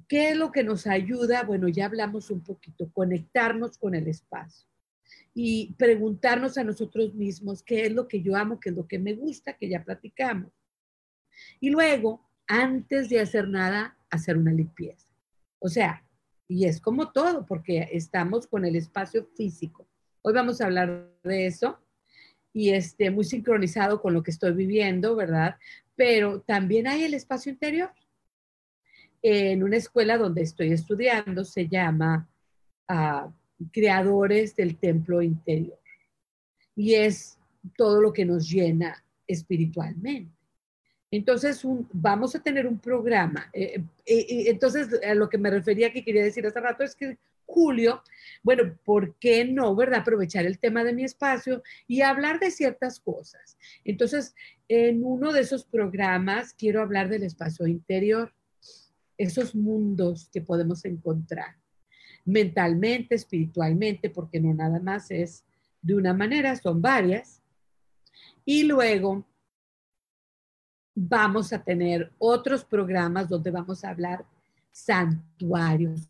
¿Qué 0.09 0.31
es 0.31 0.37
lo 0.39 0.51
que 0.51 0.65
nos 0.65 0.87
ayuda? 0.87 1.43
Bueno, 1.43 1.69
ya 1.69 1.85
hablamos 1.85 2.31
un 2.31 2.41
poquito, 2.41 2.91
conectarnos 2.91 3.77
con 3.77 3.95
el 3.95 4.09
espacio 4.09 4.70
y 5.35 5.75
preguntarnos 5.75 6.59
a 6.59 6.65
nosotros 6.65 7.15
mismos 7.15 7.63
qué 7.63 7.87
es 7.87 7.93
lo 7.93 8.09
que 8.09 8.23
yo 8.23 8.37
amo, 8.37 8.61
qué 8.61 8.71
es 8.71 8.77
lo 8.77 8.87
que 8.87 8.99
me 8.99 9.15
gusta, 9.15 9.55
que 9.55 9.69
ya 9.69 9.85
platicamos. 9.85 10.53
Y 11.61 11.71
luego, 11.71 12.29
antes 12.47 13.09
de 13.09 13.21
hacer 13.21 13.49
nada, 13.49 13.97
hacer 14.11 14.37
una 14.37 14.53
limpieza. 14.53 15.07
O 15.59 15.69
sea, 15.69 16.05
y 16.49 16.65
es 16.65 16.81
como 16.81 17.13
todo, 17.13 17.47
porque 17.47 17.89
estamos 17.93 18.47
con 18.47 18.65
el 18.65 18.75
espacio 18.77 19.27
físico. 19.37 19.87
Hoy 20.23 20.35
vamos 20.35 20.61
a 20.61 20.67
hablar 20.67 21.09
de 21.23 21.47
eso 21.47 21.79
y 22.53 22.71
este, 22.71 23.11
muy 23.11 23.25
sincronizado 23.25 24.03
con 24.03 24.15
lo 24.15 24.23
que 24.23 24.33
estoy 24.33 24.53
viviendo, 24.53 25.15
¿verdad? 25.15 25.57
Pero 25.95 26.41
también 26.41 26.89
hay 26.89 27.05
el 27.05 27.15
espacio 27.15 27.53
interior 27.53 27.93
en 29.23 29.63
una 29.63 29.77
escuela 29.77 30.19
donde 30.19 30.43
estoy 30.43 30.73
estudiando, 30.73 31.45
se 31.45 31.69
llama 31.69 32.29
ah, 32.89 33.33
Creadores 33.73 34.57
del 34.57 34.77
Templo 34.77 35.23
Interior. 35.23 35.79
Y 36.75 36.95
es 36.95 37.39
todo 37.77 38.01
lo 38.01 38.13
que 38.13 38.25
nos 38.25 38.49
llena 38.49 39.05
espiritualmente. 39.27 40.33
Entonces, 41.11 41.61
vamos 41.93 42.35
a 42.35 42.43
tener 42.43 42.67
un 42.67 42.79
programa. 42.79 43.51
Eh, 43.53 43.83
eh, 44.07 44.45
entonces, 44.47 44.89
a 45.03 45.15
lo 45.15 45.29
que 45.29 45.39
me 45.39 45.51
refería 45.51 45.93
que 45.93 46.05
quería 46.05 46.23
decir 46.23 46.47
hace 46.47 46.61
rato 46.61 46.85
es 46.85 46.95
que 46.95 47.19
julio, 47.47 48.03
bueno, 48.45 48.79
¿por 48.85 49.17
qué 49.17 49.45
no, 49.45 49.75
verdad? 49.75 50.01
Aprovechar 50.01 50.47
el 50.47 50.61
tema 50.61 50.85
de 50.85 50.93
mi 50.93 51.03
espacio 51.05 51.63
y 51.89 52.03
hablar 52.03 52.39
de 52.39 52.53
ciertas 52.53 53.01
cosas. 53.01 53.59
Entonces, 53.85 54.37
en 54.69 55.05
uno 55.05 55.33
de 55.33 55.41
esos 55.41 55.65
programas 55.65 56.55
quiero 56.55 56.81
hablar 56.81 57.09
del 57.09 57.25
espacio 57.25 57.67
interior 57.67 58.33
esos 59.19 59.55
mundos 59.55 60.31
que 60.33 60.41
podemos 60.41 60.85
encontrar 60.87 61.57
mentalmente, 62.25 63.15
espiritualmente, 63.15 64.11
porque 64.11 64.41
no 64.41 64.55
nada 64.55 64.81
más 64.81 65.11
es 65.11 65.45
de 65.83 65.95
una 65.95 66.13
manera, 66.13 66.55
son 66.57 66.81
varias. 66.81 67.43
Y 68.45 68.65
luego 68.65 69.25
vamos 70.95 71.53
a 71.53 71.63
tener 71.63 72.13
otros 72.19 72.65
programas 72.65 73.29
donde 73.29 73.51
vamos 73.51 73.85
a 73.85 73.91
hablar 73.91 74.25
santuarios, 74.71 76.09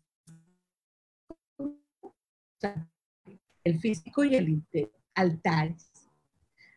el 3.63 3.79
físico 3.79 4.23
y 4.23 4.35
el 4.35 4.49
interior, 4.49 4.91
altares, 5.15 5.91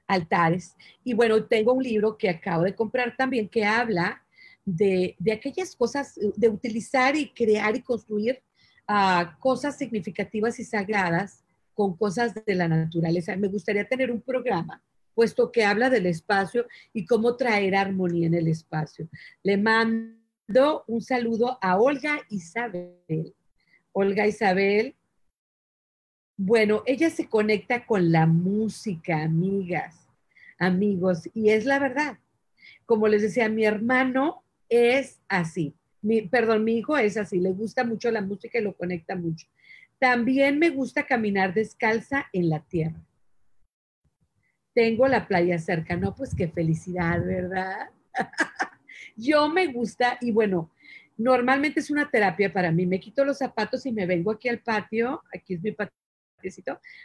altares. 0.06 0.76
Y 1.02 1.14
bueno, 1.14 1.44
tengo 1.44 1.72
un 1.72 1.82
libro 1.82 2.16
que 2.16 2.28
acabo 2.28 2.62
de 2.62 2.74
comprar 2.74 3.16
también 3.16 3.48
que 3.48 3.64
habla 3.64 4.22
de, 4.64 5.16
aquellas 5.32 5.74
cosas, 5.76 6.18
de 6.36 6.48
utilizar 6.48 7.16
y 7.16 7.30
crear 7.30 7.76
y 7.76 7.82
construir 7.82 8.42
ah, 8.88 9.36
cosas 9.40 9.76
significativas 9.76 10.58
y 10.58 10.64
sagradas 10.64 11.44
con 11.74 11.96
cosas 11.96 12.34
de 12.34 12.54
la 12.54 12.68
naturaleza. 12.68 13.36
Me 13.36 13.48
gustaría 13.48 13.86
tener 13.86 14.10
un 14.10 14.20
programa, 14.20 14.82
puesto 15.14 15.50
que 15.50 15.64
habla 15.64 15.90
del 15.90 16.06
espacio 16.06 16.66
y 16.92 17.04
cómo 17.04 17.36
traer 17.36 17.74
armonía 17.74 18.26
en 18.26 18.34
el 18.34 18.48
espacio. 18.48 19.08
Le 19.42 19.56
mando 19.56 20.84
un 20.86 21.02
saludo 21.02 21.58
a 21.60 21.78
Olga 21.78 22.20
Isabel. 22.30 23.34
Olga 23.92 24.26
Isabel, 24.26 24.94
bueno, 26.36 26.82
ella 26.86 27.10
se 27.10 27.28
conecta 27.28 27.86
con 27.86 28.10
la 28.10 28.26
música, 28.26 29.22
amigas, 29.22 30.08
amigos, 30.58 31.28
y 31.32 31.50
es 31.50 31.64
la 31.64 31.78
verdad. 31.78 32.18
Como 32.86 33.06
les 33.06 33.22
decía, 33.22 33.48
mi 33.48 33.64
hermano 33.64 34.42
es 34.68 35.20
así. 35.28 35.74
Perdón, 36.30 36.64
mi 36.64 36.78
hijo 36.78 36.96
es 36.96 37.16
así, 37.16 37.40
le 37.40 37.52
gusta 37.52 37.84
mucho 37.84 38.10
la 38.10 38.20
música 38.20 38.58
y 38.58 38.62
lo 38.62 38.76
conecta 38.76 39.16
mucho. 39.16 39.46
También 39.98 40.58
me 40.58 40.70
gusta 40.70 41.06
caminar 41.06 41.54
descalza 41.54 42.26
en 42.32 42.50
la 42.50 42.60
tierra. 42.60 43.00
Tengo 44.74 45.06
la 45.08 45.26
playa 45.26 45.58
cerca, 45.58 45.96
no, 45.96 46.14
pues 46.14 46.34
qué 46.34 46.48
felicidad, 46.48 47.24
¿verdad? 47.24 47.90
Yo 49.16 49.48
me 49.48 49.68
gusta 49.68 50.18
y 50.20 50.32
bueno, 50.32 50.72
normalmente 51.16 51.80
es 51.80 51.90
una 51.90 52.10
terapia 52.10 52.52
para 52.52 52.72
mí. 52.72 52.84
Me 52.84 53.00
quito 53.00 53.24
los 53.24 53.38
zapatos 53.38 53.86
y 53.86 53.92
me 53.92 54.04
vengo 54.04 54.32
aquí 54.32 54.48
al 54.48 54.60
patio, 54.60 55.22
aquí 55.32 55.54
es 55.54 55.62
mi 55.62 55.72
patio 55.72 56.03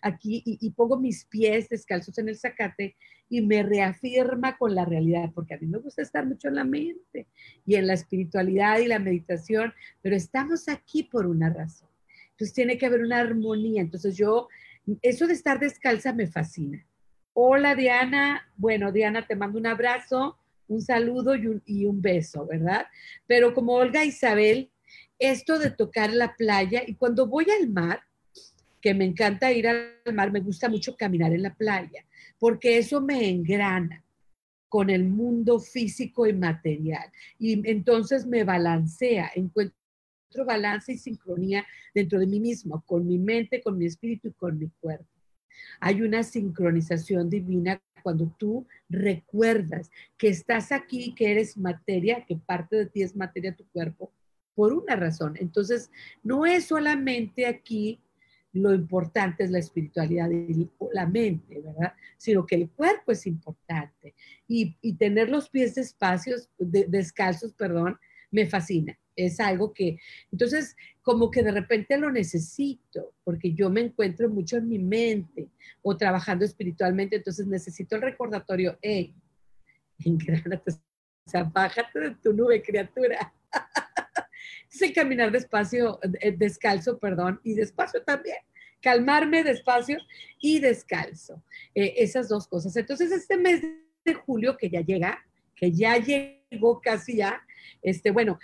aquí 0.02 0.42
y, 0.46 0.70
pongo 0.72 0.98
mis 0.98 1.26
pies 1.26 1.70
descalzos 1.70 2.18
en 2.18 2.30
el 2.30 2.38
zacate 2.38 2.96
y 3.30 3.42
me 3.42 3.64
reafirma 3.64 4.58
con 4.58 4.74
la 4.76 4.86
realidad, 4.86 5.32
porque 5.34 5.54
a 5.54 5.58
mí 5.58 5.68
me 5.68 5.78
gusta 5.78 6.02
estar 6.02 6.26
mucho 6.26 6.48
en 6.48 6.56
la 6.56 6.64
mente 6.64 7.28
y 7.66 7.76
en 7.76 7.88
la 7.88 7.94
espiritualidad 7.94 8.80
y 8.80 8.88
la 8.88 9.00
meditación, 9.00 9.74
pero 10.02 10.16
estamos 10.16 10.68
aquí 10.68 11.04
por 11.04 11.26
una 11.26 11.50
razón. 11.50 11.90
Entonces 12.32 12.54
tiene 12.54 12.78
que 12.78 12.86
haber 12.86 13.02
una 13.02 13.20
armonía. 13.20 13.82
Entonces 13.82 14.16
yo, 14.16 14.48
eso 15.02 15.28
de 15.28 15.34
estar 15.34 15.60
descalza 15.60 16.14
me 16.14 16.28
fascina. 16.28 16.86
Hola 17.34 17.76
Diana, 17.76 18.48
bueno 18.56 18.92
Diana, 18.92 19.28
te 19.28 19.36
mando 19.36 19.60
un 19.60 19.68
abrazo, 19.68 20.38
un 20.68 20.82
saludo 20.82 21.36
y 21.36 21.48
un, 21.48 21.62
y 21.66 21.86
un 21.86 22.02
beso, 22.02 22.46
¿verdad? 22.46 22.86
Pero 23.28 23.54
como 23.54 23.74
Olga 23.74 24.06
Isabel, 24.06 24.72
esto 25.20 25.60
de 25.60 25.70
tocar 25.70 26.14
la 26.14 26.36
playa 26.36 26.84
y 26.86 26.96
cuando 26.96 27.28
voy 27.28 27.48
al 27.50 27.70
mar, 27.70 28.02
que 28.82 28.94
me 28.94 29.06
encanta 29.06 29.52
ir 29.52 29.68
al 29.68 29.94
mar, 30.14 30.32
me 30.32 30.40
gusta 30.40 30.70
mucho 30.70 30.96
caminar 30.96 31.34
en 31.34 31.44
la 31.44 31.54
playa, 31.54 32.06
porque 32.38 32.78
eso 32.78 33.02
me 33.02 33.30
engrana 33.30 34.04
con 34.68 34.90
el 34.90 35.06
mundo 35.06 35.60
físico 35.60 36.28
y 36.28 36.34
material. 36.34 37.12
Y 37.38 37.70
entonces 37.70 38.26
me 38.26 38.44
balancea, 38.44 39.32
encuentro 39.36 39.76
balance 40.46 40.94
y 40.94 40.98
sincronía 40.98 41.66
dentro 41.94 42.20
de 42.20 42.28
mí 42.28 42.40
mismo, 42.40 42.84
con 42.86 43.08
mi 43.08 43.18
mente, 43.18 43.62
con 43.62 43.78
mi 43.78 43.86
espíritu 43.86 44.28
y 44.30 44.34
con 44.34 44.60
mi 44.60 44.70
cuerpo. 44.80 45.08
Hay 45.80 46.02
una 46.02 46.24
sincronización 46.24 47.30
divina 47.30 47.82
cuando 48.04 48.34
tú 48.38 48.66
recuerdas 48.88 49.90
que 50.18 50.30
estás 50.30 50.72
aquí, 50.72 51.14
que 51.16 51.32
eres 51.32 51.58
materia, 51.58 52.24
que 52.26 52.36
parte 52.36 52.78
de 52.78 52.86
ti 52.86 53.02
es 53.02 53.16
materia 53.16 53.56
tu 53.56 53.66
cuerpo, 53.70 54.12
por 54.56 54.72
una 54.74 54.96
razón. 54.96 55.36
Entonces, 55.40 55.90
no 56.24 56.46
es 56.46 56.66
solamente 56.66 57.46
aquí 57.46 58.00
lo 58.54 58.74
importante 58.74 59.44
es 59.44 59.52
la 59.52 59.60
espiritualidad 59.60 60.30
y 60.30 60.68
la 60.92 61.06
mente, 61.06 61.62
¿verdad? 61.62 61.94
Sino 62.18 62.46
que 62.46 62.56
el 62.56 62.70
cuerpo 62.70 63.12
es 63.12 63.28
importante. 63.28 64.16
Y, 64.48 64.76
tener 64.98 65.30
los 65.30 65.50
pies 65.50 65.76
despacios, 65.76 66.50
descalzos, 66.58 67.54
perdón, 67.54 67.98
me 68.32 68.48
fascina. 68.48 68.98
Es 69.16 69.40
algo 69.40 69.74
que, 69.74 69.98
entonces, 70.32 70.76
como 71.02 71.30
que 71.30 71.44
de 71.44 71.52
repente 71.52 71.98
lo 71.98 72.12
necesito, 72.12 73.14
porque 73.24 73.54
yo 73.54 73.70
me 73.70 73.82
encuentro 73.82 74.30
mucho 74.30 74.58
en 74.58 74.70
mi 74.70 74.80
mente 74.80 75.50
o 75.82 75.96
trabajando 75.98 76.46
espiritualmente, 76.46 77.18
entonces 77.18 77.46
necesito 77.46 77.96
el 77.96 78.02
recordatorio, 78.02 78.78
hey, 78.82 79.14
engránate, 80.06 80.72
o 80.72 81.30
sea, 81.30 81.44
bájate 81.44 82.00
de 82.00 82.16
tu 82.16 82.34
nube, 82.34 82.62
criatura. 82.64 83.34
Entonces, 84.72 84.96
caminar 84.96 85.32
despacio, 85.32 86.00
eh, 86.22 86.32
descalzo, 86.32 87.00
perdón, 87.00 87.40
y 87.44 87.56
despacio 87.56 88.04
también. 88.04 88.38
Calmarme 88.82 89.44
despacio 89.44 89.98
y 90.40 90.60
descalzo. 90.60 91.44
Eh, 91.74 91.96
esas 91.98 92.30
dos 92.30 92.48
cosas. 92.48 92.76
Entonces, 92.76 93.12
este 93.12 93.36
mes 93.36 93.64
de 94.06 94.14
julio 94.14 94.58
que 94.58 94.70
ya 94.70 94.82
llega, 94.82 95.26
que 95.56 95.72
ya 95.72 95.98
llegó 95.98 96.80
casi 96.82 97.18
ya, 97.18 97.42
este, 97.82 98.12
bueno, 98.12 98.38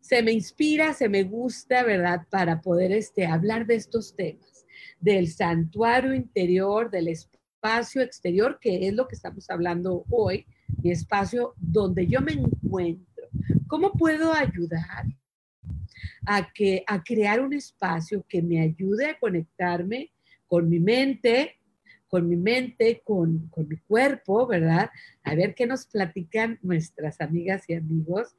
se 0.00 0.20
me 0.22 0.32
inspira, 0.32 0.94
se 0.94 1.08
me 1.08 1.22
gusta, 1.22 1.84
¿verdad? 1.84 2.22
Para 2.28 2.60
poder 2.60 2.90
este, 2.90 3.26
hablar 3.26 3.66
de 3.66 3.76
estos 3.76 4.16
temas, 4.16 4.66
del 5.00 5.28
santuario 5.28 6.12
interior, 6.12 6.90
del 6.90 7.08
espacio 7.08 8.02
exterior, 8.02 8.58
que 8.60 8.88
es 8.88 8.94
lo 8.94 9.06
que 9.06 9.14
estamos 9.14 9.48
hablando 9.48 10.04
hoy, 10.10 10.44
mi 10.82 10.90
espacio 10.90 11.54
donde 11.56 12.06
yo 12.06 12.20
me 12.20 12.32
encuentro. 12.32 13.28
¿Cómo 13.68 13.92
puedo 13.92 14.32
ayudar? 14.32 15.06
A, 16.26 16.52
que, 16.52 16.84
a 16.86 17.02
crear 17.02 17.40
un 17.40 17.52
espacio 17.52 18.24
que 18.28 18.42
me 18.42 18.60
ayude 18.60 19.06
a 19.06 19.18
conectarme 19.18 20.10
con 20.46 20.68
mi 20.68 20.80
mente, 20.80 21.58
con 22.08 22.28
mi 22.28 22.36
mente, 22.36 23.02
con, 23.04 23.48
con 23.48 23.68
mi 23.68 23.76
cuerpo, 23.76 24.46
¿verdad? 24.46 24.90
A 25.22 25.34
ver 25.34 25.54
qué 25.54 25.66
nos 25.66 25.86
platican 25.86 26.58
nuestras 26.62 27.20
amigas 27.20 27.64
y 27.68 27.74
amigos. 27.74 28.34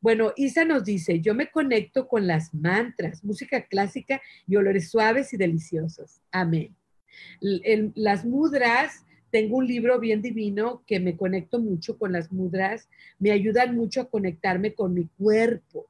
Bueno, 0.00 0.32
Isa 0.36 0.66
nos 0.66 0.84
dice, 0.84 1.20
yo 1.20 1.34
me 1.34 1.50
conecto 1.50 2.08
con 2.08 2.26
las 2.26 2.52
mantras, 2.52 3.24
música 3.24 3.62
clásica 3.62 4.20
y 4.46 4.56
olores 4.56 4.90
suaves 4.90 5.32
y 5.32 5.38
deliciosos. 5.38 6.20
Amén. 6.30 6.76
las 7.40 8.24
mudras, 8.24 9.06
tengo 9.30 9.56
un 9.56 9.66
libro 9.66 9.98
bien 9.98 10.20
divino 10.20 10.82
que 10.86 11.00
me 11.00 11.16
conecto 11.16 11.58
mucho 11.58 11.96
con 11.96 12.12
las 12.12 12.30
mudras, 12.30 12.88
me 13.18 13.30
ayudan 13.30 13.74
mucho 13.74 14.02
a 14.02 14.10
conectarme 14.10 14.74
con 14.74 14.92
mi 14.92 15.08
cuerpo. 15.16 15.86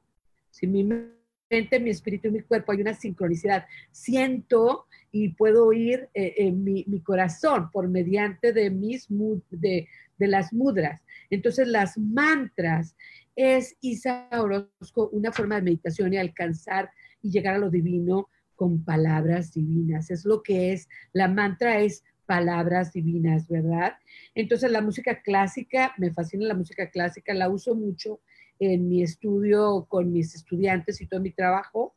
Si 0.55 0.67
mi 0.67 0.85
mente, 0.85 1.81
mi 1.81 1.89
espíritu 1.89 2.29
y 2.29 2.31
mi 2.31 2.41
cuerpo 2.41 2.71
hay 2.71 2.79
una 2.79 2.93
sincronicidad. 2.93 3.65
Siento 3.91 4.85
y 5.11 5.33
puedo 5.33 5.65
oír 5.65 6.07
eh, 6.13 6.33
en 6.37 6.63
mi, 6.63 6.85
corazón 7.01 7.69
por 7.71 7.89
mediante 7.89 8.53
de, 8.53 8.69
mis, 8.69 9.07
de, 9.49 9.89
de 10.17 10.27
las 10.27 10.53
mudras. 10.53 11.03
Entonces, 11.29 11.67
las 11.67 11.97
mantras 11.97 12.95
es, 13.35 13.75
Isa 13.81 14.29
Orozco, 14.31 15.09
una 15.09 15.33
forma 15.33 15.55
de 15.55 15.63
meditación 15.63 16.13
y 16.13 16.17
alcanzar 16.17 16.89
y 17.21 17.31
llegar 17.31 17.55
a 17.55 17.59
lo 17.59 17.69
divino 17.69 18.29
con 18.55 18.85
palabras 18.85 19.51
divinas. 19.51 20.11
Es 20.11 20.23
lo 20.23 20.41
que 20.41 20.71
es, 20.71 20.87
la 21.11 21.27
mantra 21.27 21.81
es 21.81 22.05
palabras 22.25 22.93
divinas, 22.93 23.49
¿verdad? 23.49 23.97
Entonces 24.35 24.71
la 24.71 24.81
música 24.81 25.21
clásica, 25.21 25.93
me 25.97 26.13
fascina 26.13 26.45
la 26.45 26.55
música 26.55 26.89
clásica, 26.89 27.33
la 27.33 27.49
uso 27.49 27.75
mucho 27.75 28.21
en 28.59 28.87
mi 28.87 29.03
estudio 29.03 29.85
con 29.87 30.11
mis 30.11 30.35
estudiantes 30.35 31.01
y 31.01 31.07
todo 31.07 31.19
mi 31.19 31.31
trabajo, 31.31 31.95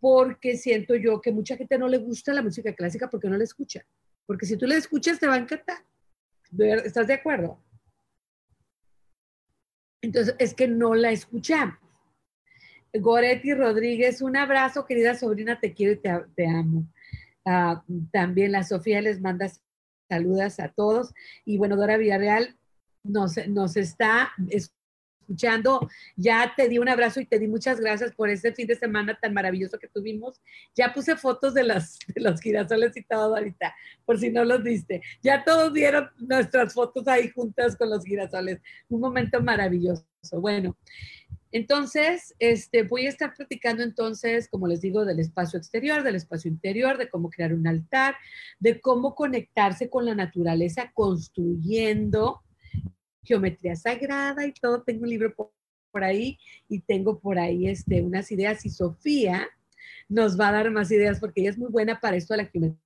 porque 0.00 0.56
siento 0.56 0.96
yo 0.96 1.20
que 1.20 1.32
mucha 1.32 1.56
gente 1.56 1.78
no 1.78 1.88
le 1.88 1.98
gusta 1.98 2.34
la 2.34 2.42
música 2.42 2.74
clásica 2.74 3.08
porque 3.08 3.28
no 3.28 3.36
la 3.36 3.44
escucha. 3.44 3.84
Porque 4.26 4.46
si 4.46 4.56
tú 4.56 4.66
la 4.66 4.76
escuchas 4.76 5.18
te 5.18 5.26
va 5.26 5.34
a 5.34 5.38
encantar. 5.38 5.78
¿Estás 6.84 7.06
de 7.06 7.14
acuerdo? 7.14 7.62
Entonces, 10.02 10.34
es 10.38 10.54
que 10.54 10.66
no 10.66 10.94
la 10.94 11.12
escuchamos. 11.12 11.78
Goretti 12.92 13.54
Rodríguez, 13.54 14.20
un 14.20 14.36
abrazo, 14.36 14.84
querida 14.84 15.14
sobrina, 15.14 15.58
te 15.58 15.72
quiero 15.72 15.92
y 15.92 15.96
te, 15.96 16.46
amo. 16.46 16.86
Ah, 17.46 17.82
también 18.12 18.52
la 18.52 18.64
Sofía 18.64 19.00
les 19.00 19.20
manda 19.20 19.50
saludas 20.10 20.60
a 20.60 20.68
todos. 20.68 21.14
Y 21.44 21.56
bueno, 21.56 21.76
Dora 21.76 21.96
Villarreal 21.96 22.58
nos, 23.02 23.36
nos 23.48 23.76
está 23.76 24.32
escuchando. 25.32 25.88
Ya 26.16 26.52
te 26.56 26.68
di 26.68 26.78
un 26.78 26.88
abrazo 26.88 27.20
y 27.20 27.26
te 27.26 27.38
di 27.38 27.48
muchas 27.48 27.80
gracias 27.80 28.12
por 28.14 28.28
ese 28.28 28.52
fin 28.52 28.66
de 28.66 28.76
semana 28.76 29.18
tan 29.20 29.32
maravilloso 29.32 29.78
que 29.78 29.88
tuvimos. 29.88 30.40
Ya 30.74 30.92
puse 30.92 31.16
fotos 31.16 31.54
de, 31.54 31.64
las, 31.64 31.98
de 32.14 32.20
los 32.20 32.40
girasoles 32.40 32.96
y 32.96 33.02
todo 33.02 33.34
ahorita, 33.36 33.74
por 34.04 34.18
si 34.18 34.30
no 34.30 34.44
los 34.44 34.62
viste. 34.62 35.00
Ya 35.22 35.44
todos 35.44 35.72
vieron 35.72 36.10
nuestras 36.18 36.74
fotos 36.74 37.08
ahí 37.08 37.30
juntas 37.30 37.76
con 37.76 37.90
los 37.90 38.04
girasoles. 38.04 38.60
Un 38.88 39.00
momento 39.00 39.42
maravilloso. 39.42 40.04
Bueno, 40.32 40.76
entonces, 41.50 42.34
este, 42.38 42.82
voy 42.84 43.06
a 43.06 43.08
estar 43.08 43.34
platicando 43.34 43.82
entonces, 43.82 44.48
como 44.48 44.68
les 44.68 44.80
digo, 44.80 45.04
del 45.04 45.18
espacio 45.18 45.58
exterior, 45.58 46.02
del 46.02 46.14
espacio 46.14 46.50
interior, 46.50 46.96
de 46.96 47.10
cómo 47.10 47.28
crear 47.28 47.52
un 47.52 47.66
altar, 47.66 48.14
de 48.60 48.80
cómo 48.80 49.14
conectarse 49.14 49.90
con 49.90 50.06
la 50.06 50.14
naturaleza 50.14 50.92
construyendo 50.94 52.42
geometría 53.22 53.76
sagrada 53.76 54.46
y 54.46 54.52
todo. 54.52 54.82
Tengo 54.82 55.04
un 55.04 55.10
libro 55.10 55.34
por, 55.34 56.04
ahí 56.04 56.38
y 56.68 56.80
tengo 56.80 57.20
por 57.20 57.38
ahí 57.38 57.68
este, 57.68 58.00
unas 58.02 58.32
ideas 58.32 58.64
y 58.64 58.70
Sofía 58.70 59.48
nos 60.08 60.38
va 60.38 60.48
a 60.48 60.52
dar 60.52 60.70
más 60.70 60.90
ideas 60.90 61.20
porque 61.20 61.42
ella 61.42 61.50
es 61.50 61.58
muy 61.58 61.70
buena 61.70 62.00
para 62.00 62.16
esto 62.16 62.34
de 62.34 62.42
la 62.42 62.46
geometría. 62.46 62.80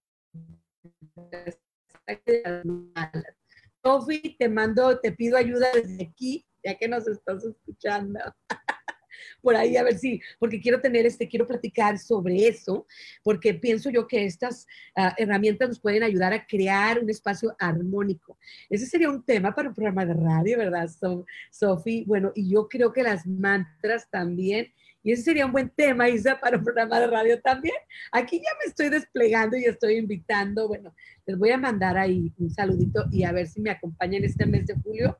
Sofía, 3.82 4.36
te 4.38 4.48
mando, 4.48 4.98
te 4.98 5.12
pido 5.12 5.36
ayuda 5.36 5.68
desde 5.72 6.04
aquí, 6.04 6.44
ya 6.64 6.76
que 6.76 6.88
nos 6.88 7.06
estás 7.06 7.44
escuchando. 7.44 8.18
Por 9.40 9.56
ahí 9.56 9.76
a 9.76 9.82
ver 9.82 9.98
si, 9.98 10.20
porque 10.38 10.60
quiero 10.60 10.80
tener 10.80 11.06
este, 11.06 11.28
quiero 11.28 11.46
platicar 11.46 11.98
sobre 11.98 12.48
eso, 12.48 12.86
porque 13.22 13.54
pienso 13.54 13.90
yo 13.90 14.06
que 14.06 14.24
estas 14.24 14.66
ah, 14.94 15.14
herramientas 15.18 15.68
nos 15.68 15.80
pueden 15.80 16.02
ayudar 16.02 16.32
a 16.32 16.46
crear 16.46 16.98
un 16.98 17.10
espacio 17.10 17.54
armónico. 17.58 18.38
Ese 18.70 18.86
sería 18.86 19.10
un 19.10 19.22
tema 19.22 19.54
para 19.54 19.68
un 19.68 19.74
programa 19.74 20.04
de 20.04 20.14
radio, 20.14 20.58
¿verdad, 20.58 20.88
Sofi? 21.50 22.04
Bueno, 22.06 22.32
y 22.34 22.50
yo 22.50 22.68
creo 22.68 22.92
que 22.92 23.02
las 23.02 23.26
mantras 23.26 24.08
también 24.10 24.72
y 25.06 25.12
ese 25.12 25.22
sería 25.22 25.46
un 25.46 25.52
buen 25.52 25.70
tema, 25.70 26.08
Isa, 26.08 26.40
para 26.40 26.58
un 26.58 26.64
programa 26.64 26.98
de 26.98 27.06
radio 27.06 27.40
también. 27.40 27.76
Aquí 28.10 28.38
ya 28.38 28.50
me 28.58 28.68
estoy 28.68 28.88
desplegando 28.88 29.56
y 29.56 29.64
estoy 29.64 29.98
invitando. 29.98 30.66
Bueno, 30.66 30.92
les 31.24 31.38
voy 31.38 31.50
a 31.50 31.58
mandar 31.58 31.96
ahí 31.96 32.34
un 32.38 32.50
saludito 32.50 33.04
y 33.12 33.22
a 33.22 33.30
ver 33.30 33.46
si 33.46 33.60
me 33.60 33.70
acompañan 33.70 34.24
este 34.24 34.46
mes 34.46 34.66
de 34.66 34.74
julio 34.74 35.16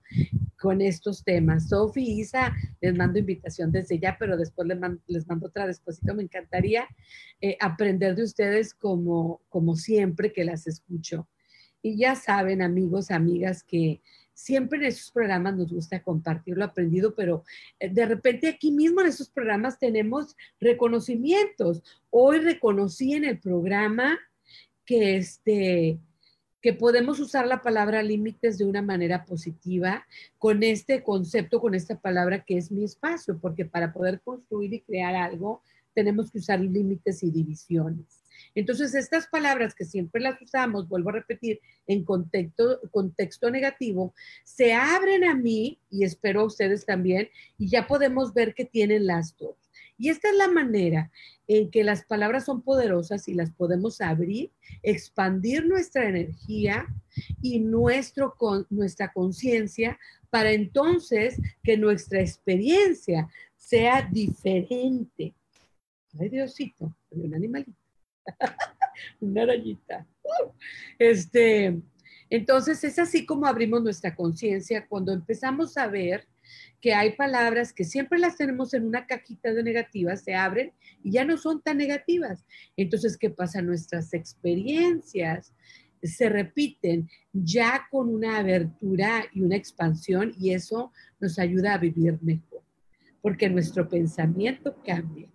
con 0.59 0.81
estos 0.81 1.23
temas. 1.23 1.69
Sofi 1.69 2.03
Isa, 2.19 2.53
les 2.81 2.97
mando 2.97 3.21
invitación 3.21 3.71
desde 3.71 4.01
ya, 4.01 4.17
pero 4.19 4.37
después 4.37 4.67
les 4.67 5.25
mando, 5.29 5.47
otra 5.47 5.69
despuésito. 5.69 6.17
Me 6.17 6.25
encantaría 6.25 6.89
eh, 7.41 7.57
aprender 7.61 8.17
de 8.17 8.25
ustedes 8.25 8.75
como, 8.75 9.41
como 9.49 9.77
siempre 9.77 10.33
que 10.33 10.45
las 10.45 10.67
escucho. 10.67 11.29
Y 11.81 11.97
ya 11.97 12.17
saben, 12.17 12.61
amigos, 12.61 13.13
amigas, 13.13 13.63
que 13.63 14.03
siempre 14.37 14.79
en 14.79 14.85
esos 14.85 15.11
programas 15.11 15.57
nos 15.57 15.73
gusta 15.73 16.03
compartir 16.03 16.59
lo 16.59 16.67
aprendido, 16.67 17.15
pero 17.15 17.43
eh, 17.81 17.89
de 17.89 18.05
repente 18.05 18.49
aquí 18.49 18.71
mismo 18.71 19.01
en 19.01 19.07
esos 19.07 19.31
programas 19.31 19.79
tenemos 19.79 20.37
reconocimientos. 20.61 21.83
Hoy 22.11 22.41
reconocí 22.41 23.15
en 23.15 23.25
el 23.25 23.41
programa 23.41 24.19
que 24.85 25.17
este 25.17 25.99
que 26.61 26.73
podemos 26.73 27.21
usar 27.21 27.47
la 27.47 27.63
palabra 27.63 28.03
límites 28.03 28.59
de 28.59 28.65
una 28.65 28.83
manera 28.83 29.25
positiva 29.25 30.05
con 30.37 30.65
este 30.65 31.03
concepto, 31.03 31.61
con 31.61 31.77
esta 31.77 32.01
palabra 32.01 32.45
que 32.45 32.59
es 32.59 32.73
mi 32.73 32.83
espacio, 32.83 33.39
porque 33.39 33.65
para 33.65 33.93
poder 33.93 34.21
construir 34.21 34.75
y 34.75 34.81
crear 34.81 35.15
algo 35.15 35.63
tenemos 35.95 36.31
que 36.31 36.39
usar 36.39 36.61
límites 36.61 37.23
y 37.23 37.31
divisiones. 37.31 38.26
Entonces, 38.55 38.95
estas 38.95 39.27
palabras 39.27 39.75
que 39.75 39.85
siempre 39.85 40.21
las 40.21 40.41
usamos, 40.41 40.89
vuelvo 40.89 41.11
a 41.11 41.15
repetir, 41.15 41.61
en 41.87 42.05
contexto, 42.05 43.51
negativo, 43.51 44.15
se 44.45 44.75
abren 44.75 45.25
a 45.25 45.35
mí 45.35 45.79
y 45.91 46.05
espero 46.05 46.41
a 46.41 46.47
ustedes 46.47 46.85
también, 46.85 47.29
y 47.59 47.69
ya 47.69 47.87
podemos 47.87 48.35
ver 48.35 48.55
que 48.55 48.65
tienen 48.65 49.07
las 49.07 49.37
dos. 49.37 49.57
Y 49.99 50.11
esta 50.11 50.29
es 50.29 50.37
la 50.37 50.49
manera 50.49 51.11
en 51.49 51.71
que 51.71 51.85
las 51.85 52.05
palabras 52.05 52.45
son 52.45 52.63
poderosas 52.63 53.29
y 53.29 53.35
las 53.35 53.51
podemos 53.51 54.01
abrir, 54.01 54.51
expandir 54.83 55.65
nuestra 55.65 56.09
energía 56.09 56.87
y 57.41 57.61
nuestro, 57.61 58.35
con, 58.37 58.67
nuestra 58.69 59.13
conciencia 59.13 59.99
para 60.29 60.53
entonces 60.53 61.41
que 61.63 61.77
nuestra 61.77 62.21
experiencia 62.21 63.29
sea 63.57 64.03
diferente. 64.03 65.35
Ay, 66.19 66.29
Diosito, 66.29 66.95
un 67.11 67.35
animalito, 67.35 67.73
una 69.21 69.43
arañita. 69.43 70.07
Este, 70.99 71.81
entonces 72.31 72.83
es 72.85 72.99
así 72.99 73.25
como 73.25 73.47
abrimos 73.47 73.83
nuestra 73.83 74.15
conciencia 74.15 74.87
cuando 74.89 75.13
empezamos 75.13 75.77
a 75.77 75.87
ver 75.87 76.27
que 76.81 76.95
hay 76.95 77.17
palabras 77.17 77.73
que 77.73 77.85
siempre 77.85 78.19
las 78.19 78.37
tenemos 78.37 78.75
en 78.75 78.87
una 78.87 79.07
cajita 79.07 79.53
de 79.53 79.63
negativas, 79.63 80.23
se 80.23 80.35
abren 80.35 80.73
y 81.03 81.13
ya 81.13 81.25
no 81.25 81.37
son 81.37 81.63
tan 81.63 81.79
negativas. 81.79 82.45
Entonces, 82.77 83.17
¿qué 83.17 83.31
pasa? 83.31 83.63
Nuestras 83.63 84.13
experiencias 84.15 85.53
se 86.03 86.29
repiten 86.29 87.09
ya 87.33 87.87
con 87.91 88.09
una 88.09 88.39
abertura 88.39 89.25
y 89.33 89.41
una 89.41 89.57
expansión 89.57 90.33
y 90.39 90.53
eso 90.53 90.93
nos 91.19 91.39
ayuda 91.39 91.75
a 91.75 91.79
vivir 91.79 92.19
mejor, 92.23 92.63
porque 93.21 93.49
nuestro 93.49 93.89
pensamiento 93.89 94.77
cambia. 94.85 95.29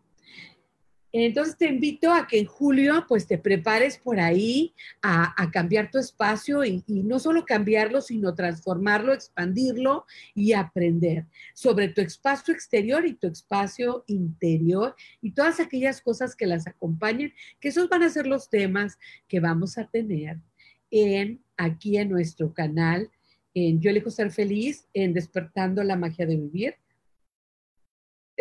Entonces 1.14 1.57
te 1.57 1.68
invito 1.68 2.14
a 2.14 2.26
que 2.26 2.39
en 2.39 2.45
julio 2.45 3.05
pues 3.07 3.28
te 3.28 3.38
prepares 3.38 3.97
por 3.97 4.20
ahí 4.20 4.74
a, 5.01 5.34
cambiar 5.51 5.91
tu 5.91 5.97
espacio 5.97 6.64
y, 6.64 6.84
no 6.88 7.20
solo 7.20 7.45
cambiarlo, 7.45 8.01
sino 8.01 8.34
transformarlo, 8.34 9.14
expandirlo 9.14 10.05
y 10.34 10.53
aprender 10.53 11.26
sobre 11.53 11.89
tu 11.89 12.01
espacio 12.01 12.53
exterior 12.53 13.05
y 13.05 13.14
tu 13.14 13.28
espacio 13.28 14.05
interior 14.07 14.95
y 15.22 15.32
todas 15.32 15.59
aquellas 15.59 16.01
cosas 16.01 16.36
que 16.36 16.45
las 16.45 16.68
acompañen, 16.68 17.34
que 17.59 17.70
esos 17.70 17.89
van 17.89 18.03
a 18.03 18.09
ser 18.09 18.28
los 18.28 18.49
temas 18.49 18.97
que 19.28 19.41
vamos 19.41 19.78
a 19.78 19.88
tener 19.88 20.38
en 20.91 21.43
aquí 21.57 21.97
en 21.97 22.09
nuestro 22.09 22.53
canal, 22.53 23.09
en 23.53 23.82
Yo 23.82 23.89
elijo 23.89 24.09
ser 24.09 24.32
feliz, 24.32 24.88
en 24.93 25.14
Despertando 25.14 25.84
la 25.84 25.97
magia 25.97 26.26
de 26.26 26.38
vivir 26.38 26.76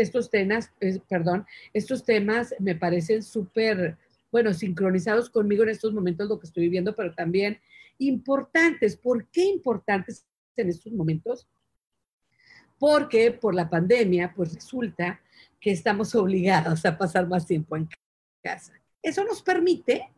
estos 0.03 0.30
temas, 0.30 0.72
perdón, 1.09 1.46
estos 1.72 2.05
temas 2.05 2.55
me 2.59 2.74
parecen 2.74 3.22
súper, 3.22 3.98
bueno, 4.30 4.53
sincronizados 4.55 5.30
conmigo 5.30 5.62
en 5.62 5.70
estos 5.70 5.92
momentos, 5.92 6.28
lo 6.28 6.38
que 6.38 6.46
estoy 6.46 6.64
viviendo, 6.64 6.94
pero 6.94 7.14
también 7.14 7.61
importantes. 7.98 8.96
¿Por 8.96 9.28
qué 9.28 9.44
importantes 9.44 10.24
en 10.57 10.68
estos 10.68 10.92
momentos? 10.92 11.48
Porque 12.78 13.30
por 13.30 13.55
la 13.55 13.68
pandemia, 13.68 14.32
pues 14.34 14.55
resulta 14.55 15.20
que 15.61 15.70
estamos 15.70 16.14
obligados 16.14 16.84
a 16.84 16.96
pasar 16.96 17.28
más 17.28 17.46
tiempo 17.46 17.76
en 17.76 17.88
casa. 18.42 18.72
Eso 19.03 19.24
nos 19.24 19.42
permite 19.42 20.11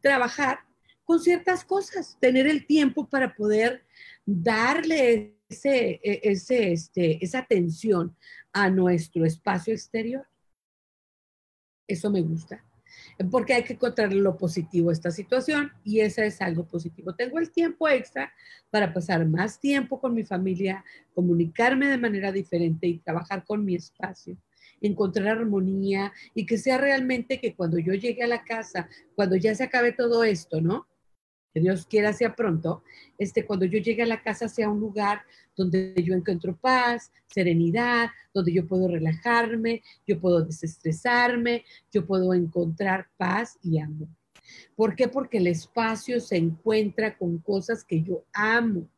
trabajar 0.00 0.60
con 1.04 1.18
ciertas 1.18 1.64
cosas, 1.64 2.16
tener 2.20 2.46
el 2.46 2.66
tiempo 2.66 3.08
para 3.08 3.34
poder 3.34 3.84
darle 4.24 5.39
ese, 5.50 6.00
e, 6.02 6.20
ese, 6.22 6.72
este, 6.72 7.22
esa 7.22 7.40
atención 7.40 8.16
a 8.52 8.70
nuestro 8.70 9.24
espacio 9.24 9.74
exterior. 9.74 10.26
Eso 11.86 12.08
me 12.08 12.22
gusta, 12.22 12.64
porque 13.30 13.54
hay 13.54 13.64
que 13.64 13.72
encontrar 13.72 14.12
lo 14.12 14.36
positivo 14.36 14.90
a 14.90 14.92
esta 14.92 15.10
situación 15.10 15.72
y 15.82 16.00
esa 16.00 16.24
es 16.24 16.40
algo 16.40 16.66
positivo. 16.66 17.16
Tengo 17.16 17.40
el 17.40 17.50
tiempo 17.50 17.88
extra 17.88 18.32
para 18.70 18.92
pasar 18.94 19.26
más 19.26 19.60
tiempo 19.60 20.00
con 20.00 20.14
mi 20.14 20.22
familia, 20.22 20.84
comunicarme 21.14 21.88
de 21.88 21.98
manera 21.98 22.30
diferente 22.30 22.86
y 22.86 22.98
trabajar 22.98 23.44
con 23.44 23.64
mi 23.64 23.74
espacio 23.74 24.36
encontrar 24.82 25.36
armonía 25.36 26.10
y 26.34 26.46
que 26.46 26.56
sea 26.56 26.78
realmente 26.78 27.38
que 27.38 27.54
cuando 27.54 27.78
yo 27.78 27.92
llegue 27.92 28.22
a 28.22 28.26
la 28.26 28.44
casa, 28.44 28.88
cuando 29.14 29.36
ya 29.36 29.54
se 29.54 29.64
acabe 29.64 29.92
todo 29.92 30.24
esto, 30.24 30.62
¿no? 30.62 30.86
Que 31.52 31.60
Dios 31.60 31.86
quiera 31.86 32.12
sea 32.12 32.34
pronto, 32.36 32.82
este, 33.18 33.44
cuando 33.44 33.64
yo 33.64 33.78
llegue 33.78 34.02
a 34.02 34.06
la 34.06 34.22
casa 34.22 34.48
sea 34.48 34.70
un 34.70 34.80
lugar 34.80 35.22
donde 35.56 35.94
yo 36.02 36.14
encuentro 36.14 36.56
paz, 36.56 37.12
serenidad, 37.26 38.10
donde 38.32 38.52
yo 38.52 38.66
puedo 38.66 38.88
relajarme, 38.88 39.82
yo 40.06 40.20
puedo 40.20 40.44
desestresarme, 40.44 41.64
yo 41.92 42.06
puedo 42.06 42.32
encontrar 42.34 43.08
paz 43.16 43.58
y 43.62 43.78
amor. 43.78 44.08
¿Por 44.74 44.94
qué? 44.94 45.08
Porque 45.08 45.38
el 45.38 45.46
espacio 45.46 46.20
se 46.20 46.36
encuentra 46.36 47.16
con 47.16 47.38
cosas 47.38 47.84
que 47.84 48.02
yo 48.02 48.24
amo. 48.32 48.88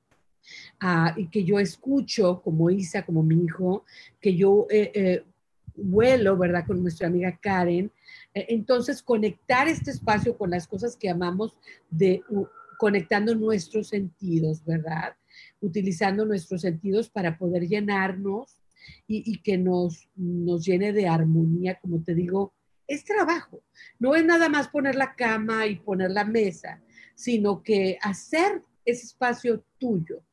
Ah, 0.81 1.15
y 1.17 1.29
que 1.29 1.45
yo 1.45 1.61
escucho 1.61 2.43
como 2.43 2.69
Isa, 2.69 3.05
como 3.05 3.23
mi 3.23 3.45
hijo, 3.45 3.85
que 4.21 4.35
yo 4.35 4.67
eh, 4.71 4.91
eh, 4.95 5.25
vuelo, 5.77 6.37
¿verdad? 6.37 6.67
Con 6.67 6.83
nuestra 6.83 7.07
amiga 7.07 7.39
Karen. 7.41 7.91
E, 8.35 8.47
entonces, 8.49 9.03
conectar 9.03 9.69
este 9.69 9.91
espacio 9.91 10.37
con 10.37 10.51
las 10.51 10.67
cosas 10.67 10.97
que 10.97 11.11
amamos, 11.11 11.57
de, 11.91 12.23
conectando 12.79 13.35
nuestros 13.35 13.89
sentidos, 13.89 14.65
¿verdad? 14.65 15.15
utilizando 15.61 16.25
nuestros 16.25 16.61
sentidos 16.63 17.09
para 17.09 17.39
poder 17.39 17.67
llenarnos 17.67 18.59
y, 19.07 19.41
que 19.43 19.57
nos, 19.59 20.09
nos 20.17 20.65
llene 20.65 20.93
de 20.93 21.07
armonía, 21.07 21.79
como 21.81 22.03
te 22.03 22.15
digo, 22.15 22.53
es 22.89 23.05
trabajo. 23.05 23.63
No 24.01 24.17
es 24.17 24.25
nada 24.25 24.49
más 24.49 24.69
poner 24.69 24.97
la 24.97 25.15
cama 25.15 25.67
y 25.67 25.77
poner 25.77 26.11
la 26.11 26.25
mesa, 26.25 26.83
sino 27.15 27.63
que 27.63 27.97
hacer 28.03 28.63
ese 28.85 29.07
espacio 29.07 29.65
tuyo, 29.79 30.25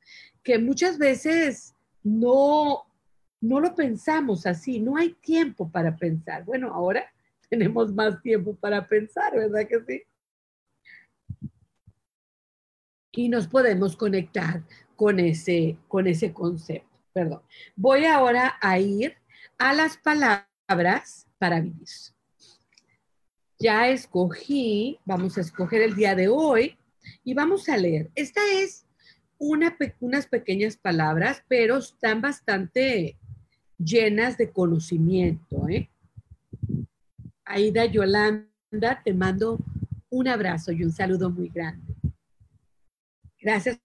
que 0.41 0.57
muchas 0.57 0.97
veces 0.97 1.75
no, 2.03 2.85
no 3.39 3.59
lo 3.59 3.75
pensamos 3.75 4.47
así, 4.47 4.79
no 4.79 4.97
hay 4.97 5.13
tiempo 5.21 5.69
para 5.69 5.95
pensar. 5.95 6.43
Bueno, 6.43 6.73
ahora 6.73 7.05
tenemos 7.49 7.93
más 7.93 8.21
tiempo 8.21 8.55
para 8.55 8.87
pensar, 8.87 9.35
¿verdad 9.35 9.67
que 9.67 9.81
sí? 9.85 10.03
Y 13.11 13.27
nos 13.27 13.47
podemos 13.47 13.97
conectar 13.97 14.63
con 14.95 15.19
ese, 15.19 15.77
con 15.87 16.07
ese 16.07 16.31
concepto. 16.31 16.87
Perdón. 17.11 17.41
Voy 17.75 18.05
ahora 18.05 18.57
a 18.61 18.79
ir 18.79 19.15
a 19.57 19.73
las 19.73 19.97
palabras 19.97 21.27
para 21.37 21.59
vivir. 21.59 21.87
Ya 23.57 23.89
escogí, 23.89 24.99
vamos 25.03 25.37
a 25.37 25.41
escoger 25.41 25.81
el 25.81 25.95
día 25.95 26.15
de 26.15 26.29
hoy 26.29 26.77
y 27.23 27.33
vamos 27.33 27.67
a 27.67 27.75
leer. 27.75 28.09
Esta 28.15 28.39
es 28.53 28.85
una, 29.37 29.75
unas 29.99 30.27
pequeñas 30.27 30.77
palabras, 30.77 31.43
pero 31.49 31.77
están 31.77 32.21
bastante 32.21 33.17
llenas 33.77 34.37
de 34.37 34.51
conocimiento. 34.51 35.67
¿eh? 35.67 35.89
Aida 37.49 37.85
Yolanda, 37.85 39.01
te 39.03 39.11
mando 39.11 39.57
un 40.11 40.27
abrazo 40.27 40.71
y 40.71 40.83
un 40.83 40.91
saludo 40.91 41.31
muy 41.31 41.49
grande. 41.49 41.95
Gracias 43.41 43.79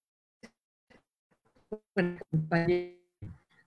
por 1.95 2.05
acompañarnos. 2.05 3.01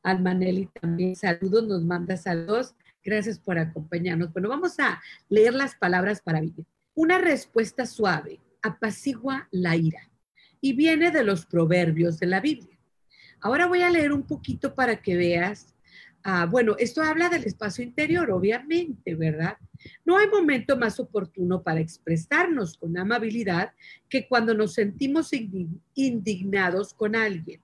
Almanelli 0.04 0.68
también 0.68 1.16
saludos, 1.16 1.68
nos 1.68 1.84
manda 1.84 2.16
saludos. 2.16 2.76
Gracias 3.04 3.40
por 3.40 3.58
acompañarnos. 3.58 4.32
Bueno, 4.32 4.50
vamos 4.50 4.80
a 4.80 5.02
leer 5.30 5.56
las 5.56 5.76
palabras 5.76 6.22
para 6.22 6.42
vivir. 6.42 6.66
Una 6.94 7.18
respuesta 7.18 7.88
suave 7.88 8.40
apacigua 8.62 9.48
la 9.50 9.76
ira 9.76 10.12
y 10.62 10.74
viene 10.74 11.10
de 11.10 11.24
los 11.24 11.48
proverbios 11.48 12.20
de 12.20 12.28
la 12.28 12.40
Biblia. 12.40 12.78
Ahora 13.42 13.66
voy 13.66 13.82
a 13.82 13.90
leer 13.90 14.14
un 14.14 14.28
poquito 14.28 14.76
para 14.76 15.02
que 15.02 15.18
veas. 15.18 15.74
Ah, 16.24 16.46
bueno, 16.46 16.76
esto 16.78 17.02
habla 17.02 17.30
del 17.30 17.46
espacio 17.46 17.84
interior, 17.84 18.30
obviamente, 18.32 19.16
¿verdad? 19.16 19.58
No 20.04 20.18
hay 20.18 20.28
momento 20.28 20.76
más 20.76 21.00
oportuno 21.00 21.64
para 21.64 21.80
expresarnos 21.80 22.78
con 22.78 22.98
amabilidad 22.98 23.72
que 24.10 24.28
cuando 24.28 24.54
nos 24.54 24.74
sentimos 24.74 25.32
indignados 25.94 26.94
con 26.94 27.16
alguien 27.16 27.62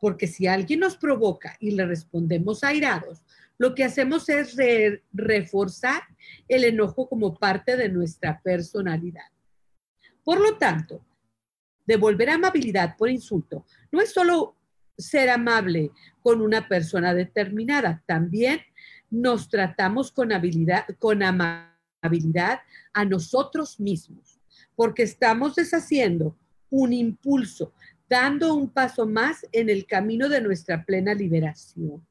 porque 0.00 0.26
si 0.26 0.46
alguien 0.46 0.80
nos 0.80 0.96
provoca 0.96 1.56
y 1.60 1.72
le 1.72 1.86
respondemos 1.86 2.64
airados, 2.64 3.22
lo 3.58 3.74
que 3.74 3.84
hacemos 3.84 4.28
es 4.30 4.56
reforzar 5.12 6.02
el 6.48 6.64
enojo 6.64 7.08
como 7.08 7.34
parte 7.36 7.76
de 7.76 7.90
nuestra 7.90 8.40
personalidad. 8.40 9.26
Por 10.24 10.40
lo 10.40 10.56
tanto, 10.56 11.04
devolver 11.86 12.30
amabilidad 12.30 12.96
por 12.96 13.10
insulto 13.10 13.66
no 13.92 14.00
es 14.00 14.10
solo 14.12 14.56
ser 15.00 15.30
amable 15.30 15.90
con 16.22 16.40
una 16.40 16.68
persona 16.68 17.14
determinada, 17.14 18.02
también 18.06 18.60
nos 19.10 19.48
tratamos 19.48 20.12
con 20.12 20.32
habilidad, 20.32 20.84
con 20.98 21.22
amabilidad 21.22 22.60
a 22.92 23.04
nosotros 23.04 23.80
mismos, 23.80 24.38
porque 24.76 25.02
estamos 25.02 25.54
deshaciendo 25.54 26.36
un 26.70 26.92
impulso 26.92 27.72
dando 28.10 28.54
un 28.54 28.68
paso 28.68 29.06
más 29.06 29.46
en 29.52 29.70
el 29.70 29.86
camino 29.86 30.28
de 30.28 30.40
nuestra 30.40 30.84
plena 30.84 31.14
liberación. 31.14 32.04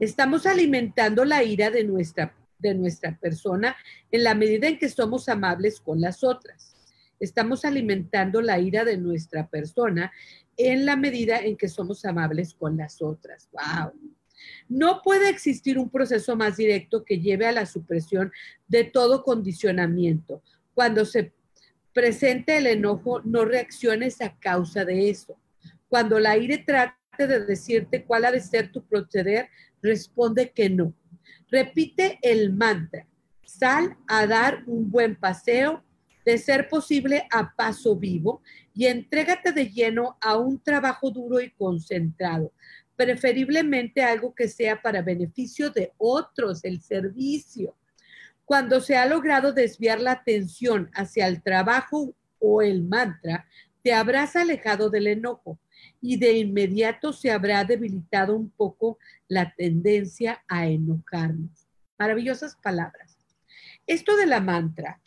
Estamos 0.00 0.44
alimentando 0.44 1.24
la 1.24 1.44
ira 1.44 1.70
de 1.70 1.84
nuestra, 1.84 2.34
de 2.58 2.74
nuestra 2.74 3.16
persona 3.16 3.76
en 4.10 4.24
la 4.24 4.34
medida 4.34 4.66
en 4.66 4.76
que 4.76 4.88
somos 4.88 5.28
amables 5.28 5.80
con 5.80 6.00
las 6.00 6.24
otras. 6.24 6.73
Estamos 7.20 7.64
alimentando 7.64 8.40
la 8.42 8.58
ira 8.58 8.84
de 8.84 8.96
nuestra 8.96 9.48
persona 9.48 10.12
en 10.56 10.86
la 10.86 10.96
medida 10.96 11.38
en 11.38 11.56
que 11.56 11.68
somos 11.68 12.04
amables 12.04 12.54
con 12.54 12.76
las 12.76 13.00
otras. 13.02 13.48
¡Wow! 13.52 13.92
No 14.68 15.02
puede 15.02 15.28
existir 15.28 15.78
un 15.78 15.90
proceso 15.90 16.36
más 16.36 16.56
directo 16.56 17.04
que 17.04 17.20
lleve 17.20 17.46
a 17.46 17.52
la 17.52 17.66
supresión 17.66 18.32
de 18.66 18.84
todo 18.84 19.22
condicionamiento. 19.22 20.42
Cuando 20.74 21.04
se 21.04 21.32
presente 21.92 22.56
el 22.56 22.66
enojo, 22.66 23.20
no 23.22 23.44
reacciones 23.44 24.20
a 24.20 24.36
causa 24.38 24.84
de 24.84 25.10
eso. 25.10 25.38
Cuando 25.88 26.18
la 26.18 26.32
aire 26.32 26.58
trate 26.58 27.26
de 27.26 27.44
decirte 27.44 28.04
cuál 28.04 28.24
ha 28.24 28.32
de 28.32 28.40
ser 28.40 28.72
tu 28.72 28.84
proceder, 28.84 29.48
responde 29.82 30.50
que 30.50 30.68
no. 30.68 30.94
Repite 31.48 32.18
el 32.22 32.52
mantra. 32.52 33.06
Sal 33.44 33.96
a 34.08 34.26
dar 34.26 34.64
un 34.66 34.90
buen 34.90 35.14
paseo, 35.14 35.83
de 36.24 36.38
ser 36.38 36.68
posible 36.68 37.26
a 37.30 37.54
paso 37.54 37.96
vivo, 37.96 38.42
y 38.74 38.86
entrégate 38.86 39.52
de 39.52 39.70
lleno 39.70 40.16
a 40.20 40.36
un 40.36 40.60
trabajo 40.60 41.10
duro 41.10 41.40
y 41.40 41.50
concentrado 41.50 42.52
preferiblemente 42.96 44.02
algo 44.02 44.34
que 44.34 44.48
sea 44.48 44.80
para 44.80 45.02
beneficio 45.02 45.70
de 45.70 45.92
otros, 45.98 46.64
el 46.64 46.80
servicio. 46.80 47.76
Cuando 48.44 48.80
se 48.80 48.96
ha 48.96 49.06
logrado 49.06 49.52
desviar 49.52 50.00
la 50.00 50.12
atención 50.12 50.90
hacia 50.94 51.26
el 51.26 51.42
trabajo 51.42 52.14
o 52.38 52.62
el 52.62 52.84
mantra, 52.84 53.46
te 53.82 53.92
habrás 53.92 54.36
alejado 54.36 54.90
del 54.90 55.06
enojo 55.06 55.58
y 56.00 56.18
de 56.18 56.34
inmediato 56.34 57.12
se 57.12 57.30
habrá 57.30 57.64
debilitado 57.64 58.36
un 58.36 58.50
poco 58.50 58.98
la 59.28 59.54
tendencia 59.54 60.42
a 60.48 60.66
enojarnos. 60.66 61.66
Maravillosas 61.98 62.56
palabras. 62.56 63.16
Esto 63.86 64.16
de 64.16 64.26
la 64.26 64.40
mantra, 64.40 65.00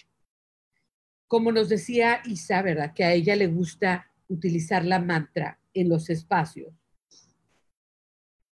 como 1.28 1.52
nos 1.52 1.70
decía 1.70 2.22
Isa, 2.26 2.62
¿verdad? 2.62 2.94
Que 2.94 3.04
a 3.04 3.14
ella 3.14 3.36
le 3.36 3.48
gusta 3.48 4.12
utilizar 4.28 4.86
la 4.86 5.00
mantra 5.00 5.60
en 5.74 5.90
los 5.90 6.10
espacios 6.10 6.74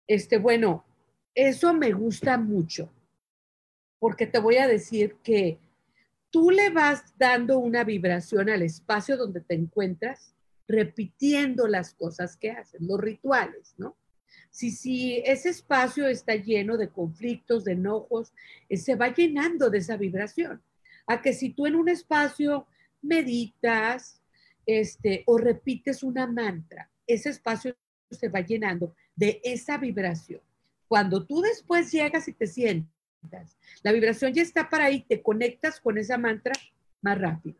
este, 0.07 0.37
bueno, 0.37 0.85
eso 1.33 1.73
me 1.73 1.91
gusta 1.91 2.37
mucho, 2.37 2.91
porque 3.99 4.27
te 4.27 4.39
voy 4.39 4.57
a 4.57 4.67
decir 4.67 5.15
que 5.23 5.59
tú 6.29 6.51
le 6.51 6.69
vas 6.69 7.03
dando 7.17 7.59
una 7.59 7.83
vibración 7.83 8.49
al 8.49 8.61
espacio 8.61 9.17
donde 9.17 9.41
te 9.41 9.55
encuentras, 9.55 10.33
repitiendo 10.67 11.67
las 11.67 11.93
cosas 11.93 12.37
que 12.37 12.51
haces, 12.51 12.81
los 12.81 12.99
rituales, 12.99 13.75
¿no? 13.77 13.95
Si, 14.49 14.71
si 14.71 15.17
ese 15.25 15.49
espacio 15.49 16.07
está 16.07 16.35
lleno 16.35 16.77
de 16.77 16.89
conflictos, 16.89 17.65
de 17.65 17.73
enojos, 17.73 18.33
eh, 18.69 18.77
se 18.77 18.95
va 18.95 19.13
llenando 19.13 19.69
de 19.69 19.79
esa 19.79 19.97
vibración. 19.97 20.61
A 21.07 21.21
que 21.21 21.33
si 21.33 21.49
tú 21.49 21.65
en 21.65 21.75
un 21.75 21.89
espacio 21.89 22.67
meditas 23.01 24.21
este, 24.65 25.23
o 25.27 25.37
repites 25.37 26.03
una 26.03 26.27
mantra, 26.27 26.89
ese 27.05 27.29
espacio 27.29 27.75
se 28.09 28.29
va 28.29 28.41
llenando 28.41 28.95
de 29.15 29.39
esa 29.43 29.77
vibración. 29.77 30.41
Cuando 30.87 31.25
tú 31.25 31.41
después 31.41 31.91
llegas 31.91 32.27
y 32.27 32.33
te 32.33 32.47
sientas, 32.47 33.57
la 33.83 33.91
vibración 33.91 34.33
ya 34.33 34.41
está 34.41 34.69
para 34.69 34.85
ahí, 34.85 35.01
te 35.01 35.21
conectas 35.21 35.79
con 35.79 35.97
esa 35.97 36.17
mantra 36.17 36.53
más 37.01 37.19
rápido. 37.19 37.57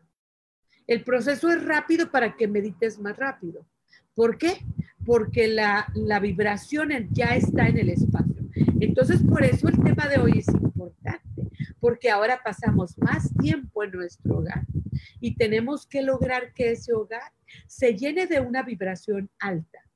El 0.86 1.02
proceso 1.02 1.50
es 1.50 1.64
rápido 1.64 2.10
para 2.10 2.36
que 2.36 2.46
medites 2.46 2.98
más 2.98 3.16
rápido. 3.16 3.66
¿Por 4.14 4.38
qué? 4.38 4.58
Porque 5.04 5.48
la, 5.48 5.90
la 5.94 6.20
vibración 6.20 6.90
ya 7.10 7.36
está 7.36 7.68
en 7.68 7.78
el 7.78 7.90
espacio. 7.90 8.36
Entonces, 8.80 9.22
por 9.22 9.44
eso 9.44 9.68
el 9.68 9.82
tema 9.82 10.08
de 10.08 10.18
hoy 10.18 10.38
es 10.38 10.48
importante, 10.48 11.25
porque 11.86 12.10
ahora 12.10 12.40
pasamos 12.42 12.98
más 12.98 13.32
tiempo 13.40 13.84
en 13.84 13.92
nuestro 13.92 14.38
hogar 14.38 14.66
y 15.20 15.36
tenemos 15.36 15.86
que 15.86 16.02
lograr 16.02 16.52
que 16.52 16.72
ese 16.72 16.92
hogar 16.92 17.32
se 17.68 17.94
llene 17.94 18.26
de 18.26 18.40
una 18.40 18.64
vibración 18.64 19.30
alta 19.38 19.86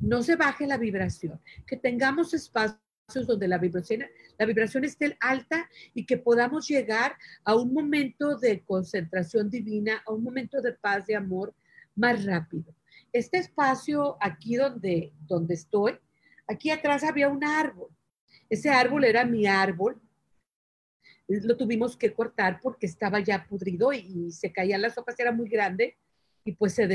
no 0.00 0.22
se 0.22 0.36
baje 0.36 0.66
la 0.66 0.78
vibración, 0.78 1.40
que 1.66 1.76
tengamos 1.76 2.34
espacios 2.34 2.80
donde 3.26 3.48
la 3.48 3.58
vibración, 3.58 4.04
la 4.38 4.46
vibración 4.46 4.84
esté 4.84 5.16
alta 5.20 5.68
y 5.92 6.06
que 6.06 6.16
podamos 6.16 6.66
llegar 6.66 7.16
a 7.44 7.54
un 7.54 7.72
momento 7.72 8.38
de 8.38 8.64
concentración 8.64 9.50
divina, 9.50 10.02
a 10.06 10.12
un 10.12 10.24
momento 10.24 10.60
de 10.62 10.72
paz, 10.72 11.06
de 11.06 11.16
amor 11.16 11.54
más 11.94 12.24
rápido. 12.24 12.74
Este 13.12 13.38
espacio 13.38 14.16
aquí 14.20 14.56
donde, 14.56 15.12
donde 15.20 15.54
estoy, 15.54 15.98
aquí 16.48 16.70
atrás 16.70 17.04
había 17.04 17.28
un 17.28 17.44
árbol. 17.44 17.90
Ese 18.48 18.70
árbol 18.70 19.04
era 19.04 19.24
mi 19.24 19.46
árbol. 19.46 20.00
Lo 21.26 21.56
tuvimos 21.56 21.96
que 21.96 22.12
cortar 22.12 22.60
porque 22.62 22.86
estaba 22.86 23.20
ya 23.20 23.46
pudrido 23.46 23.92
y, 23.92 24.30
se 24.30 24.52
caían 24.52 24.82
las 24.82 24.98
hojas, 24.98 25.18
era 25.18 25.32
muy 25.32 25.48
grande 25.48 25.96
y 26.44 26.52
pues 26.52 26.74
se, 26.74 26.86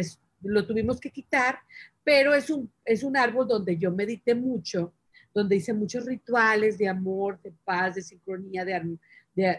lo 0.42 0.66
tuvimos 0.66 1.00
que 1.00 1.10
quitar, 1.10 1.60
pero 2.04 2.34
es 2.34 2.50
un, 2.50 2.72
es 2.86 3.04
un 3.04 3.18
árbol 3.18 3.48
donde 3.48 3.78
yo 3.78 3.92
medité 3.92 4.36
mucho, 4.36 4.94
donde 5.34 5.56
hice 5.56 5.74
muchos 5.74 6.06
rituales 6.06 6.78
de 6.78 6.88
amor, 6.88 7.42
de 7.42 7.52
paz, 7.64 7.96
de 7.96 8.02
sincronía, 8.02 8.66
de, 8.66 9.00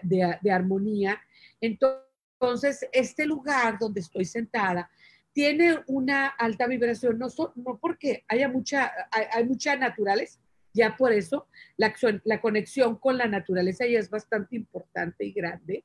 de, 0.02 0.50
armonía. 0.50 1.20
Entonces, 1.60 2.86
este 2.92 3.26
lugar 3.26 3.78
donde 3.78 4.00
estoy 4.00 4.24
sentada 4.24 4.90
tiene 5.32 5.78
una 5.86 6.26
alta 6.26 6.66
vibración, 6.66 7.18
no, 7.18 7.28
no 7.54 7.78
porque 7.78 8.24
haya 8.28 8.48
mucha, 8.48 8.92
hay, 9.10 9.44
mucha 9.44 9.76
naturaleza, 9.76 10.40
ya 10.72 10.96
por 10.96 11.12
eso 11.12 11.46
la, 11.76 12.40
conexión 12.40 12.96
con 12.96 13.18
la 13.18 13.26
naturaleza 13.26 13.86
ya 13.86 13.98
es 13.98 14.10
bastante 14.10 14.56
importante 14.56 15.24
y 15.24 15.32
grande. 15.32 15.84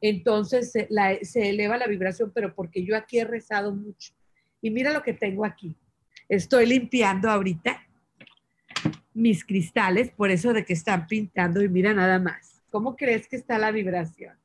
Entonces 0.00 0.72
se 0.72 1.48
eleva 1.48 1.76
la 1.76 1.86
vibración, 1.86 2.32
pero 2.34 2.54
porque 2.54 2.84
yo 2.84 2.96
aquí 2.96 3.18
he 3.18 3.24
rezado 3.24 3.74
mucho. 3.74 4.14
Y 4.62 4.70
mira 4.70 4.92
lo 4.92 5.02
que 5.02 5.12
tengo 5.12 5.44
aquí. 5.44 5.76
Estoy 6.28 6.66
limpiando 6.66 7.28
ahorita 7.28 7.86
mis 9.12 9.44
cristales, 9.44 10.10
por 10.10 10.30
eso 10.30 10.52
de 10.52 10.64
que 10.64 10.72
están 10.72 11.06
pintando 11.06 11.62
y 11.62 11.68
mira 11.68 11.92
nada 11.92 12.18
más. 12.18 12.62
¿Cómo 12.70 12.96
crees 12.96 13.26
que 13.26 13.36
está 13.36 13.58
la 13.58 13.72
vibración? 13.72 14.38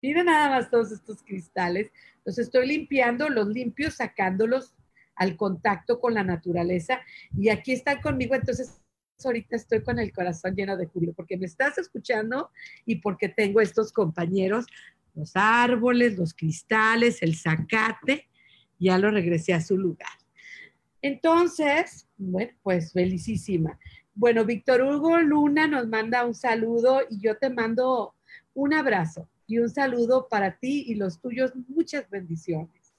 Mira 0.00 0.22
nada 0.22 0.48
más 0.48 0.70
todos 0.70 0.92
estos 0.92 1.22
cristales. 1.22 1.90
Los 2.24 2.38
estoy 2.38 2.66
limpiando, 2.68 3.28
los 3.28 3.48
limpio, 3.48 3.90
sacándolos 3.90 4.74
al 5.16 5.36
contacto 5.36 6.00
con 6.00 6.14
la 6.14 6.22
naturaleza. 6.22 7.00
Y 7.36 7.48
aquí 7.50 7.72
están 7.72 8.00
conmigo, 8.00 8.34
entonces 8.34 8.80
ahorita 9.24 9.56
estoy 9.56 9.82
con 9.82 9.98
el 9.98 10.12
corazón 10.12 10.54
lleno 10.54 10.76
de 10.76 10.86
júbilo, 10.86 11.12
porque 11.12 11.36
me 11.36 11.46
estás 11.46 11.78
escuchando 11.78 12.50
y 12.86 12.96
porque 12.96 13.28
tengo 13.28 13.60
estos 13.60 13.92
compañeros, 13.92 14.66
los 15.14 15.32
árboles, 15.34 16.18
los 16.18 16.34
cristales, 16.34 17.22
el 17.22 17.36
zacate, 17.36 18.28
ya 18.78 18.98
lo 18.98 19.10
regresé 19.10 19.52
a 19.52 19.60
su 19.60 19.76
lugar. 19.76 20.08
Entonces, 21.02 22.06
bueno, 22.16 22.52
pues 22.62 22.92
felicísima. 22.92 23.78
Bueno, 24.14 24.44
Víctor 24.44 24.82
Hugo 24.82 25.18
Luna 25.18 25.66
nos 25.66 25.86
manda 25.86 26.26
un 26.26 26.34
saludo 26.34 27.00
y 27.08 27.20
yo 27.20 27.36
te 27.38 27.50
mando 27.50 28.14
un 28.54 28.74
abrazo 28.74 29.28
y 29.46 29.58
un 29.58 29.70
saludo 29.70 30.28
para 30.28 30.58
ti 30.58 30.84
y 30.86 30.94
los 30.94 31.20
tuyos. 31.20 31.52
Muchas 31.68 32.08
bendiciones. 32.10 32.94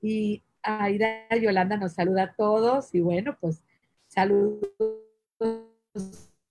Y 0.00 0.42
Aida 0.62 1.28
Yolanda 1.40 1.76
nos 1.76 1.92
saluda 1.92 2.24
a 2.24 2.34
todos 2.34 2.94
y 2.94 3.00
bueno, 3.00 3.36
pues 3.40 3.62
saludos 4.08 4.68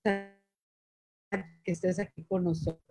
que 0.02 1.72
estés 1.72 1.98
aquí 1.98 2.24
con 2.24 2.44
nosotros. 2.44 2.82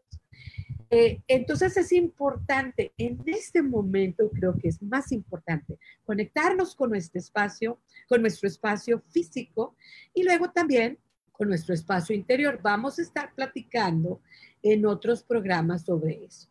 Eh, 0.89 1.21
entonces 1.27 1.77
es 1.77 1.93
importante, 1.93 2.91
en 2.97 3.21
este 3.25 3.61
momento 3.61 4.29
creo 4.29 4.57
que 4.57 4.67
es 4.67 4.81
más 4.81 5.13
importante 5.13 5.79
conectarnos 6.03 6.75
con 6.75 6.89
nuestro 6.89 7.19
espacio, 7.19 7.79
con 8.09 8.21
nuestro 8.21 8.49
espacio 8.49 9.01
físico 9.09 9.75
y 10.13 10.23
luego 10.23 10.51
también 10.51 10.99
con 11.31 11.47
nuestro 11.47 11.73
espacio 11.73 12.13
interior. 12.13 12.59
Vamos 12.61 12.99
a 12.99 13.03
estar 13.03 13.33
platicando 13.33 14.21
en 14.61 14.85
otros 14.85 15.23
programas 15.23 15.85
sobre 15.85 16.25
eso. 16.25 16.49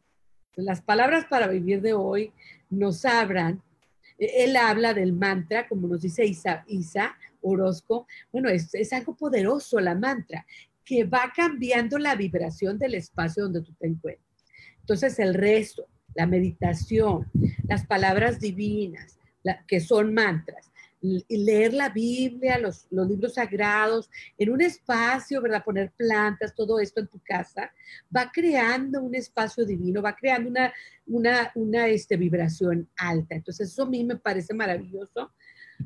Las 0.57 0.81
palabras 0.81 1.27
para 1.27 1.47
vivir 1.47 1.83
de 1.83 1.93
hoy 1.93 2.33
nos 2.71 3.05
abran. 3.05 3.63
Él 4.19 4.57
habla 4.57 4.95
del 4.95 5.13
mantra, 5.13 5.69
como 5.69 5.87
nos 5.87 6.01
dice 6.01 6.25
Isa, 6.25 6.65
Isa 6.67 7.15
Orozco. 7.43 8.07
Bueno, 8.33 8.49
es, 8.49 8.93
algo 8.93 9.17
poderoso 9.17 9.81
la 9.81 9.95
mantra, 9.95 10.47
que 10.85 11.05
va 11.05 11.33
cambiando 11.35 11.99
la 11.99 12.15
vibración 12.15 12.79
del 12.79 12.95
espacio 12.95 13.45
donde 13.45 13.63
tú 13.63 13.73
te 13.75 13.87
encuentras. 13.87 14.27
Entonces 14.81 15.19
el 15.19 15.35
resto, 15.35 15.87
la 16.15 16.27
meditación, 16.27 17.31
las 17.69 17.87
palabras 17.87 18.41
divinas, 18.41 19.19
que 19.67 19.81
son 19.81 20.13
mantras, 20.13 20.71
leer 21.01 21.73
la 21.73 21.89
Biblia, 21.89 22.59
los, 22.59 22.87
libros 22.91 23.35
sagrados, 23.35 24.11
en 24.37 24.51
un 24.51 24.61
espacio, 24.61 25.41
¿verdad? 25.41 25.65
Poner 25.65 25.93
plantas, 25.93 26.55
todo 26.55 26.79
esto 26.79 27.01
en 27.01 27.09
tu 27.09 27.21
casa, 27.21 27.73
va 28.15 28.31
creando 28.33 29.01
un 29.01 29.15
espacio 29.15 29.65
divino, 29.65 30.03
va 30.03 30.15
creando 30.15 30.51
una, 30.51 30.73
una, 31.07 31.53
una 31.55 31.89
este, 31.89 32.17
vibración 32.17 32.89
alta. 32.97 33.35
Entonces, 33.35 33.71
eso 33.71 33.85
a 33.85 33.89
mí 33.89 34.05
me 34.05 34.17
parece 34.17 34.53
maravilloso. 34.53 35.33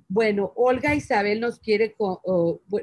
Bueno, 0.09 0.53
Olga 0.57 0.95
Isabel 0.95 1.41
nos 1.41 1.59
quiere, 1.59 1.95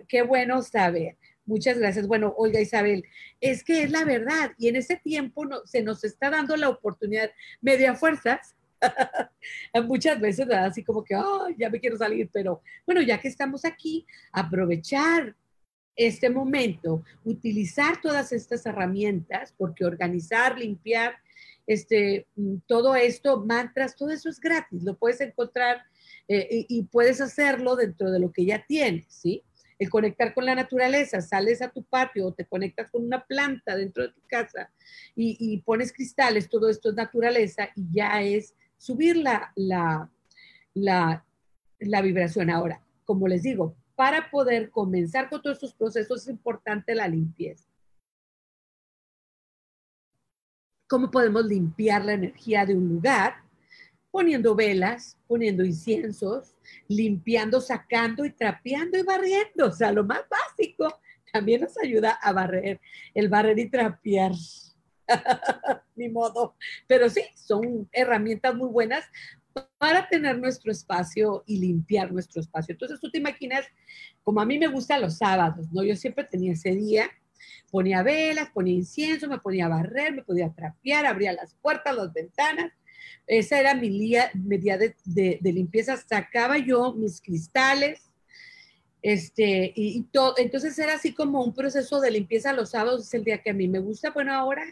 qué 0.08 0.22
bueno 0.24 0.62
saber. 0.62 1.18
Muchas 1.46 1.78
gracias. 1.78 2.08
Bueno, 2.08 2.34
Olga 2.38 2.62
Isabel, 2.62 3.04
es 3.40 3.64
que 3.64 3.84
es 3.84 3.92
la 3.92 4.06
verdad 4.06 4.52
y 4.58 4.68
en 4.68 4.76
ese 4.76 4.96
tiempo 4.98 5.44
se 5.66 5.82
nos 5.82 6.04
está 6.04 6.30
dando 6.30 6.56
la 6.56 6.70
oportunidad, 6.70 7.32
media 7.62 7.96
fuerzas, 7.96 8.56
muchas 9.86 10.20
veces, 10.20 10.50
así 10.50 10.84
como 10.84 11.04
que, 11.04 11.16
oh, 11.16 11.48
ya 11.58 11.70
me 11.70 11.80
quiero 11.80 11.98
salir, 11.98 12.30
pero 12.32 12.62
bueno, 12.86 13.02
ya 13.02 13.20
que 13.20 13.28
estamos 13.28 13.66
aquí, 13.66 14.06
aprovechar 14.32 15.36
este 15.96 16.30
momento, 16.30 17.04
utilizar 17.24 18.02
todas 18.02 18.32
estas 18.32 18.66
herramientas, 18.66 19.54
porque 19.58 19.86
organizar, 19.86 20.58
limpiar, 20.58 21.16
este, 21.68 22.28
mm, 22.36 22.58
todo 22.66 22.96
esto, 22.96 23.46
mantras, 23.46 23.96
todo 23.96 24.10
eso 24.10 24.30
es 24.30 24.40
gratis, 24.40 24.84
lo 24.84 24.96
puedes 24.96 25.22
encontrar 25.22 25.84
eh, 26.34 26.66
y, 26.70 26.84
puedes 26.84 27.20
hacerlo 27.20 27.76
dentro 27.76 28.10
de 28.10 28.18
lo 28.18 28.32
que 28.32 28.46
ya 28.46 28.66
tienes, 28.66 29.06
¿sí? 29.10 29.44
El 29.78 29.90
conectar 29.90 30.34
con 30.34 30.46
la 30.46 30.56
naturaleza, 30.56 31.20
sales 31.20 31.62
a 31.62 31.68
tu 31.68 31.84
patio 31.84 32.28
o 32.28 32.34
te 32.34 32.46
conectas 32.46 32.90
con 32.90 33.04
una 33.04 33.26
planta 33.26 33.76
dentro 33.76 34.04
de 34.04 34.14
tu 34.14 34.22
casa 34.28 34.72
y, 35.14 35.58
pones 35.66 35.92
cristales, 35.92 36.48
todo 36.48 36.70
esto 36.70 36.90
es 36.90 36.96
naturaleza 36.96 37.68
y 37.76 37.86
ya 37.92 38.22
es 38.22 38.56
subir 38.78 39.18
la, 39.18 39.52
la, 39.58 40.10
la, 40.74 41.26
la 41.80 42.02
vibración. 42.02 42.50
Ahora, 42.50 42.82
como 43.04 43.28
les 43.28 43.44
digo, 43.44 43.76
para 43.96 44.32
poder 44.32 44.70
comenzar 44.70 45.30
con 45.30 45.42
todos 45.42 45.58
estos 45.58 45.74
procesos 45.74 46.22
es 46.22 46.30
importante 46.30 46.96
la 46.96 47.10
limpieza. 47.10 47.68
¿Cómo 50.88 51.12
podemos 51.12 51.44
limpiar 51.44 52.06
la 52.06 52.14
energía 52.14 52.66
de 52.66 52.76
un 52.76 52.88
lugar? 52.88 53.51
Poniendo 54.12 54.56
velas, 54.56 55.18
poniendo 55.28 55.64
inciensos, 55.64 56.56
limpiando, 56.88 57.62
sacando 57.62 58.26
y 58.26 58.32
trapeando 58.32 58.98
y 58.98 59.04
barriendo. 59.04 59.68
O 59.68 59.72
sea, 59.72 59.92
lo 59.92 60.04
más 60.04 60.22
básico 60.30 61.00
también 61.32 61.62
nos 61.62 61.78
ayuda 61.82 62.12
a 62.22 62.34
barrer, 62.34 62.80
el 63.14 63.30
barrer 63.30 63.58
y 63.58 63.70
trapear. 63.70 64.34
Ni 65.96 66.10
modo. 66.10 66.56
Pero 66.88 67.10
sí, 67.10 67.22
son 67.36 67.88
herramientas 67.92 68.54
muy 68.56 68.70
buenas 68.70 69.06
para 69.78 70.08
tener 70.08 70.38
nuestro 70.40 70.72
espacio 70.72 71.44
y 71.46 71.58
limpiar 71.58 72.12
nuestro 72.12 72.42
espacio. 72.42 72.74
Entonces 72.74 73.00
tú 73.00 73.10
te 73.10 73.18
imaginas, 73.18 73.66
como 74.24 74.42
a 74.42 74.46
mí 74.46 74.58
me 74.58 74.68
gusta 74.68 75.00
los 75.00 75.18
sábados, 75.18 75.68
¿no? 75.72 75.84
Yo 75.84 75.96
siempre 75.96 76.24
tenía 76.24 76.54
ese 76.54 76.72
día, 76.72 77.10
ponía 77.70 78.04
velas, 78.04 78.50
ponía 78.52 78.74
incienso, 78.74 79.28
me 79.28 79.40
ponía 79.40 79.66
a 79.66 79.70
barrer, 79.70 80.14
me 80.14 80.24
podía 80.24 80.54
trapear, 80.54 81.06
abría 81.06 81.34
las 81.34 81.56
puertas, 81.56 81.96
las 81.96 82.14
ventanas. 82.14 82.72
Esa 83.28 83.60
era 83.60 83.76
mi 83.76 83.90
día, 83.90 84.32
mi 84.34 84.58
día 84.58 84.78
de, 84.78 84.96
de, 85.06 85.54
limpieza. 85.54 85.98
Sacaba 85.98 86.58
yo 86.58 86.94
mis 86.94 87.22
cristales, 87.22 88.10
este, 89.02 89.72
y, 89.76 90.04
todo. 90.12 90.36
Entonces 90.38 90.78
era 90.78 90.96
así 90.96 91.14
como 91.14 91.44
un 91.44 91.54
proceso 91.54 92.00
de 92.00 92.12
limpieza 92.12 92.54
los 92.54 92.72
sábados, 92.72 93.08
es 93.08 93.14
el 93.14 93.24
día 93.24 93.42
que 93.42 93.52
a 93.52 93.54
mí 93.54 93.68
me 93.68 93.80
gusta. 93.80 94.12
Bueno, 94.12 94.34
ahora 94.34 94.64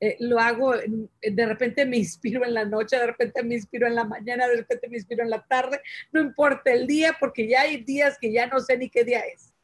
eh, 0.00 0.16
lo 0.20 0.38
hago, 0.38 0.74
de 0.76 1.46
repente 1.46 1.86
me 1.86 1.96
inspiro 2.04 2.44
en 2.44 2.54
la 2.54 2.64
noche, 2.64 2.96
de 2.96 3.06
repente 3.06 3.42
me 3.42 3.54
inspiro 3.54 3.86
en 3.86 3.94
la 3.94 4.04
mañana, 4.04 4.46
de 4.46 4.56
repente 4.56 4.88
me 4.88 4.96
inspiro 4.96 5.22
en 5.22 5.30
la 5.30 5.44
tarde, 5.44 5.80
no 6.12 6.20
importa 6.20 6.72
el 6.72 6.86
día, 6.86 7.16
porque 7.18 7.48
ya 7.48 7.62
hay 7.62 7.78
días 7.78 8.18
que 8.20 8.32
ya 8.32 8.46
no 8.46 8.60
sé 8.60 8.76
ni 8.76 8.90
qué 8.90 9.04
día 9.04 9.20
es. 9.20 9.54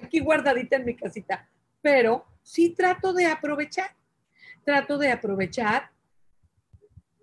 Aquí 0.00 0.20
guardadita 0.20 0.76
en 0.76 0.84
mi 0.84 0.94
casita, 0.94 1.50
pero 1.82 2.24
sí 2.42 2.70
trato 2.70 3.12
de 3.12 3.26
aprovechar, 3.26 3.90
trato 4.64 4.96
de 4.96 5.10
aprovechar 5.10 5.90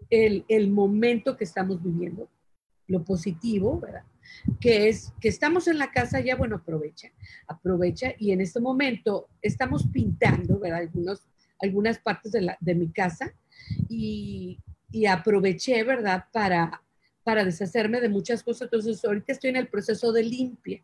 el, 0.10 0.46
el 0.48 0.70
momento 0.70 1.38
que 1.38 1.44
estamos 1.44 1.82
viviendo, 1.82 2.30
lo 2.88 3.04
positivo, 3.04 3.80
¿verdad? 3.80 4.04
que 4.60 4.90
es 4.90 5.14
que 5.22 5.28
estamos 5.28 5.68
en 5.68 5.78
la 5.78 5.92
casa 5.92 6.20
ya, 6.20 6.36
bueno, 6.36 6.56
aprovecha, 6.58 7.10
aprovecha 7.48 8.14
y 8.18 8.32
en 8.32 8.42
este 8.42 8.60
momento 8.60 9.30
estamos 9.42 9.88
pintando, 9.92 10.60
¿verdad? 10.60 10.80
Algunos 10.80 11.22
algunas 11.60 12.00
partes 12.00 12.32
de, 12.32 12.76
mi 12.76 12.92
casa 12.92 13.34
y, 13.90 14.60
aproveché, 15.10 15.84
¿verdad?, 15.84 16.26
para, 16.32 16.82
para 17.24 17.44
deshacerme 17.44 18.02
de 18.02 18.10
muchas 18.10 18.44
cosas. 18.44 18.64
Entonces, 18.64 19.04
ahorita 19.04 19.34
estoy 19.34 19.50
en 19.52 19.58
el 19.58 19.68
proceso 19.68 20.12
de 20.12 20.24
limpia 20.24 20.84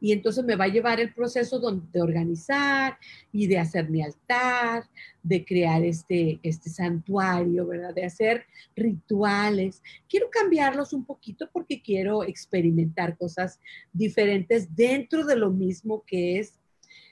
y 0.00 0.12
entonces 0.12 0.44
me 0.44 0.56
va 0.56 0.64
a 0.64 0.68
llevar 0.68 0.98
el 0.98 1.12
proceso 1.12 1.60
de 1.60 2.00
organizar 2.00 2.98
y 3.30 3.46
de 3.46 3.58
hacer 3.58 3.90
mi 3.90 4.02
altar, 4.02 4.84
de 5.22 5.44
crear 5.44 5.82
este, 5.84 6.40
este 6.42 6.70
santuario, 6.70 7.66
¿verdad? 7.66 7.94
De 7.94 8.06
hacer 8.06 8.46
rituales. 8.74 9.82
Quiero 10.08 10.30
cambiarlos 10.30 10.94
un 10.94 11.04
poquito 11.04 11.50
porque 11.52 11.82
quiero 11.82 12.24
experimentar 12.24 13.18
cosas 13.18 13.60
diferentes 13.92 14.74
dentro 14.74 15.26
de 15.26 15.36
lo 15.36 15.50
mismo 15.50 16.02
que 16.06 16.38
es 16.38 16.58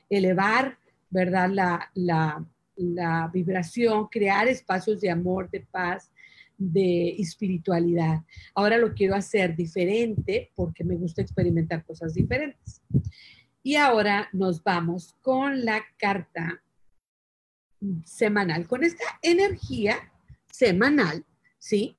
elevar, 0.09 0.79
¿verdad? 1.11 1.51
La, 1.51 1.91
la, 1.95 2.47
la 2.75 3.31
vibración, 3.33 4.07
crear 4.07 4.49
espacios 4.49 5.01
de 5.01 5.11
amor, 5.11 5.51
de 5.51 5.61
paz, 5.61 6.11
de 6.59 7.11
espiritualidad. 7.19 8.25
Ahora 8.55 8.77
lo 8.77 8.93
quiero 8.93 9.15
hacer 9.15 9.57
diferente 9.57 10.51
porque 10.55 10.85
me 10.85 10.97
gusta 10.97 11.23
experimentar 11.23 11.85
cosas 11.85 12.13
diferentes. 12.15 12.83
Y 13.63 13.77
ahora 13.77 14.29
nos 14.33 14.63
vamos 14.63 15.15
con 15.23 15.65
la 15.65 15.83
carta 15.99 16.63
semanal, 18.05 18.67
con 18.67 18.83
esta 18.83 19.05
energía 19.23 20.13
semanal, 20.51 21.25
¿sí? 21.59 21.97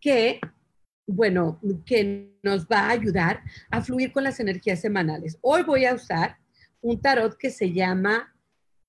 Que, 0.00 0.40
bueno, 1.06 1.60
que 1.86 2.32
nos 2.42 2.66
va 2.66 2.86
a 2.86 2.90
ayudar 2.90 3.42
a 3.70 3.82
fluir 3.82 4.10
con 4.10 4.24
las 4.24 4.40
energías 4.40 4.80
semanales. 4.80 5.38
Hoy 5.42 5.62
voy 5.62 5.84
a 5.84 5.94
usar 5.94 6.38
un 6.80 7.00
tarot 7.00 7.36
que 7.36 7.50
se 7.50 7.72
llama 7.72 8.34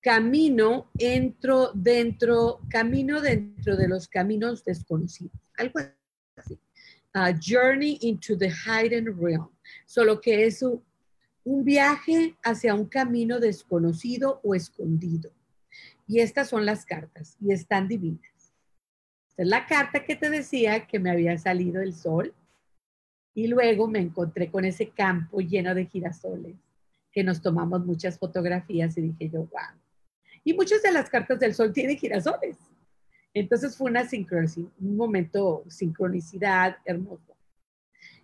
camino 0.04 0.90
entro 0.98 1.70
dentro, 1.72 2.60
camino 2.68 3.22
dentro 3.22 3.74
de 3.74 3.88
los 3.88 4.06
caminos 4.06 4.62
desconocidos. 4.62 5.40
Algo 5.56 5.80
así. 6.36 6.60
A 7.14 7.32
journey 7.32 7.96
into 8.02 8.36
the 8.36 8.50
hidden 8.50 9.18
realm. 9.18 9.48
Solo 9.86 10.20
que 10.20 10.44
es 10.44 10.62
un, 10.62 10.84
viaje 11.64 12.36
hacia 12.42 12.74
un 12.74 12.84
camino 12.84 13.40
desconocido 13.40 14.40
o 14.44 14.54
escondido. 14.54 15.30
Y 16.06 16.20
estas 16.20 16.50
son 16.50 16.66
las 16.66 16.84
cartas 16.84 17.38
y 17.40 17.52
están 17.52 17.88
divinas. 17.88 18.52
Esta 19.30 19.42
es 19.42 19.48
la 19.48 19.66
carta 19.66 20.04
que 20.04 20.16
te 20.16 20.28
decía 20.28 20.86
que 20.86 20.98
me 20.98 21.10
había 21.10 21.38
salido 21.38 21.80
el 21.80 21.94
sol 21.94 22.34
y 23.34 23.46
luego 23.46 23.88
me 23.88 24.00
encontré 24.00 24.50
con 24.50 24.66
ese 24.66 24.90
campo 24.90 25.40
lleno 25.40 25.74
de 25.74 25.86
girasoles 25.86 26.56
que 27.10 27.24
nos 27.24 27.40
tomamos 27.40 27.86
muchas 27.86 28.18
fotografías 28.18 28.98
y 28.98 29.02
dije 29.02 29.30
yo, 29.30 29.40
wow, 29.40 29.83
y 30.44 30.52
muchas 30.52 30.82
de 30.82 30.92
las 30.92 31.08
cartas 31.08 31.40
del 31.40 31.54
sol 31.54 31.72
tienen 31.72 31.96
girasoles. 31.96 32.58
Entonces 33.32 33.76
fue 33.76 33.90
una 33.90 34.06
sincronicidad, 34.06 34.70
un 34.78 34.96
momento, 34.96 35.64
sincronicidad 35.68 36.76
hermoso. 36.84 37.36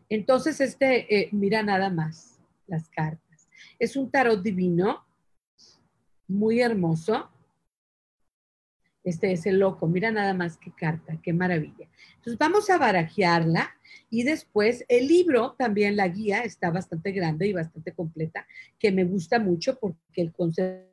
Entonces, 0.09 0.61
este, 0.61 1.15
eh, 1.15 1.29
mira 1.33 1.63
nada 1.63 1.91
más 1.91 2.39
las 2.67 2.89
cartas. 2.91 3.49
Es 3.79 3.97
un 3.97 4.11
tarot 4.11 4.43
divino, 4.43 5.05
muy 6.29 6.61
hermoso. 6.61 7.31
Este 9.03 9.33
es 9.33 9.47
el 9.47 9.59
loco, 9.59 9.89
mira 9.89 10.11
nada 10.11 10.35
más 10.35 10.59
qué 10.59 10.71
carta, 10.73 11.19
qué 11.23 11.33
maravilla. 11.33 11.89
Entonces 12.17 12.39
vamos 12.39 12.69
a 12.69 12.77
barajearla 12.77 13.71
y 14.11 14.25
después 14.25 14.85
el 14.89 15.09
libro, 15.09 15.55
también 15.59 15.97
la 15.97 16.07
guía, 16.07 16.43
está 16.43 16.71
bastante 16.71 17.11
grande 17.11 17.47
y 17.47 17.53
bastante 17.55 17.93
completa, 17.93 18.47
que 18.79 18.93
me 18.93 19.05
gusta 19.05 19.39
mucho 19.39 19.79
porque 19.79 20.21
el 20.21 20.33
concepto 20.33 20.90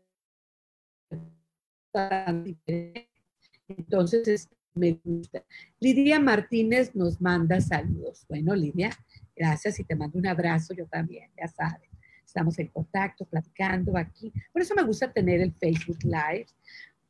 entonces, 3.68 4.50
me 4.74 5.00
gusta. 5.04 5.44
Lidia 5.80 6.20
Martínez 6.20 6.96
nos 6.96 7.20
manda 7.20 7.60
saludos. 7.60 8.26
Bueno, 8.30 8.56
Lidia, 8.56 8.92
gracias 9.36 9.80
y 9.80 9.84
te 9.84 9.96
mando 9.96 10.18
un 10.18 10.28
abrazo, 10.28 10.74
yo 10.74 10.86
también, 10.86 11.30
ya 11.38 11.48
sabes. 11.48 11.90
Estamos 12.26 12.60
en 12.60 12.68
contacto, 12.68 13.26
platicando 13.26 13.98
aquí. 13.98 14.32
Por 14.52 14.62
eso 14.62 14.76
me 14.76 14.84
gusta 14.84 15.12
tener 15.12 15.42
el 15.42 15.54
Facebook 15.54 15.98
Live, 16.04 16.48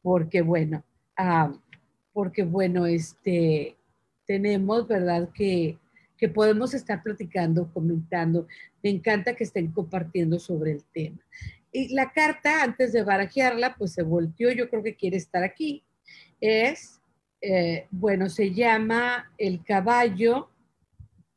porque 0.02 0.42
bueno, 0.42 0.84
porque 2.14 2.44
bueno, 2.44 2.86
este, 2.86 3.76
tenemos, 4.26 4.88
¿verdad? 4.88 5.30
Que, 5.34 5.78
que 6.18 6.30
podemos 6.30 6.74
estar 6.74 7.04
platicando, 7.04 7.72
comentando. 7.74 8.48
Me 8.82 8.90
encanta 8.90 9.36
que 9.36 9.44
estén 9.44 9.72
compartiendo 9.72 10.40
sobre 10.40 10.72
el 10.72 10.84
tema. 10.86 11.20
Y 11.78 11.90
la 11.90 12.12
carta, 12.12 12.64
antes 12.64 12.92
de 12.92 13.04
barajearla, 13.04 13.76
pues 13.76 13.94
se 13.94 14.02
volteó, 14.02 14.52
yo 14.52 14.68
creo 14.68 14.82
que 14.82 14.96
quiere 14.96 15.18
estar 15.18 15.44
aquí. 15.44 15.86
Es, 16.42 17.00
eh, 17.40 17.86
bueno, 17.92 18.30
se 18.30 18.52
llama 18.52 19.32
el 19.38 19.64
caballo, 19.64 20.50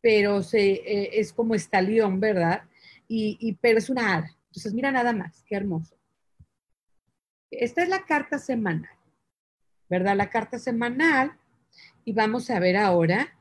pero 0.00 0.42
se, 0.42 0.70
eh, 0.70 1.20
es 1.20 1.34
como 1.34 1.54
estalión, 1.54 2.20
¿verdad? 2.20 2.62
Y, 3.06 3.58
pero 3.60 3.80
es 3.80 3.90
una 3.90 4.14
hada. 4.14 4.34
Entonces, 4.46 4.72
mira 4.72 4.90
nada 4.90 5.12
más, 5.12 5.44
qué 5.46 5.56
hermoso. 5.56 5.94
Esta 7.50 7.82
es 7.82 7.90
la 7.90 8.06
carta 8.06 8.38
semanal, 8.38 8.96
¿verdad? 9.90 10.16
La 10.16 10.30
carta 10.30 10.58
semanal. 10.58 11.38
Y 12.02 12.14
vamos 12.14 12.48
a 12.48 12.58
ver 12.60 12.78
ahora 12.78 13.38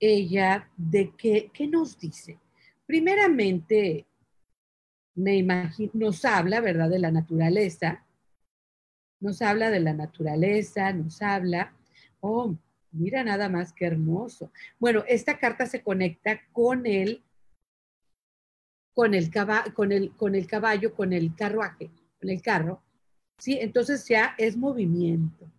ella 0.00 0.68
de 0.76 1.12
qué, 1.16 1.52
qué 1.54 1.68
nos 1.68 2.00
dice. 2.00 2.40
Primeramente, 2.84 4.06
me 5.16 5.36
imagino, 5.36 5.90
nos 5.94 6.24
habla, 6.24 6.60
¿verdad?, 6.60 6.90
de 6.90 6.98
la 6.98 7.10
naturaleza, 7.10 8.04
nos 9.18 9.40
habla 9.42 9.70
de 9.70 9.80
la 9.80 9.94
naturaleza, 9.94 10.92
nos 10.92 11.22
habla, 11.22 11.74
oh, 12.20 12.54
mira 12.92 13.24
nada 13.24 13.48
más 13.48 13.72
qué 13.72 13.86
hermoso. 13.86 14.52
Bueno, 14.78 15.04
esta 15.08 15.38
carta 15.38 15.66
se 15.66 15.82
conecta 15.82 16.40
con 16.52 16.86
el, 16.86 17.24
con 18.94 19.14
el, 19.14 19.30
con 19.74 19.92
el, 19.92 20.12
con 20.12 20.34
el 20.34 20.46
caballo, 20.46 20.94
con 20.94 21.12
el 21.12 21.34
carruaje, 21.34 21.90
con 22.20 22.30
el 22.30 22.42
carro, 22.42 22.82
¿sí? 23.38 23.58
Entonces 23.60 24.06
ya 24.06 24.34
es 24.36 24.56
movimiento. 24.56 25.50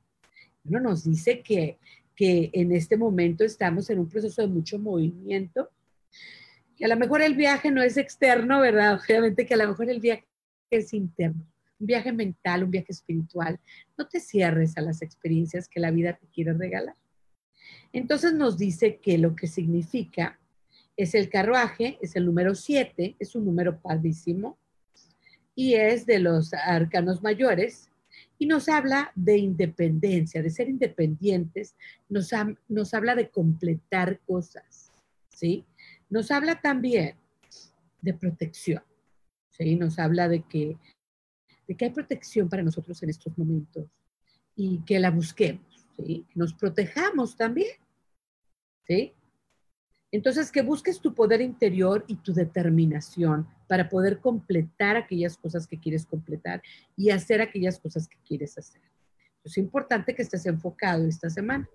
Uno 0.66 0.80
nos 0.80 1.04
dice 1.04 1.42
que, 1.42 1.80
que 2.16 2.52
en 2.54 2.72
este 2.72 2.96
momento 2.96 3.44
estamos 3.44 3.90
en 3.90 4.00
un 4.00 4.10
proceso 4.10 4.42
de 4.42 4.48
mucho 4.50 4.78
movimiento, 4.78 5.72
que 6.78 6.86
a 6.86 6.88
lo 6.88 6.96
mejor 6.96 7.22
el 7.22 7.36
viaje 7.36 7.72
no 7.72 7.82
es 7.82 7.98
externo, 7.98 8.62
¿verdad? 8.62 9.00
Obviamente 9.04 9.46
que 9.46 9.56
a 9.56 9.58
lo 9.58 9.68
mejor 9.68 9.90
el 9.90 10.00
viaje 10.00 10.28
es 10.70 10.94
interno, 10.94 11.46
un 11.80 11.88
viaje 11.88 12.12
mental, 12.12 12.64
un 12.64 12.72
viaje 12.72 12.92
espiritual. 12.92 13.60
No 13.98 14.08
te 14.08 14.20
cierres 14.20 14.78
a 14.78 14.82
las 14.82 15.02
experiencias 15.02 15.68
que 15.68 15.80
la 15.80 15.92
vida 15.92 16.14
te 16.14 16.28
quiere 16.28 16.54
regalar. 16.54 16.96
Entonces 17.92 18.34
nos 18.34 18.58
dice 18.58 18.98
que 18.98 19.18
lo 19.18 19.36
que 19.36 19.48
significa 19.48 20.40
es 20.96 21.16
el 21.16 21.30
carruaje, 21.30 21.98
es 22.02 22.16
el 22.16 22.26
número 22.26 22.54
7, 22.54 23.16
es 23.20 23.36
un 23.36 23.46
número 23.46 23.80
padrísimo 23.80 24.58
y 25.56 25.74
es 25.74 26.06
de 26.06 26.20
los 26.20 26.54
arcanos 26.54 27.24
mayores 27.24 27.90
y 28.40 28.46
nos 28.46 28.70
habla 28.70 29.12
de 29.16 29.38
independencia, 29.38 30.44
de 30.44 30.50
ser 30.52 30.70
independientes, 30.70 31.76
nos, 32.08 32.30
nos 32.68 32.94
habla 32.94 33.16
de 33.16 33.30
completar 33.30 34.20
cosas, 34.28 34.92
¿sí? 35.36 35.66
Nos 36.10 36.32
habla 36.32 36.62
también 36.62 37.16
de 38.02 38.14
protección, 38.14 38.84
¿sí? 39.50 39.76
Nos 39.76 40.00
habla 40.00 40.30
de 40.30 40.44
que, 40.44 40.78
de 41.68 41.76
que 41.76 41.86
hay 41.86 41.92
protección 41.92 42.48
para 42.50 42.64
nosotros 42.64 43.02
en 43.04 43.10
estos 43.10 43.38
momentos 43.38 43.86
y 44.56 44.80
que 44.86 45.00
la 45.00 45.12
busquemos, 45.12 45.88
¿sí? 45.98 46.26
Nos 46.36 46.54
protejamos 46.54 47.36
también, 47.36 47.76
¿sí? 48.86 49.14
Entonces, 50.12 50.52
que 50.52 50.62
busques 50.62 51.02
tu 51.02 51.14
poder 51.14 51.42
interior 51.42 52.06
y 52.08 52.16
tu 52.16 52.34
determinación 52.34 53.48
para 53.68 53.90
poder 53.90 54.20
completar 54.20 54.96
aquellas 54.96 55.38
cosas 55.38 55.68
que 55.68 55.80
quieres 55.80 56.06
completar 56.06 56.62
y 56.96 57.10
hacer 57.10 57.42
aquellas 57.42 57.78
cosas 57.78 58.08
que 58.08 58.18
quieres 58.26 58.58
hacer. 58.58 58.82
Es 59.44 59.58
importante 59.58 60.16
que 60.16 60.22
estés 60.22 60.46
enfocado 60.46 61.06
esta 61.06 61.30
semana. 61.30 61.70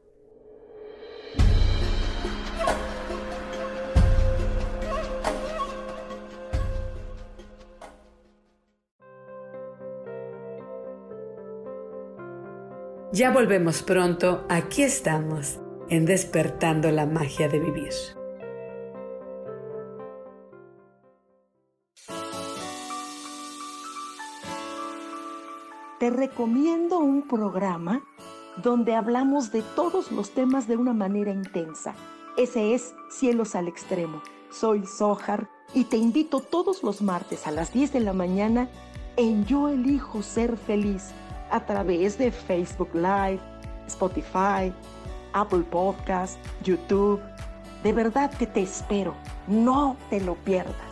Ya 13.12 13.30
volvemos 13.30 13.82
pronto, 13.82 14.46
aquí 14.48 14.82
estamos, 14.82 15.60
en 15.88 16.06
despertando 16.06 16.90
la 16.90 17.06
magia 17.06 17.48
de 17.48 17.60
vivir. 17.60 17.92
te 26.02 26.10
recomiendo 26.10 26.98
un 26.98 27.28
programa 27.28 28.02
donde 28.56 28.96
hablamos 28.96 29.52
de 29.52 29.62
todos 29.76 30.10
los 30.10 30.30
temas 30.30 30.66
de 30.66 30.76
una 30.76 30.92
manera 30.92 31.30
intensa. 31.30 31.94
Ese 32.36 32.74
es 32.74 32.92
Cielos 33.08 33.54
al 33.54 33.68
Extremo. 33.68 34.20
Soy 34.50 34.84
Sojar 34.84 35.48
y 35.74 35.84
te 35.84 35.98
invito 35.98 36.40
todos 36.40 36.82
los 36.82 37.02
martes 37.02 37.46
a 37.46 37.52
las 37.52 37.72
10 37.72 37.92
de 37.92 38.00
la 38.00 38.12
mañana 38.14 38.68
en 39.16 39.44
Yo 39.44 39.68
Elijo 39.68 40.22
Ser 40.22 40.56
Feliz 40.56 41.12
a 41.52 41.60
través 41.60 42.18
de 42.18 42.30
Facebook 42.30 42.90
Live, 42.94 43.40
Spotify, 43.86 44.72
Apple 45.32 45.64
Podcast, 45.70 46.38
YouTube. 46.62 47.20
De 47.82 47.92
verdad 47.92 48.30
que 48.30 48.46
te 48.46 48.62
espero. 48.62 49.14
No 49.46 49.96
te 50.10 50.20
lo 50.20 50.34
pierdas. 50.36 50.91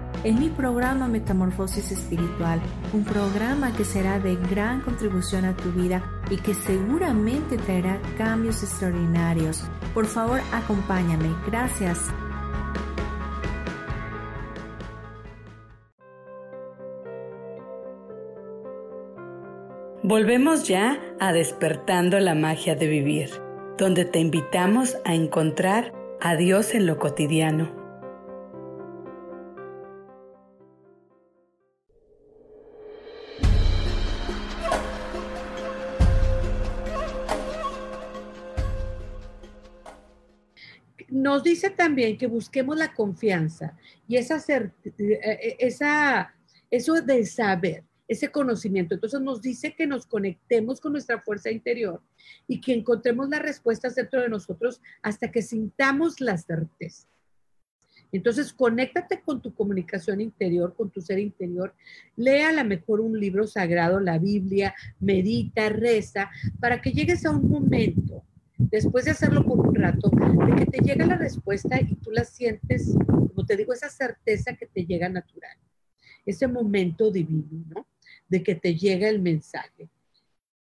en 0.23 0.39
mi 0.39 0.49
programa 0.49 1.07
Metamorfosis 1.07 1.91
Espiritual, 1.91 2.61
un 2.93 3.03
programa 3.03 3.75
que 3.75 3.83
será 3.83 4.19
de 4.19 4.35
gran 4.35 4.81
contribución 4.81 5.45
a 5.45 5.55
tu 5.55 5.71
vida 5.71 6.03
y 6.29 6.37
que 6.37 6.53
seguramente 6.53 7.57
traerá 7.57 7.99
cambios 8.17 8.61
extraordinarios. 8.63 9.63
Por 9.93 10.05
favor, 10.05 10.41
acompáñame. 10.53 11.35
Gracias. 11.47 11.99
Volvemos 20.03 20.67
ya 20.67 20.99
a 21.19 21.31
despertando 21.31 22.19
la 22.19 22.35
magia 22.35 22.75
de 22.75 22.87
vivir, 22.87 23.29
donde 23.77 24.03
te 24.03 24.19
invitamos 24.19 24.97
a 25.05 25.13
encontrar 25.13 25.93
a 26.19 26.35
Dios 26.35 26.73
en 26.73 26.85
lo 26.85 26.97
cotidiano 26.97 27.80
nos 41.11 41.43
dice 41.43 41.69
también 41.69 42.17
que 42.17 42.25
busquemos 42.25 42.77
la 42.77 42.93
confianza 42.93 43.77
y 44.07 44.15
esa, 44.15 44.37
eh, 44.47 44.71
eh, 44.97 45.57
esa, 45.59 46.33
eso 46.69 47.01
de 47.01 47.25
saber, 47.25 47.83
ese 48.07 48.31
conocimiento. 48.31 48.95
Entonces 48.95 49.19
nos 49.21 49.41
dice 49.41 49.75
que 49.75 49.85
nos 49.85 50.05
conectemos 50.05 50.79
con 50.79 50.93
nuestra 50.93 51.21
fuerza 51.21 51.51
interior 51.51 52.01
y 52.47 52.61
que 52.61 52.73
encontremos 52.73 53.29
las 53.29 53.41
respuestas 53.41 53.95
dentro 53.95 54.21
de 54.21 54.29
nosotros 54.29 54.81
hasta 55.01 55.29
que 55.29 55.41
sintamos 55.41 56.21
la 56.21 56.37
certeza. 56.37 57.07
Entonces, 58.13 58.51
conéctate 58.51 59.21
con 59.21 59.41
tu 59.41 59.53
comunicación 59.53 60.19
interior, 60.19 60.75
con 60.75 60.89
tu 60.89 60.99
ser 60.99 61.19
interior. 61.19 61.73
Lea 62.17 62.49
a 62.49 62.51
lo 62.51 62.65
mejor 62.65 62.99
un 62.99 63.17
libro 63.17 63.47
sagrado, 63.47 64.01
la 64.01 64.17
Biblia, 64.17 64.75
medita, 64.99 65.69
reza, 65.69 66.29
para 66.59 66.81
que 66.81 66.91
llegues 66.91 67.25
a 67.25 67.31
un 67.31 67.49
momento, 67.49 68.23
después 68.69 69.05
de 69.05 69.11
hacerlo 69.11 69.43
por 69.43 69.59
un 69.59 69.75
rato, 69.75 70.09
de 70.09 70.55
que 70.55 70.65
te 70.65 70.79
llega 70.79 71.05
la 71.05 71.17
respuesta 71.17 71.79
y 71.81 71.95
tú 71.95 72.11
la 72.11 72.23
sientes, 72.23 72.95
como 73.05 73.45
te 73.45 73.57
digo, 73.57 73.73
esa 73.73 73.89
certeza 73.89 74.55
que 74.55 74.67
te 74.67 74.85
llega 74.85 75.09
natural. 75.09 75.57
Ese 76.25 76.47
momento 76.47 77.11
divino, 77.11 77.63
¿no? 77.69 77.87
De 78.29 78.43
que 78.43 78.55
te 78.55 78.75
llega 78.75 79.09
el 79.09 79.21
mensaje. 79.21 79.89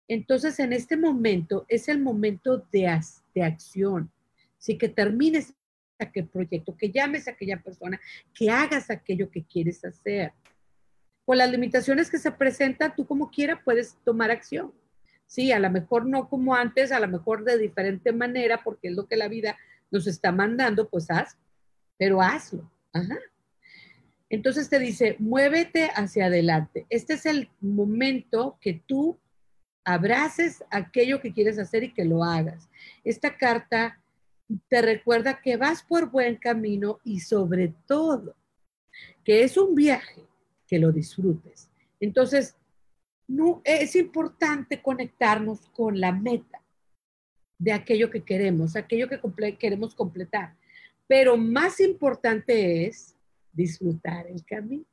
Entonces, 0.07 0.59
en 0.59 0.71
este 0.73 0.95
momento 0.95 1.65
es 1.67 1.89
el 1.89 1.99
momento 1.99 2.65
de, 2.71 2.99
de 3.33 3.43
acción. 3.43 4.11
Sí, 4.57 4.77
que 4.77 4.89
termines 4.89 5.53
aquel 5.99 6.27
proyecto, 6.27 6.77
que 6.77 6.91
llames 6.91 7.27
a 7.27 7.31
aquella 7.31 7.61
persona, 7.61 7.99
que 8.33 8.49
hagas 8.49 8.89
aquello 8.89 9.29
que 9.29 9.43
quieres 9.43 9.83
hacer. 9.83 10.31
Con 11.25 11.37
las 11.37 11.51
limitaciones 11.51 12.09
que 12.09 12.19
se 12.19 12.31
presentan, 12.31 12.95
tú 12.95 13.05
como 13.05 13.29
quiera 13.29 13.61
puedes 13.63 13.97
tomar 14.05 14.31
acción. 14.31 14.71
Sí, 15.27 15.51
a 15.51 15.59
lo 15.59 15.69
mejor 15.69 16.05
no 16.05 16.29
como 16.29 16.55
antes, 16.55 16.91
a 16.91 16.99
lo 16.99 17.07
mejor 17.07 17.43
de 17.43 17.57
diferente 17.57 18.13
manera, 18.13 18.63
porque 18.63 18.87
es 18.87 18.95
lo 18.95 19.07
que 19.07 19.17
la 19.17 19.27
vida 19.27 19.57
nos 19.91 20.07
está 20.07 20.31
mandando, 20.31 20.89
pues 20.89 21.11
haz, 21.11 21.37
pero 21.97 22.21
hazlo. 22.21 22.69
Entonces 24.29 24.69
te 24.69 24.79
dice, 24.79 25.15
muévete 25.19 25.89
hacia 25.93 26.25
adelante. 26.25 26.85
Este 26.89 27.13
es 27.13 27.25
el 27.25 27.49
momento 27.61 28.57
que 28.61 28.81
tú 28.85 29.19
abraces 29.85 30.63
aquello 30.69 31.21
que 31.21 31.33
quieres 31.33 31.59
hacer 31.59 31.83
y 31.83 31.93
que 31.93 32.03
lo 32.03 32.23
hagas. 32.23 32.69
Esta 33.03 33.37
carta 33.37 34.01
te 34.67 34.81
recuerda 34.81 35.41
que 35.41 35.57
vas 35.57 35.83
por 35.83 36.09
buen 36.09 36.35
camino 36.35 36.99
y 37.03 37.19
sobre 37.19 37.73
todo 37.85 38.35
que 39.23 39.43
es 39.43 39.57
un 39.57 39.75
viaje, 39.75 40.25
que 40.67 40.79
lo 40.79 40.91
disfrutes. 40.91 41.69
Entonces, 41.99 42.55
no, 43.27 43.61
es 43.63 43.95
importante 43.95 44.81
conectarnos 44.81 45.67
con 45.69 45.99
la 45.99 46.11
meta 46.11 46.61
de 47.59 47.73
aquello 47.73 48.09
que 48.09 48.23
queremos, 48.23 48.75
aquello 48.75 49.07
que 49.09 49.57
queremos 49.57 49.95
completar. 49.95 50.55
Pero 51.07 51.37
más 51.37 51.79
importante 51.79 52.85
es 52.85 53.15
disfrutar 53.51 54.27
el 54.27 54.45
camino. 54.45 54.85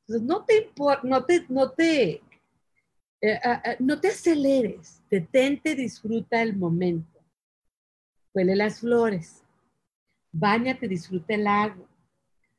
Entonces, 0.00 0.26
no 0.26 0.44
te, 0.44 0.70
no 1.02 1.24
te, 1.24 1.46
no 1.48 1.70
te 1.70 2.22
eh, 3.20 3.40
ah, 3.42 3.62
ah, 3.64 3.76
no 3.78 3.98
te 3.98 4.08
aceleres, 4.08 5.02
detente, 5.10 5.74
disfruta 5.74 6.42
el 6.42 6.54
momento. 6.54 7.20
Huele 8.34 8.54
las 8.54 8.80
flores, 8.80 9.42
báñate, 10.30 10.86
disfruta 10.86 11.34
el 11.34 11.46
agua. 11.46 11.88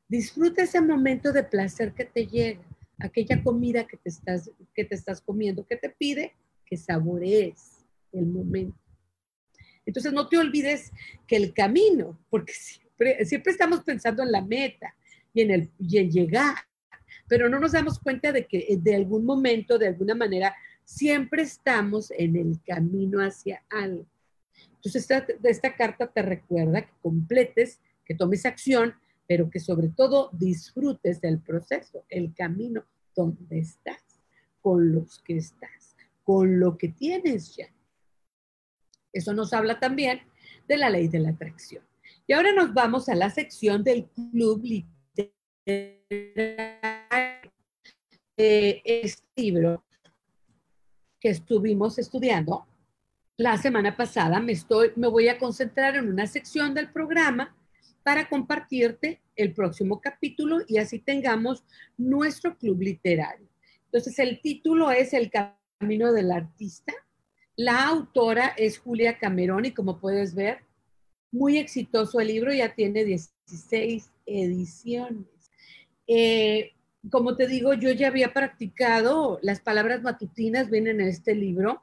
Disfruta 0.08 0.62
ese 0.62 0.80
momento 0.80 1.32
de 1.32 1.44
placer 1.44 1.92
que 1.92 2.04
te 2.04 2.26
llega, 2.26 2.64
aquella 3.00 3.42
comida 3.42 3.86
que 3.86 3.96
te 3.96 4.08
estás, 4.08 4.50
que 4.74 4.84
te 4.84 4.94
estás 4.94 5.20
comiendo, 5.20 5.66
que 5.66 5.76
te 5.76 5.90
pide 5.90 6.34
que 6.66 6.76
saborees 6.76 7.84
el 8.12 8.26
momento. 8.26 8.78
Entonces 9.86 10.12
no 10.12 10.28
te 10.28 10.36
olvides 10.36 10.92
que 11.26 11.36
el 11.36 11.54
camino, 11.54 12.18
porque 12.28 12.52
siempre, 12.52 13.52
estamos 13.52 13.82
pensando 13.84 14.22
en 14.22 14.32
la 14.32 14.42
meta 14.42 14.94
y 15.32 15.40
en, 15.40 15.50
el, 15.50 15.70
y 15.78 15.98
en 15.98 16.10
llegar, 16.10 16.56
pero 17.26 17.48
no 17.48 17.58
nos 17.58 17.72
damos 17.72 17.98
cuenta 17.98 18.32
de 18.32 18.46
que 18.46 18.76
de 18.78 18.94
algún 18.94 19.24
momento, 19.24 19.78
de 19.78 19.88
alguna 19.88 20.14
manera, 20.14 20.54
siempre 20.84 21.42
estamos 21.42 22.10
en 22.10 22.36
el 22.36 22.60
camino 22.66 23.20
hacia 23.20 23.62
algo. 23.70 24.06
Entonces, 24.74 25.02
esta, 25.02 25.26
esta 25.44 25.74
carta 25.74 26.06
te 26.06 26.22
recuerda 26.22 26.82
que 26.82 26.92
completes, 27.00 27.80
que 28.04 28.14
tomes 28.14 28.44
acción, 28.44 28.94
pero 29.28 29.50
que 29.50 29.60
sobre 29.60 29.90
todo 29.90 30.30
disfrutes 30.32 31.20
del 31.20 31.38
proceso, 31.38 32.04
el 32.08 32.34
camino 32.34 32.84
donde 33.14 33.58
estás, 33.58 34.02
con 34.62 34.90
los 34.92 35.20
que 35.20 35.36
estás, 35.36 35.94
con 36.24 36.58
lo 36.58 36.78
que 36.78 36.88
tienes 36.88 37.54
ya. 37.54 37.68
Eso 39.12 39.34
nos 39.34 39.52
habla 39.52 39.78
también 39.78 40.20
de 40.66 40.78
la 40.78 40.88
ley 40.88 41.08
de 41.08 41.18
la 41.18 41.30
atracción. 41.30 41.84
Y 42.26 42.32
ahora 42.32 42.52
nos 42.52 42.72
vamos 42.72 43.08
a 43.08 43.14
la 43.14 43.28
sección 43.28 43.84
del 43.84 44.06
club 44.06 44.62
literario 44.64 44.88
este 48.36 49.26
libro 49.36 49.84
que 51.20 51.30
estuvimos 51.30 51.98
estudiando 51.98 52.66
la 53.36 53.56
semana 53.56 53.96
pasada, 53.96 54.40
me, 54.40 54.52
estoy, 54.52 54.92
me 54.96 55.06
voy 55.06 55.28
a 55.28 55.38
concentrar 55.38 55.96
en 55.96 56.08
una 56.08 56.26
sección 56.26 56.74
del 56.74 56.90
programa 56.90 57.54
para 58.08 58.26
compartirte 58.26 59.20
el 59.36 59.52
próximo 59.52 60.00
capítulo 60.00 60.60
y 60.66 60.78
así 60.78 60.98
tengamos 60.98 61.62
nuestro 61.98 62.56
club 62.56 62.80
literario. 62.80 63.46
Entonces, 63.84 64.18
el 64.18 64.40
título 64.40 64.90
es 64.90 65.12
El 65.12 65.30
Camino 65.30 66.10
del 66.14 66.32
Artista. 66.32 66.94
La 67.54 67.86
autora 67.86 68.54
es 68.56 68.78
Julia 68.78 69.18
Camerón 69.18 69.66
y 69.66 69.72
como 69.72 70.00
puedes 70.00 70.34
ver, 70.34 70.60
muy 71.30 71.58
exitoso 71.58 72.18
el 72.18 72.28
libro, 72.28 72.50
ya 72.50 72.74
tiene 72.74 73.04
16 73.04 74.10
ediciones. 74.24 75.26
Eh, 76.06 76.72
como 77.10 77.36
te 77.36 77.46
digo, 77.46 77.74
yo 77.74 77.90
ya 77.90 78.08
había 78.08 78.32
practicado, 78.32 79.38
las 79.42 79.60
palabras 79.60 80.00
matutinas 80.00 80.70
vienen 80.70 81.02
en 81.02 81.08
este 81.08 81.34
libro. 81.34 81.82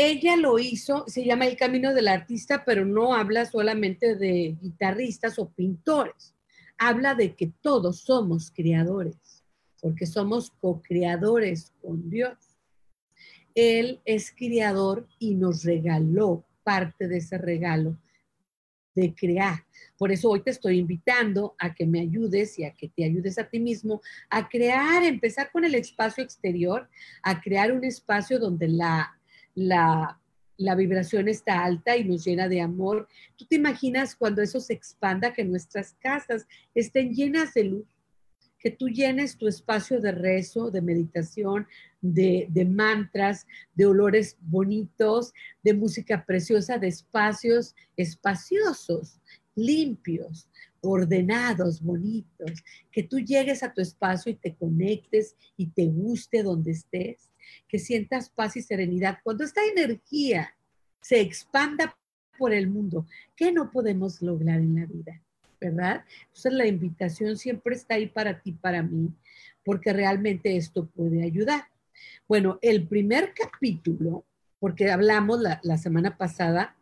Ella 0.00 0.36
lo 0.36 0.60
hizo, 0.60 1.06
se 1.08 1.24
llama 1.24 1.48
El 1.48 1.56
Camino 1.56 1.92
del 1.92 2.06
Artista, 2.06 2.62
pero 2.64 2.84
no 2.84 3.14
habla 3.14 3.46
solamente 3.46 4.14
de 4.14 4.56
guitarristas 4.62 5.40
o 5.40 5.48
pintores. 5.48 6.36
Habla 6.78 7.16
de 7.16 7.34
que 7.34 7.48
todos 7.60 8.02
somos 8.02 8.52
creadores, 8.52 9.42
porque 9.80 10.06
somos 10.06 10.52
co-creadores 10.60 11.72
con 11.82 12.08
Dios. 12.08 12.38
Él 13.56 14.00
es 14.04 14.30
creador 14.30 15.08
y 15.18 15.34
nos 15.34 15.64
regaló 15.64 16.44
parte 16.62 17.08
de 17.08 17.16
ese 17.16 17.36
regalo 17.36 17.98
de 18.94 19.12
crear. 19.16 19.64
Por 19.96 20.12
eso 20.12 20.30
hoy 20.30 20.44
te 20.44 20.50
estoy 20.50 20.78
invitando 20.78 21.56
a 21.58 21.74
que 21.74 21.86
me 21.86 21.98
ayudes 21.98 22.56
y 22.60 22.64
a 22.64 22.72
que 22.72 22.88
te 22.88 23.04
ayudes 23.04 23.36
a 23.36 23.48
ti 23.48 23.58
mismo 23.58 24.00
a 24.30 24.48
crear, 24.48 25.02
empezar 25.02 25.50
con 25.50 25.64
el 25.64 25.74
espacio 25.74 26.22
exterior, 26.22 26.88
a 27.20 27.40
crear 27.40 27.72
un 27.72 27.82
espacio 27.82 28.38
donde 28.38 28.68
la, 28.68 29.17
la, 29.58 30.20
la 30.56 30.74
vibración 30.74 31.28
está 31.28 31.64
alta 31.64 31.96
y 31.96 32.04
nos 32.04 32.24
llena 32.24 32.48
de 32.48 32.60
amor. 32.60 33.08
¿Tú 33.36 33.44
te 33.46 33.56
imaginas 33.56 34.14
cuando 34.14 34.42
eso 34.42 34.60
se 34.60 34.74
expanda, 34.74 35.32
que 35.32 35.44
nuestras 35.44 35.94
casas 35.94 36.46
estén 36.74 37.12
llenas 37.12 37.54
de 37.54 37.64
luz? 37.64 37.86
que 38.58 38.70
tú 38.70 38.88
llenes 38.88 39.36
tu 39.36 39.46
espacio 39.46 40.00
de 40.00 40.12
rezo, 40.12 40.70
de 40.70 40.82
meditación, 40.82 41.66
de, 42.00 42.48
mantras, 42.68 43.46
de 43.74 43.86
olores 43.86 44.36
bonitos, 44.40 45.32
de 45.62 45.74
música 45.74 46.24
preciosa, 46.26 46.78
de 46.78 46.88
espacios 46.88 47.74
espaciosos, 47.96 49.20
limpios, 49.54 50.48
ordenados, 50.80 51.80
bonitos, 51.80 52.64
que 52.90 53.04
tú 53.04 53.18
llegues 53.20 53.62
a 53.62 53.72
tu 53.72 53.80
espacio 53.80 54.32
y 54.32 54.36
te 54.36 54.54
conectes 54.54 55.36
y 55.56 55.68
te 55.68 55.86
guste 55.86 56.42
donde 56.42 56.72
estés, 56.72 57.30
que 57.68 57.78
sientas 57.78 58.30
paz 58.30 58.56
y 58.56 58.62
serenidad. 58.62 59.18
Cuando 59.22 59.44
esta 59.44 59.64
energía 59.64 60.54
se 61.00 61.20
expanda 61.20 61.96
por 62.38 62.52
el 62.52 62.68
mundo, 62.68 63.06
¿qué 63.36 63.52
no 63.52 63.70
podemos 63.70 64.22
lograr 64.22 64.58
en 64.58 64.76
la 64.76 64.86
vida? 64.86 65.22
¿verdad? 65.60 66.04
Entonces 66.26 66.52
la 66.52 66.66
invitación 66.66 67.36
siempre 67.36 67.74
está 67.74 67.94
ahí 67.94 68.06
para 68.06 68.40
ti, 68.40 68.52
para 68.52 68.82
mí, 68.82 69.12
porque 69.64 69.92
realmente 69.92 70.56
esto 70.56 70.86
puede 70.86 71.24
ayudar. 71.24 71.64
Bueno, 72.26 72.58
el 72.62 72.86
primer 72.86 73.34
capítulo, 73.34 74.24
porque 74.60 74.90
hablamos 74.90 75.40
la, 75.40 75.78
semana 75.78 76.16
pasada 76.16 76.76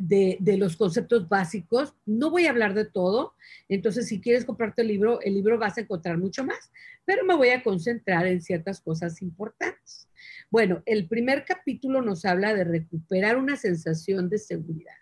de, 0.00 0.36
de, 0.40 0.56
los 0.56 0.76
conceptos 0.76 1.28
básicos, 1.28 1.94
no 2.04 2.30
voy 2.30 2.46
a 2.46 2.50
hablar 2.50 2.74
de 2.74 2.84
todo, 2.84 3.34
entonces 3.68 4.08
si 4.08 4.20
quieres 4.20 4.44
comprarte 4.44 4.82
el 4.82 4.88
libro, 4.88 5.20
el 5.20 5.34
libro 5.34 5.58
vas 5.58 5.78
a 5.78 5.82
encontrar 5.82 6.18
mucho 6.18 6.44
más, 6.44 6.70
pero 7.04 7.24
me 7.24 7.36
voy 7.36 7.50
a 7.50 7.62
concentrar 7.62 8.26
en 8.26 8.40
ciertas 8.42 8.80
cosas 8.80 9.22
importantes. 9.22 10.08
Bueno, 10.50 10.82
el 10.86 11.08
primer 11.08 11.44
capítulo 11.44 12.02
nos 12.02 12.24
habla 12.24 12.54
de 12.54 12.64
recuperar 12.64 13.36
una 13.36 13.56
sensación 13.56 14.28
de 14.28 14.38
seguridad 14.38 14.94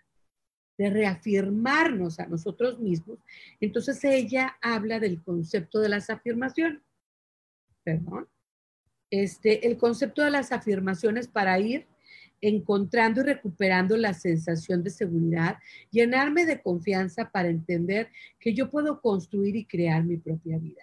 de 0.77 0.89
reafirmarnos 0.89 2.19
a 2.19 2.27
nosotros 2.27 2.79
mismos, 2.79 3.19
entonces 3.59 4.03
ella 4.03 4.57
habla 4.61 4.99
del 4.99 5.21
concepto 5.23 5.79
de 5.79 5.89
las 5.89 6.09
afirmaciones. 6.09 6.81
Perdón. 7.83 8.27
Este, 9.11 9.67
el 9.67 9.77
concepto 9.77 10.23
de 10.23 10.31
las 10.31 10.51
afirmaciones 10.51 11.27
para 11.27 11.59
ir 11.59 11.87
encontrando 12.41 13.21
y 13.21 13.25
recuperando 13.25 13.97
la 13.97 14.13
sensación 14.13 14.83
de 14.83 14.89
seguridad, 14.89 15.57
llenarme 15.91 16.45
de 16.45 16.61
confianza 16.61 17.29
para 17.31 17.49
entender 17.49 18.09
que 18.39 18.53
yo 18.53 18.69
puedo 18.69 19.01
construir 19.01 19.55
y 19.55 19.65
crear 19.65 20.03
mi 20.03 20.17
propia 20.17 20.57
vida. 20.57 20.81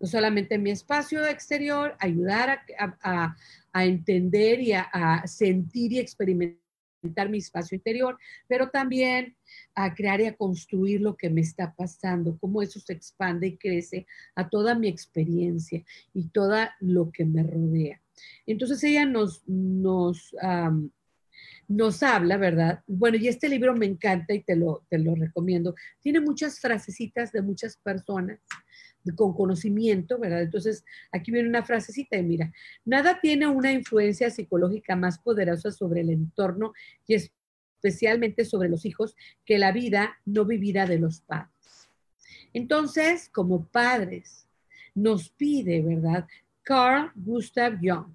No 0.00 0.06
solamente 0.06 0.56
en 0.56 0.62
mi 0.62 0.70
espacio 0.70 1.24
exterior, 1.24 1.96
ayudar 2.00 2.60
a, 3.02 3.36
entender 3.74 4.60
y 4.60 4.72
a 4.72 5.22
sentir 5.26 5.92
y 5.92 5.98
experimentar 6.00 6.67
mi 7.02 7.38
espacio 7.38 7.76
interior, 7.76 8.18
pero 8.46 8.70
también 8.70 9.36
a 9.74 9.94
crear 9.94 10.20
y 10.20 10.26
a 10.26 10.36
construir 10.36 11.00
lo 11.00 11.16
que 11.16 11.30
me 11.30 11.40
está 11.40 11.74
pasando, 11.74 12.38
cómo 12.38 12.62
eso 12.62 12.80
se 12.80 12.92
expande 12.92 13.48
y 13.48 13.56
crece 13.56 14.06
a 14.34 14.48
toda 14.48 14.74
mi 14.74 14.88
experiencia 14.88 15.84
y 16.12 16.28
todo 16.28 16.56
lo 16.80 17.10
que 17.10 17.24
me 17.24 17.42
rodea. 17.42 18.00
Entonces 18.46 18.82
ella 18.84 19.04
nos, 19.04 19.46
nos, 19.46 20.34
nos 21.68 22.02
habla, 22.02 22.36
¿verdad? 22.36 22.82
Bueno, 22.86 23.16
y 23.16 23.28
este 23.28 23.48
libro 23.48 23.74
me 23.74 23.86
encanta 23.86 24.34
y 24.34 24.42
te 24.42 24.56
lo, 24.56 24.84
te 24.88 24.98
lo 24.98 25.14
recomiendo. 25.14 25.74
Tiene 26.00 26.20
muchas 26.20 26.60
frasecitas 26.60 27.32
de 27.32 27.42
muchas 27.42 27.76
personas 27.76 28.40
con 29.16 29.32
conocimiento, 29.34 30.18
¿verdad? 30.18 30.42
Entonces, 30.42 30.84
aquí 31.12 31.30
viene 31.30 31.48
una 31.48 31.64
frasecita 31.64 32.16
y 32.16 32.22
mira, 32.22 32.52
nada 32.84 33.20
tiene 33.20 33.46
una 33.46 33.72
influencia 33.72 34.30
psicológica 34.30 34.96
más 34.96 35.18
poderosa 35.18 35.70
sobre 35.70 36.02
el 36.02 36.10
entorno 36.10 36.72
y 37.06 37.14
especialmente 37.14 38.44
sobre 38.44 38.68
los 38.68 38.84
hijos 38.84 39.16
que 39.44 39.58
la 39.58 39.72
vida 39.72 40.18
no 40.24 40.44
vivida 40.44 40.86
de 40.86 40.98
los 40.98 41.20
padres. 41.20 41.88
Entonces, 42.52 43.28
como 43.28 43.66
padres, 43.66 44.46
nos 44.94 45.30
pide, 45.30 45.80
¿verdad? 45.82 46.26
Carl 46.62 47.12
Gustav 47.14 47.78
Jung. 47.80 48.12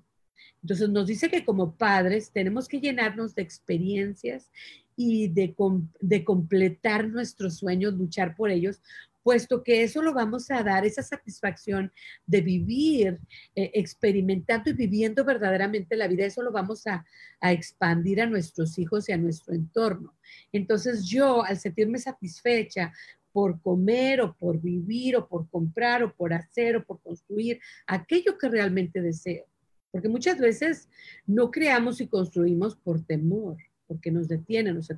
Entonces 0.61 0.89
nos 0.89 1.07
dice 1.07 1.29
que 1.29 1.43
como 1.43 1.75
padres 1.75 2.31
tenemos 2.31 2.67
que 2.67 2.79
llenarnos 2.79 3.35
de 3.35 3.41
experiencias 3.41 4.49
y 4.95 5.27
de, 5.27 5.55
de 5.99 6.23
completar 6.23 7.07
nuestros 7.07 7.57
sueños, 7.57 7.93
luchar 7.95 8.35
por 8.35 8.49
ellos, 8.49 8.81
puesto 9.23 9.63
que 9.63 9.83
eso 9.83 10.01
lo 10.01 10.13
vamos 10.13 10.51
a 10.51 10.61
dar, 10.63 10.85
esa 10.85 11.01
satisfacción 11.01 11.91
de 12.25 12.41
vivir, 12.41 13.19
eh, 13.55 13.71
experimentando 13.73 14.69
y 14.69 14.73
viviendo 14.73 15.23
verdaderamente 15.23 15.95
la 15.95 16.07
vida, 16.07 16.25
eso 16.25 16.41
lo 16.41 16.51
vamos 16.51 16.85
a, 16.87 17.05
a, 17.39 17.51
expandir 17.51 18.21
a 18.21 18.27
nuestros 18.27 18.77
hijos 18.77 19.07
y 19.07 19.13
a 19.13 19.17
nuestro 19.17 19.53
entorno. 19.53 20.13
Entonces 20.51 21.05
yo, 21.05 21.43
al 21.43 21.57
sentirme 21.57 21.97
satisfecha 21.99 22.93
por 23.31 23.59
comer 23.61 24.21
o 24.21 24.35
por 24.35 24.61
vivir 24.61 25.17
o 25.17 25.27
por 25.27 25.49
comprar 25.49 26.03
o 26.03 26.13
por 26.13 26.33
hacer 26.33 26.77
o 26.77 26.85
por 26.85 27.01
construir 27.01 27.59
aquello 27.87 28.37
que 28.37 28.47
realmente 28.47 29.01
deseo, 29.01 29.45
porque 29.91 30.09
muchas 30.09 30.39
veces 30.39 30.89
no 31.25 31.49
creamos 31.49 31.99
y 32.01 32.07
construimos 32.07 32.75
por 32.75 33.03
temor, 33.05 33.57
porque 33.87 34.11
nos 34.11 34.27
detienen, 34.27 34.75
nos 34.75 34.89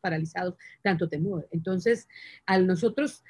paralizados, 0.00 0.54
tanto 0.82 1.08
temor. 1.08 1.48
Entonces, 1.50 2.08
al 2.46 2.66
nosotros 2.66 3.24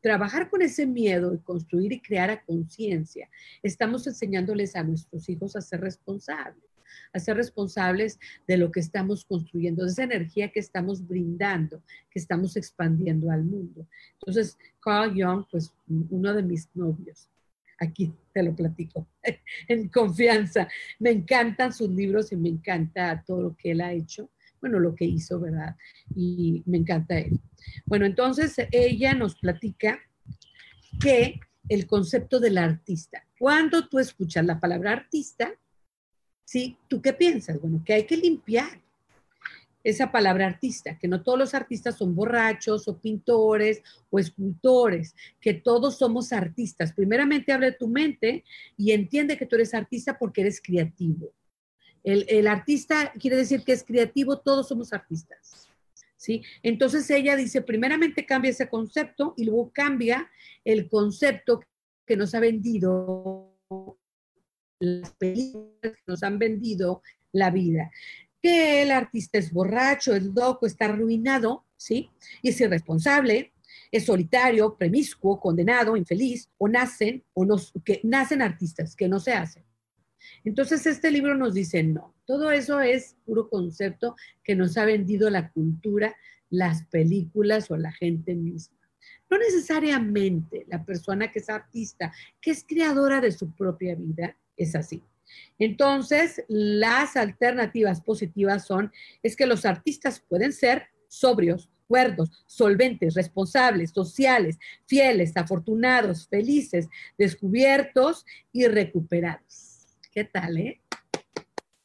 trabajar 0.00 0.48
con 0.48 0.62
ese 0.62 0.86
miedo 0.86 1.34
y 1.34 1.38
construir 1.38 1.92
y 1.92 2.00
crear 2.00 2.30
a 2.30 2.42
conciencia, 2.42 3.28
estamos 3.62 4.06
enseñándoles 4.06 4.74
a 4.74 4.82
nuestros 4.82 5.28
hijos 5.28 5.54
a 5.54 5.60
ser 5.60 5.80
responsables, 5.80 6.64
a 7.12 7.18
ser 7.18 7.36
responsables 7.36 8.18
de 8.46 8.56
lo 8.56 8.72
que 8.72 8.80
estamos 8.80 9.24
construyendo, 9.24 9.84
de 9.84 9.90
esa 9.90 10.04
energía 10.04 10.50
que 10.50 10.60
estamos 10.60 11.06
brindando, 11.06 11.82
que 12.10 12.18
estamos 12.18 12.56
expandiendo 12.56 13.30
al 13.30 13.44
mundo. 13.44 13.86
Entonces, 14.14 14.56
Carl 14.80 15.12
Jung, 15.12 15.44
pues 15.50 15.74
uno 15.86 16.32
de 16.32 16.42
mis 16.42 16.68
novios, 16.74 17.28
aquí 17.78 18.12
te 18.32 18.42
lo 18.42 18.56
platico, 18.56 19.06
en 19.68 19.88
confianza. 19.88 20.68
Me 20.98 21.10
encantan 21.10 21.72
sus 21.72 21.90
libros 21.90 22.32
y 22.32 22.36
me 22.36 22.48
encanta 22.48 23.22
todo 23.26 23.42
lo 23.42 23.56
que 23.56 23.72
él 23.72 23.82
ha 23.82 23.92
hecho 23.92 24.30
bueno, 24.60 24.78
lo 24.78 24.94
que 24.94 25.04
hizo, 25.04 25.40
¿verdad? 25.40 25.76
Y 26.14 26.62
me 26.66 26.78
encanta 26.78 27.18
él. 27.18 27.40
Bueno, 27.86 28.06
entonces 28.06 28.56
ella 28.70 29.14
nos 29.14 29.36
platica 29.36 29.98
que 31.00 31.40
el 31.68 31.86
concepto 31.86 32.40
del 32.40 32.58
artista. 32.58 33.24
Cuando 33.38 33.88
tú 33.88 33.98
escuchas 33.98 34.44
la 34.44 34.58
palabra 34.58 34.92
artista, 34.92 35.52
¿sí? 36.44 36.76
¿Tú 36.88 37.02
qué 37.02 37.12
piensas? 37.12 37.60
Bueno, 37.60 37.82
que 37.84 37.94
hay 37.94 38.04
que 38.04 38.16
limpiar 38.16 38.80
esa 39.84 40.10
palabra 40.10 40.46
artista, 40.46 40.98
que 40.98 41.08
no 41.08 41.22
todos 41.22 41.38
los 41.38 41.54
artistas 41.54 41.96
son 41.96 42.14
borrachos 42.14 42.88
o 42.88 42.98
pintores 42.98 43.82
o 44.10 44.18
escultores, 44.18 45.14
que 45.40 45.54
todos 45.54 45.98
somos 45.98 46.32
artistas. 46.32 46.92
Primeramente 46.92 47.52
habla 47.52 47.66
de 47.66 47.76
tu 47.76 47.88
mente 47.88 48.44
y 48.76 48.92
entiende 48.92 49.36
que 49.36 49.46
tú 49.46 49.56
eres 49.56 49.74
artista 49.74 50.18
porque 50.18 50.42
eres 50.42 50.60
creativo. 50.60 51.32
El, 52.04 52.46
artista 52.46 53.12
quiere 53.18 53.36
decir 53.36 53.64
que 53.64 53.72
es 53.72 53.84
creativo, 53.84 54.38
todos 54.38 54.68
somos 54.68 54.92
artistas. 54.92 55.68
¿Sí? 56.16 56.42
Entonces 56.62 57.08
ella 57.10 57.36
dice, 57.36 57.62
primeramente 57.62 58.26
cambia 58.26 58.50
ese 58.50 58.68
concepto 58.68 59.34
y 59.36 59.44
luego 59.44 59.70
cambia 59.72 60.28
el 60.64 60.88
concepto 60.88 61.60
que 62.04 62.16
nos 62.16 62.34
ha 62.34 62.40
vendido 62.40 63.56
las 64.80 65.12
películas 65.12 65.74
que 65.82 66.02
nos 66.06 66.22
han 66.22 66.38
vendido 66.38 67.02
la 67.32 67.50
vida. 67.50 67.90
Que 68.42 68.82
el 68.82 68.90
artista 68.90 69.38
es 69.38 69.52
borracho, 69.52 70.14
es 70.14 70.24
loco, 70.24 70.66
está 70.66 70.86
arruinado, 70.86 71.64
¿sí? 71.76 72.10
Y 72.42 72.50
es 72.50 72.60
irresponsable, 72.60 73.52
es 73.90 74.04
solitario, 74.04 74.76
premiscuo, 74.76 75.40
condenado, 75.40 75.96
infeliz, 75.96 76.50
o 76.58 76.68
nacen, 76.68 77.24
o 77.34 77.44
nos, 77.44 77.72
que 77.84 78.00
nacen 78.04 78.42
artistas, 78.42 78.94
que 78.94 79.08
no 79.08 79.20
se 79.20 79.32
hacen. 79.32 79.64
Entonces, 80.44 80.86
este 80.86 81.10
libro 81.10 81.34
nos 81.36 81.54
dice, 81.54 81.82
no, 81.82 82.14
todo 82.26 82.50
eso 82.50 82.80
es 82.80 83.16
puro 83.24 83.48
concepto 83.48 84.16
que 84.44 84.54
nos 84.54 84.76
ha 84.76 84.84
vendido 84.84 85.30
la 85.30 85.50
cultura, 85.50 86.14
las 86.50 86.84
películas 86.86 87.70
o 87.70 87.76
la 87.76 87.92
gente 87.92 88.34
misma. 88.34 88.76
No 89.30 89.38
necesariamente 89.38 90.64
la 90.68 90.84
persona 90.84 91.30
que 91.30 91.38
es 91.38 91.50
artista, 91.50 92.12
que 92.40 92.50
es 92.50 92.64
creadora 92.66 93.20
de 93.20 93.32
su 93.32 93.54
propia 93.54 93.94
vida, 93.94 94.36
es 94.56 94.74
así. 94.74 95.02
Entonces, 95.58 96.42
las 96.48 97.16
alternativas 97.16 98.00
positivas 98.00 98.66
son, 98.66 98.90
es 99.22 99.36
que 99.36 99.46
los 99.46 99.64
artistas 99.64 100.20
pueden 100.20 100.52
ser 100.52 100.86
sobrios, 101.08 101.68
cuerdos, 101.86 102.44
solventes, 102.46 103.14
responsables, 103.14 103.90
sociales, 103.90 104.58
fieles, 104.86 105.36
afortunados, 105.36 106.28
felices, 106.28 106.88
descubiertos 107.16 108.24
y 108.52 108.66
recuperados. 108.66 109.67
¿Qué 110.18 110.24
tal, 110.24 110.56
eh? 110.56 110.80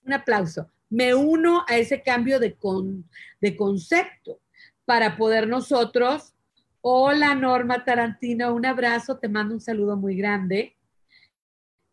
Un 0.03 0.13
aplauso. 0.13 0.67
Me 0.89 1.13
uno 1.13 1.63
a 1.67 1.77
ese 1.77 2.01
cambio 2.01 2.39
de, 2.39 2.57
de 3.39 3.55
concepto 3.55 4.39
para 4.85 5.17
poder 5.17 5.47
nosotros. 5.47 6.33
Hola 6.81 7.35
Norma 7.35 7.85
Tarantino, 7.85 8.55
un 8.55 8.65
abrazo, 8.65 9.19
te 9.19 9.29
mando 9.29 9.53
un 9.53 9.61
saludo 9.61 9.97
muy 9.97 10.15
grande. 10.15 10.75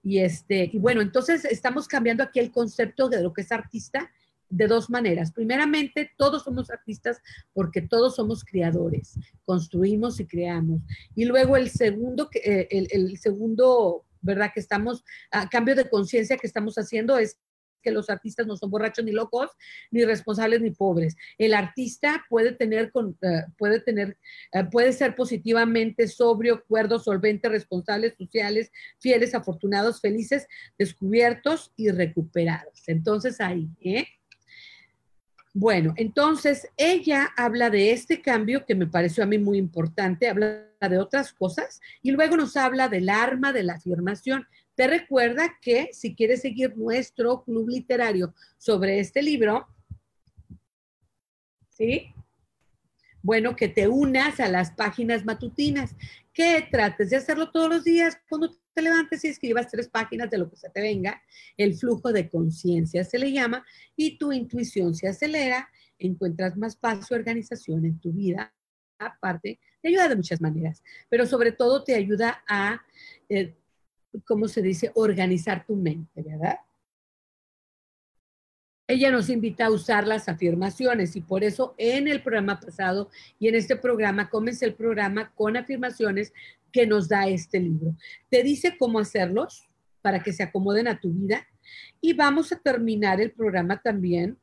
Y 0.03 0.20
este, 0.20 0.70
y 0.72 0.78
bueno, 0.78 1.03
entonces 1.03 1.45
estamos 1.45 1.86
cambiando 1.86 2.22
aquí 2.22 2.38
el 2.38 2.51
concepto 2.51 3.11
de 3.11 3.22
lo 3.22 3.34
que 3.34 3.43
es 3.43 3.53
artista 3.53 4.11
de 4.49 4.66
dos 4.66 4.88
maneras. 4.88 5.32
Primeramente, 5.32 6.11
todos 6.16 6.45
somos 6.45 6.70
artistas 6.70 7.20
porque 7.53 7.82
todos 7.82 8.16
somos 8.16 8.45
creadores, 8.45 9.18
construimos 9.45 10.18
y 10.20 10.26
creamos. 10.26 10.80
Y 11.14 11.26
luego 11.26 11.59
el 11.59 11.68
segundo, 11.68 12.30
eh, 12.32 12.66
el, 12.70 12.88
el 12.93 13.18
segundo 13.18 14.07
¿verdad? 14.21 14.51
Que 14.53 14.61
estamos, 14.61 15.05
a 15.31 15.49
cambio 15.49 15.75
de 15.75 15.89
conciencia 15.89 16.37
que 16.37 16.47
estamos 16.47 16.77
haciendo 16.77 17.18
es 17.18 17.39
que 17.83 17.91
los 17.91 18.11
artistas 18.11 18.47
no 18.47 18.57
son 18.57 18.71
borrachos 18.71 19.05
ni 19.05 19.12
locos, 19.12 19.51
ni 19.91 20.05
responsables 20.05 20.61
ni 20.61 20.71
pobres. 20.71 21.16
El 21.39 21.55
artista 21.55 22.25
puede 22.29 22.53
tener, 22.53 22.93
eh, 23.23 23.43
puede 23.59 23.81
tener, 23.81 24.18
eh, 24.53 24.64
puede 24.71 24.93
ser 24.93 25.16
positivamente 25.16 26.07
sobrio, 26.09 26.64
cuerdo, 26.66 26.99
solvente, 26.99 27.49
responsables, 27.49 28.14
sociales, 28.16 28.71
fieles, 28.99 29.35
afortunados, 29.35 30.01
felices, 30.01 30.47
descubiertos 30.79 31.73
y 31.77 31.91
recuperados. 31.91 32.83
Entonces 32.87 33.41
ahí, 33.41 33.68
¿eh? 33.81 34.07
Bueno, 35.53 35.95
entonces 35.97 36.69
ella 36.77 37.31
habla 37.37 37.71
de 37.71 37.91
este 37.91 38.23
cambio 38.23 38.65
que 38.65 38.77
me 38.77 38.87
pareció 38.87 39.25
a 39.25 39.27
mí 39.27 39.37
muy 39.37 39.59
importante, 39.59 40.29
habla 40.29 40.69
de 40.81 40.99
otras 40.99 41.33
cosas 41.33 41.81
y 42.03 42.13
luego 42.13 42.37
nos 42.37 42.57
habla 42.57 42.89
del 42.89 43.09
arma 43.09 43.53
de 43.53 43.65
la 43.65 43.75
afirmación. 43.75 44.47
Te 44.77 44.87
recuerda 44.87 45.59
que 45.61 45.91
si 45.93 46.15
quieres 46.15 46.43
seguir 46.43 46.77
nuestro 46.77 47.43
club 47.43 47.69
literario 47.69 48.33
sobre 48.59 49.01
este 49.01 49.23
libro, 49.23 49.67
¿sí? 51.71 52.15
Bueno, 53.21 53.57
que 53.57 53.69
te 53.69 53.89
unas 53.89 54.39
a 54.39 54.49
las 54.49 54.71
páginas 54.71 55.25
matutinas, 55.25 55.97
que 56.33 56.67
trates 56.71 57.11
de 57.11 57.17
hacerlo 57.17 57.51
todos 57.51 57.69
los 57.69 57.85
días 57.85 58.19
cuando 58.29 58.55
te 58.75 58.83
levantes 58.83 59.25
y 59.25 59.29
escribas 59.29 59.68
tres 59.68 59.89
páginas 59.89 60.31
de 60.31 60.39
lo 60.39 60.49
que 60.51 60.57
se 60.57 60.71
te 60.71 60.81
venga, 60.81 61.21
el 61.57 61.75
flujo 61.75 62.12
de 62.12 62.29
conciencia 62.29 63.05
se 63.05 63.18
le 63.18 63.33
llama, 63.33 63.64
y 63.97 64.18
tu 64.18 64.33
intuición 64.33 64.95
se 64.95 65.09
acelera, 65.09 65.68
encuentras 65.99 66.57
más 66.57 66.77
paz 66.77 67.11
y 67.11 67.14
organización 67.14 67.85
en 67.85 68.01
tu 68.01 68.12
vida. 68.12 68.55
Aparte, 68.99 69.59
te 69.81 69.89
ayuda 69.89 70.09
de 70.09 70.16
muchas 70.16 70.41
maneras, 70.41 70.83
pero 71.09 71.27
sobre 71.27 71.53
todo 71.53 71.85
te 71.85 71.95
ayuda 71.95 72.43
a, 72.49 72.83
eh, 73.29 73.57
¿cómo 74.27 74.49
se 74.49 74.62
dice?, 74.62 74.91
organizar 74.95 75.64
tu 75.66 75.77
mente, 75.77 76.23
¿verdad? 76.23 76.59
Ella 78.91 79.12
nos 79.12 79.30
invita 79.30 79.66
a 79.66 79.70
usar 79.70 80.05
las 80.05 80.28
afirmaciones 80.28 81.14
y 81.14 81.20
por 81.20 81.45
eso 81.45 81.76
en 81.78 82.09
el 82.09 82.22
programa 82.22 82.59
pasado 82.59 83.09
y 83.38 83.47
en 83.47 83.55
este 83.55 83.76
programa, 83.76 84.28
comencé 84.28 84.66
el 84.66 84.74
programa 84.74 85.30
con 85.36 85.57
afirmaciones 85.57 86.32
que 86.72 86.88
nos 86.88 87.09
da 87.09 87.28
este 87.28 87.61
libro. 87.61 87.95
Te 88.30 88.43
dice 88.43 88.76
cómo 88.76 88.99
hacerlos 88.99 89.68
para 90.03 90.24
que 90.24 90.32
se 90.32 90.43
acomoden 90.43 90.88
a 90.88 90.99
tu 90.99 91.12
vida 91.12 91.47
y 92.01 92.14
vamos 92.14 92.51
a 92.51 92.59
terminar 92.59 93.20
el 93.20 93.30
programa 93.30 93.80
también 93.80 94.36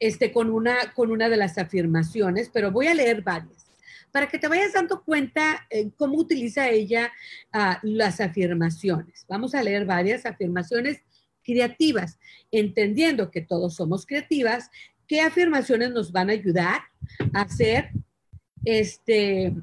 este, 0.00 0.32
con, 0.32 0.50
una, 0.50 0.92
con 0.94 1.12
una 1.12 1.28
de 1.28 1.36
las 1.36 1.58
afirmaciones, 1.58 2.50
pero 2.52 2.72
voy 2.72 2.88
a 2.88 2.94
leer 2.94 3.22
varias 3.22 3.66
para 4.10 4.28
que 4.28 4.38
te 4.38 4.48
vayas 4.48 4.72
dando 4.72 5.04
cuenta 5.04 5.64
eh, 5.70 5.90
cómo 5.96 6.18
utiliza 6.18 6.68
ella 6.68 7.12
ah, 7.52 7.78
las 7.82 8.20
afirmaciones. 8.20 9.24
Vamos 9.28 9.54
a 9.54 9.62
leer 9.62 9.84
varias 9.84 10.26
afirmaciones 10.26 11.02
creativas, 11.44 12.18
entendiendo 12.50 13.30
que 13.30 13.40
todos 13.40 13.74
somos 13.74 14.06
creativas, 14.06 14.70
qué 15.06 15.20
afirmaciones 15.20 15.90
nos 15.90 16.10
van 16.10 16.30
a 16.30 16.32
ayudar 16.32 16.82
a 17.32 17.48
ser 17.48 17.90
este, 18.64 19.54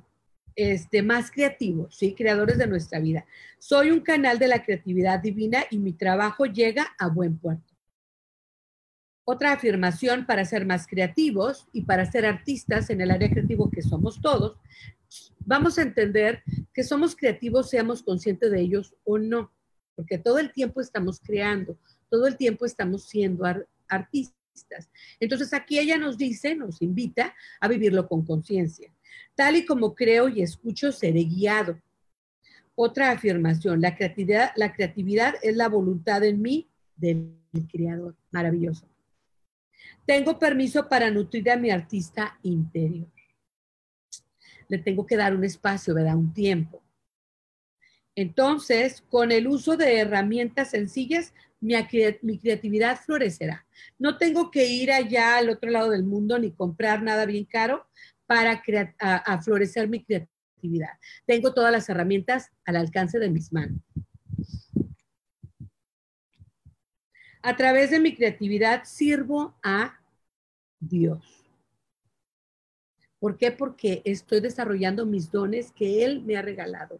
este, 0.55 1.01
más 1.01 1.31
creativos, 1.31 1.95
¿sí? 1.95 2.13
creadores 2.13 2.57
de 2.57 2.67
nuestra 2.67 2.99
vida. 2.99 3.25
Soy 3.59 3.91
un 3.91 4.01
canal 4.01 4.39
de 4.39 4.47
la 4.47 4.63
creatividad 4.63 5.19
divina 5.19 5.63
y 5.69 5.79
mi 5.79 5.93
trabajo 5.93 6.45
llega 6.45 6.95
a 6.99 7.07
buen 7.07 7.37
puerto. 7.37 7.73
Otra 9.23 9.53
afirmación 9.53 10.25
para 10.25 10.45
ser 10.45 10.65
más 10.65 10.87
creativos 10.87 11.67
y 11.71 11.83
para 11.83 12.09
ser 12.09 12.25
artistas 12.25 12.89
en 12.89 13.01
el 13.01 13.11
área 13.11 13.29
creativo 13.29 13.69
que 13.69 13.81
somos 13.81 14.19
todos, 14.19 14.57
vamos 15.39 15.77
a 15.77 15.83
entender 15.83 16.43
que 16.73 16.83
somos 16.83 17.15
creativos, 17.15 17.69
seamos 17.69 18.03
conscientes 18.03 18.51
de 18.51 18.59
ellos 18.59 18.95
o 19.03 19.17
no, 19.17 19.51
porque 19.95 20.17
todo 20.17 20.39
el 20.39 20.51
tiempo 20.51 20.81
estamos 20.81 21.19
creando, 21.19 21.77
todo 22.09 22.27
el 22.27 22.37
tiempo 22.37 22.65
estamos 22.65 23.03
siendo 23.07 23.43
artistas. 23.87 24.89
Entonces 25.19 25.53
aquí 25.53 25.79
ella 25.79 25.97
nos 25.97 26.17
dice, 26.17 26.55
nos 26.55 26.81
invita 26.81 27.33
a 27.59 27.67
vivirlo 27.67 28.07
con 28.07 28.25
conciencia. 28.25 28.93
Tal 29.35 29.55
y 29.55 29.65
como 29.65 29.95
creo 29.95 30.27
y 30.29 30.41
escucho, 30.41 30.91
seré 30.91 31.23
guiado. 31.23 31.79
Otra 32.75 33.11
afirmación, 33.11 33.81
la 33.81 33.95
creatividad, 33.95 34.51
la 34.55 34.73
creatividad 34.73 35.35
es 35.41 35.55
la 35.55 35.69
voluntad 35.69 36.23
en 36.23 36.41
mí 36.41 36.69
del 36.95 37.37
creador. 37.71 38.15
Maravilloso. 38.31 38.87
Tengo 40.05 40.39
permiso 40.39 40.87
para 40.87 41.09
nutrir 41.11 41.49
a 41.51 41.57
mi 41.57 41.69
artista 41.69 42.37
interior. 42.43 43.07
Le 44.67 44.77
tengo 44.77 45.05
que 45.05 45.17
dar 45.17 45.35
un 45.35 45.43
espacio, 45.43 45.93
¿verdad? 45.93 46.15
Un 46.15 46.33
tiempo. 46.33 46.81
Entonces, 48.15 49.03
con 49.09 49.31
el 49.31 49.47
uso 49.47 49.77
de 49.77 49.99
herramientas 49.99 50.71
sencillas, 50.71 51.33
mi, 51.61 51.75
creatividad 52.39 52.99
florecerá. 52.99 53.65
No 53.99 54.17
tengo 54.17 54.51
que 54.51 54.67
ir 54.67 54.91
allá 54.91 55.37
al 55.37 55.49
otro 55.49 55.69
lado 55.69 55.91
del 55.91 56.03
mundo 56.03 56.37
ni 56.39 56.51
comprar 56.51 57.03
nada 57.03 57.25
bien 57.25 57.45
caro 57.45 57.87
para 58.25 58.61
florecer 59.43 59.87
mi 59.87 60.03
creatividad. 60.03 60.97
Tengo 61.25 61.53
todas 61.53 61.71
las 61.71 61.87
herramientas 61.87 62.51
al 62.65 62.77
alcance 62.77 63.19
de 63.19 63.29
mis 63.29 63.53
manos. 63.53 63.79
A 67.43 67.55
través 67.55 67.91
de 67.91 67.99
mi 67.99 68.15
creatividad 68.15 68.83
sirvo 68.83 69.55
a 69.63 69.99
Dios. 70.79 71.23
¿Por 73.19 73.37
qué? 73.37 73.51
Porque 73.51 74.01
estoy 74.03 74.41
desarrollando 74.41 75.05
mis 75.05 75.31
dones 75.31 75.71
que 75.71 76.03
Él 76.03 76.23
me 76.23 76.37
ha 76.37 76.41
regalado. 76.41 76.99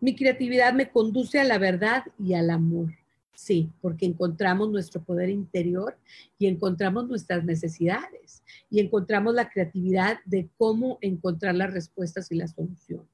Mi 0.00 0.14
creatividad 0.14 0.72
me 0.72 0.90
conduce 0.90 1.40
a 1.40 1.44
la 1.44 1.58
verdad 1.58 2.04
y 2.18 2.34
al 2.34 2.50
amor. 2.50 2.94
Sí, 3.34 3.70
porque 3.80 4.06
encontramos 4.06 4.70
nuestro 4.70 5.02
poder 5.02 5.28
interior 5.28 5.96
y 6.38 6.46
encontramos 6.46 7.08
nuestras 7.08 7.44
necesidades 7.44 8.44
y 8.70 8.80
encontramos 8.80 9.34
la 9.34 9.50
creatividad 9.50 10.18
de 10.24 10.48
cómo 10.56 10.98
encontrar 11.00 11.56
las 11.56 11.72
respuestas 11.72 12.30
y 12.30 12.36
las 12.36 12.52
soluciones. 12.52 13.08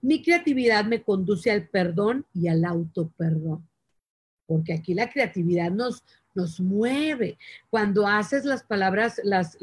Mi 0.00 0.22
creatividad 0.22 0.84
me 0.86 1.02
conduce 1.02 1.50
al 1.50 1.68
perdón 1.68 2.24
y 2.32 2.48
al 2.48 2.64
autoperdón 2.64 3.68
porque 4.52 4.74
aquí 4.74 4.92
la 4.92 5.08
creatividad 5.10 5.70
nos, 5.70 6.04
nos 6.34 6.60
mueve. 6.60 7.38
Cuando 7.70 8.06
haces 8.06 8.44
las 8.44 8.62
palabras, 8.62 9.20
las, 9.24 9.58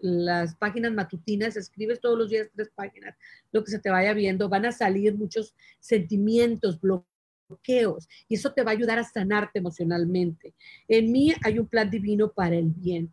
las 0.00 0.54
páginas 0.56 0.92
matutinas, 0.92 1.56
escribes 1.56 2.00
todos 2.00 2.18
los 2.18 2.30
días 2.30 2.48
tres 2.54 2.70
páginas, 2.74 3.16
lo 3.52 3.64
que 3.64 3.70
se 3.70 3.78
te 3.78 3.90
vaya 3.90 4.12
viendo, 4.12 4.48
van 4.48 4.66
a 4.66 4.72
salir 4.72 5.14
muchos 5.16 5.54
sentimientos, 5.80 6.80
bloqueos, 6.80 8.08
y 8.28 8.36
eso 8.36 8.52
te 8.52 8.62
va 8.62 8.70
a 8.70 8.74
ayudar 8.74 8.98
a 8.98 9.04
sanarte 9.04 9.58
emocionalmente. 9.58 10.54
En 10.88 11.12
mí 11.12 11.32
hay 11.42 11.58
un 11.58 11.66
plan 11.66 11.90
divino 11.90 12.32
para 12.32 12.56
el 12.56 12.70
bien. 12.70 13.12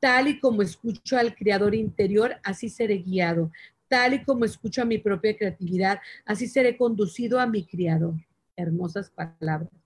Tal 0.00 0.26
y 0.28 0.40
como 0.40 0.62
escucho 0.62 1.16
al 1.16 1.34
creador 1.34 1.74
interior, 1.74 2.34
así 2.42 2.68
seré 2.68 2.98
guiado. 2.98 3.52
Tal 3.86 4.14
y 4.14 4.24
como 4.24 4.44
escucho 4.44 4.82
a 4.82 4.86
mi 4.86 4.98
propia 4.98 5.36
creatividad, 5.36 6.00
así 6.24 6.48
seré 6.48 6.76
conducido 6.76 7.38
a 7.38 7.46
mi 7.46 7.64
creador. 7.64 8.14
Hermosas 8.56 9.10
palabras. 9.10 9.81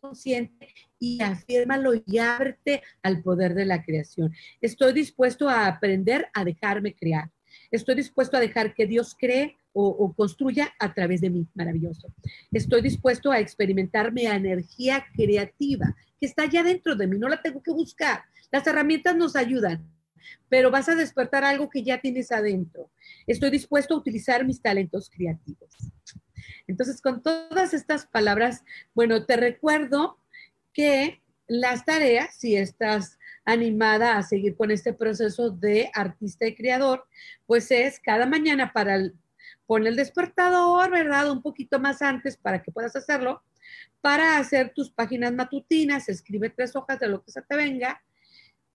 Consciente 0.00 0.68
y 0.98 1.22
afírmalo 1.22 1.92
y 1.94 2.18
ábrete 2.18 2.82
al 3.02 3.22
poder 3.22 3.54
de 3.54 3.64
la 3.64 3.82
creación. 3.82 4.32
Estoy 4.60 4.92
dispuesto 4.92 5.48
a 5.48 5.66
aprender 5.66 6.28
a 6.34 6.44
dejarme 6.44 6.94
crear. 6.94 7.30
Estoy 7.70 7.96
dispuesto 7.96 8.36
a 8.36 8.40
dejar 8.40 8.74
que 8.74 8.86
Dios 8.86 9.16
cree 9.18 9.56
o, 9.78 10.14
construya 10.14 10.72
a 10.78 10.94
través 10.94 11.20
de 11.20 11.28
mí. 11.28 11.46
Maravilloso. 11.54 12.08
Estoy 12.50 12.80
dispuesto 12.80 13.30
a 13.30 13.40
experimentar 13.40 14.10
mi 14.10 14.24
energía 14.24 15.04
creativa 15.14 15.94
que 16.18 16.26
está 16.26 16.46
ya 16.46 16.62
dentro 16.62 16.96
de 16.96 17.06
mí. 17.06 17.18
No 17.18 17.28
la 17.28 17.42
tengo 17.42 17.62
que 17.62 17.72
buscar. 17.72 18.22
Las 18.50 18.66
herramientas 18.66 19.16
nos 19.16 19.36
ayudan, 19.36 19.86
pero 20.48 20.70
vas 20.70 20.88
a 20.88 20.94
despertar 20.94 21.44
algo 21.44 21.68
que 21.68 21.82
ya 21.82 22.00
tienes 22.00 22.32
adentro. 22.32 22.90
Estoy 23.26 23.50
dispuesto 23.50 23.94
a 23.94 23.98
utilizar 23.98 24.44
mis 24.44 24.60
talentos 24.60 25.10
creativos. 25.10 25.70
Entonces, 26.66 27.00
con 27.00 27.22
todas 27.22 27.74
estas 27.74 28.06
palabras, 28.06 28.64
bueno, 28.94 29.24
te 29.24 29.36
recuerdo 29.36 30.18
que 30.72 31.22
las 31.46 31.84
tareas, 31.84 32.34
si 32.36 32.56
estás 32.56 33.18
animada 33.44 34.16
a 34.16 34.22
seguir 34.22 34.56
con 34.56 34.70
este 34.70 34.92
proceso 34.92 35.50
de 35.50 35.90
artista 35.94 36.46
y 36.46 36.54
creador, 36.54 37.06
pues 37.46 37.70
es 37.70 38.00
cada 38.00 38.26
mañana 38.26 38.72
para 38.72 38.98
poner 39.66 39.88
el 39.88 39.96
despertador, 39.96 40.90
¿verdad? 40.90 41.30
Un 41.30 41.42
poquito 41.42 41.78
más 41.78 42.02
antes 42.02 42.36
para 42.36 42.62
que 42.62 42.72
puedas 42.72 42.96
hacerlo, 42.96 43.42
para 44.00 44.38
hacer 44.38 44.72
tus 44.74 44.90
páginas 44.90 45.32
matutinas, 45.32 46.08
escribe 46.08 46.50
tres 46.50 46.74
hojas 46.76 46.98
de 46.98 47.08
lo 47.08 47.22
que 47.22 47.30
se 47.30 47.42
te 47.42 47.56
venga 47.56 48.02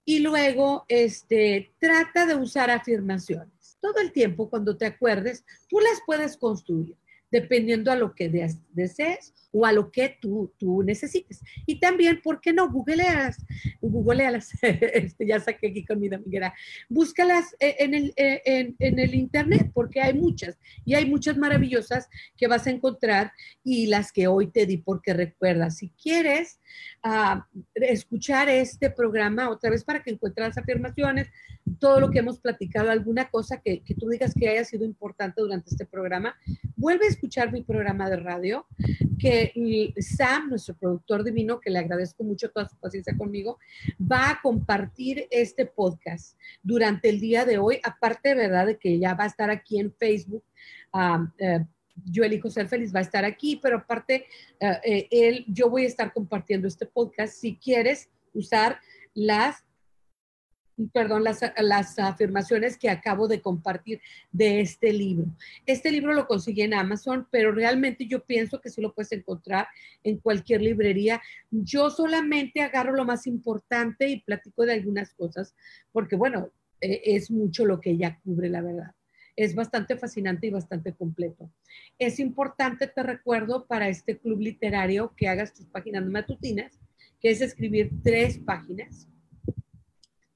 y 0.05 0.19
luego 0.19 0.85
este, 0.87 1.71
trata 1.79 2.25
de 2.25 2.35
usar 2.35 2.69
afirmaciones. 2.69 3.77
Todo 3.79 3.99
el 3.99 4.11
tiempo, 4.11 4.49
cuando 4.49 4.77
te 4.77 4.85
acuerdes, 4.85 5.43
tú 5.67 5.79
las 5.79 6.01
puedes 6.05 6.37
construir 6.37 6.95
dependiendo 7.31 7.91
a 7.91 7.95
lo 7.95 8.13
que 8.13 8.29
desees 8.73 9.33
o 9.51 9.65
a 9.65 9.71
lo 9.71 9.91
que 9.91 10.17
tú, 10.21 10.53
tú 10.57 10.83
necesites. 10.83 11.41
Y 11.65 11.79
también, 11.79 12.21
¿por 12.21 12.39
qué 12.39 12.53
no? 12.53 12.69
Googlealas, 12.69 13.37
googlealas, 13.81 14.51
este, 14.61 15.27
ya 15.27 15.39
saqué 15.39 15.67
aquí 15.67 15.85
con 15.85 15.99
mi 15.99 16.13
amiguera, 16.13 16.53
búscalas 16.89 17.55
eh, 17.59 17.75
en 17.79 17.93
el, 17.93 18.13
eh, 18.15 18.41
en, 18.45 18.75
en 18.79 18.99
el 18.99 19.15
internet, 19.15 19.71
porque 19.73 20.01
hay 20.01 20.13
muchas, 20.13 20.57
y 20.85 20.93
hay 20.95 21.05
muchas 21.05 21.37
maravillosas 21.37 22.09
que 22.37 22.47
vas 22.47 22.67
a 22.67 22.71
encontrar 22.71 23.31
y 23.63 23.87
las 23.87 24.11
que 24.11 24.27
hoy 24.27 24.47
te 24.47 24.65
di, 24.65 24.77
porque 24.77 25.13
recuerda, 25.13 25.69
si 25.69 25.89
quieres 25.89 26.59
ah, 27.03 27.47
escuchar 27.75 28.49
este 28.49 28.89
programa 28.89 29.49
otra 29.49 29.69
vez 29.69 29.83
para 29.83 30.01
que 30.01 30.11
encuentres 30.11 30.47
las 30.47 30.57
afirmaciones, 30.57 31.29
todo 31.79 31.99
lo 31.99 32.09
que 32.09 32.19
hemos 32.19 32.39
platicado, 32.39 32.89
alguna 32.89 33.29
cosa 33.29 33.61
que, 33.61 33.81
que 33.83 33.95
tú 33.95 34.09
digas 34.09 34.33
que 34.33 34.49
haya 34.49 34.63
sido 34.63 34.85
importante 34.85 35.41
durante 35.41 35.69
este 35.69 35.85
programa, 35.85 36.35
vuelve 36.75 37.05
a 37.05 37.09
escuchar 37.09 37.51
mi 37.51 37.63
programa 37.63 38.09
de 38.09 38.17
radio, 38.17 38.65
que 39.19 39.40
Sam, 39.99 40.49
nuestro 40.49 40.75
productor 40.75 41.23
divino, 41.23 41.59
que 41.59 41.69
le 41.69 41.79
agradezco 41.79 42.23
mucho 42.23 42.49
toda 42.49 42.67
su 42.67 42.77
paciencia 42.77 43.15
conmigo, 43.17 43.59
va 43.99 44.31
a 44.31 44.41
compartir 44.41 45.27
este 45.31 45.65
podcast 45.65 46.37
durante 46.61 47.09
el 47.09 47.19
día 47.19 47.45
de 47.45 47.57
hoy, 47.57 47.79
aparte, 47.83 48.35
¿verdad?, 48.35 48.67
de 48.67 48.77
que 48.77 48.99
ya 48.99 49.13
va 49.13 49.25
a 49.25 49.27
estar 49.27 49.49
aquí 49.49 49.79
en 49.79 49.93
Facebook. 49.93 50.43
Eh, 51.39 51.65
yo 52.05 52.23
elijo 52.23 52.49
ser 52.49 52.67
feliz, 52.67 52.93
va 52.93 52.99
a 52.99 53.03
estar 53.03 53.25
aquí, 53.25 53.59
pero 53.61 53.77
aparte, 53.77 54.25
eh, 54.59 54.79
eh, 54.83 55.07
él, 55.11 55.45
yo 55.47 55.69
voy 55.69 55.83
a 55.83 55.87
estar 55.87 56.13
compartiendo 56.13 56.67
este 56.67 56.85
podcast. 56.85 57.33
Si 57.33 57.57
quieres 57.57 58.09
usar 58.33 58.79
las 59.13 59.63
perdón, 60.93 61.23
las, 61.23 61.41
las, 61.57 61.99
afirmaciones 61.99 62.77
que 62.77 62.89
acabo 62.89 63.27
de 63.27 63.41
compartir 63.41 64.01
de 64.31 64.61
este 64.61 64.93
libro. 64.93 65.25
Este 65.65 65.91
libro 65.91 66.13
lo 66.13 66.27
conseguí 66.27 66.61
en 66.61 66.73
Amazon, 66.73 67.27
pero 67.31 67.51
realmente 67.51 68.07
yo 68.07 68.23
pienso 68.23 68.61
que 68.61 68.69
sí 68.69 68.81
lo 68.81 68.93
puedes 68.93 69.11
encontrar 69.11 69.67
en 70.03 70.17
cualquier 70.17 70.61
librería. 70.61 71.21
Yo 71.49 71.89
solamente 71.89 72.61
agarro 72.61 72.93
lo 72.93 73.05
más 73.05 73.27
importante 73.27 74.07
y 74.07 74.21
platico 74.21 74.65
de 74.65 74.73
algunas 74.73 75.13
cosas, 75.13 75.55
porque 75.91 76.15
bueno, 76.15 76.49
e, 76.79 77.01
es 77.03 77.29
mucho 77.29 77.65
lo 77.65 77.79
que 77.79 77.91
ella 77.91 78.19
cubre, 78.23 78.49
la 78.49 78.61
verdad. 78.61 78.91
Es 79.35 79.55
bastante 79.55 79.97
fascinante 79.97 80.47
y 80.47 80.49
bastante 80.49 80.93
completo. 80.93 81.49
Es 81.97 82.19
importante, 82.19 82.87
te 82.87 83.03
recuerdo, 83.03 83.65
para 83.65 83.87
este 83.87 84.17
club 84.17 84.39
literario 84.39 85.13
que 85.15 85.29
hagas 85.29 85.53
tus 85.53 85.65
páginas 85.67 86.05
matutinas, 86.05 86.79
que 87.21 87.29
es 87.29 87.41
escribir 87.41 87.91
tres 88.03 88.39
páginas 88.39 89.07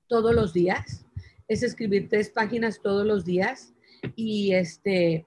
todos 0.08 0.34
los 0.34 0.54
días, 0.54 1.06
es 1.48 1.64
escribir 1.64 2.10
tres 2.10 2.30
páginas 2.30 2.82
todos 2.82 3.06
los 3.06 3.26
días 3.26 3.74
y 4.16 4.54
este 4.54 5.26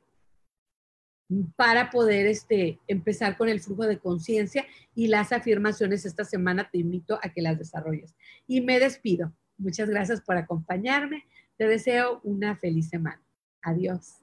para 1.56 1.90
poder 1.90 2.26
este, 2.26 2.78
empezar 2.86 3.36
con 3.36 3.48
el 3.48 3.60
flujo 3.60 3.86
de 3.86 3.98
conciencia 3.98 4.66
y 4.94 5.08
las 5.08 5.32
afirmaciones 5.32 6.06
esta 6.06 6.24
semana 6.24 6.70
te 6.70 6.78
invito 6.78 7.18
a 7.22 7.28
que 7.28 7.42
las 7.42 7.58
desarrolles. 7.58 8.14
Y 8.46 8.62
me 8.62 8.78
despido. 8.78 9.34
Muchas 9.58 9.90
gracias 9.90 10.22
por 10.22 10.38
acompañarme. 10.38 11.24
Te 11.56 11.66
deseo 11.66 12.20
una 12.24 12.56
feliz 12.56 12.88
semana. 12.88 13.22
Adiós. 13.62 14.22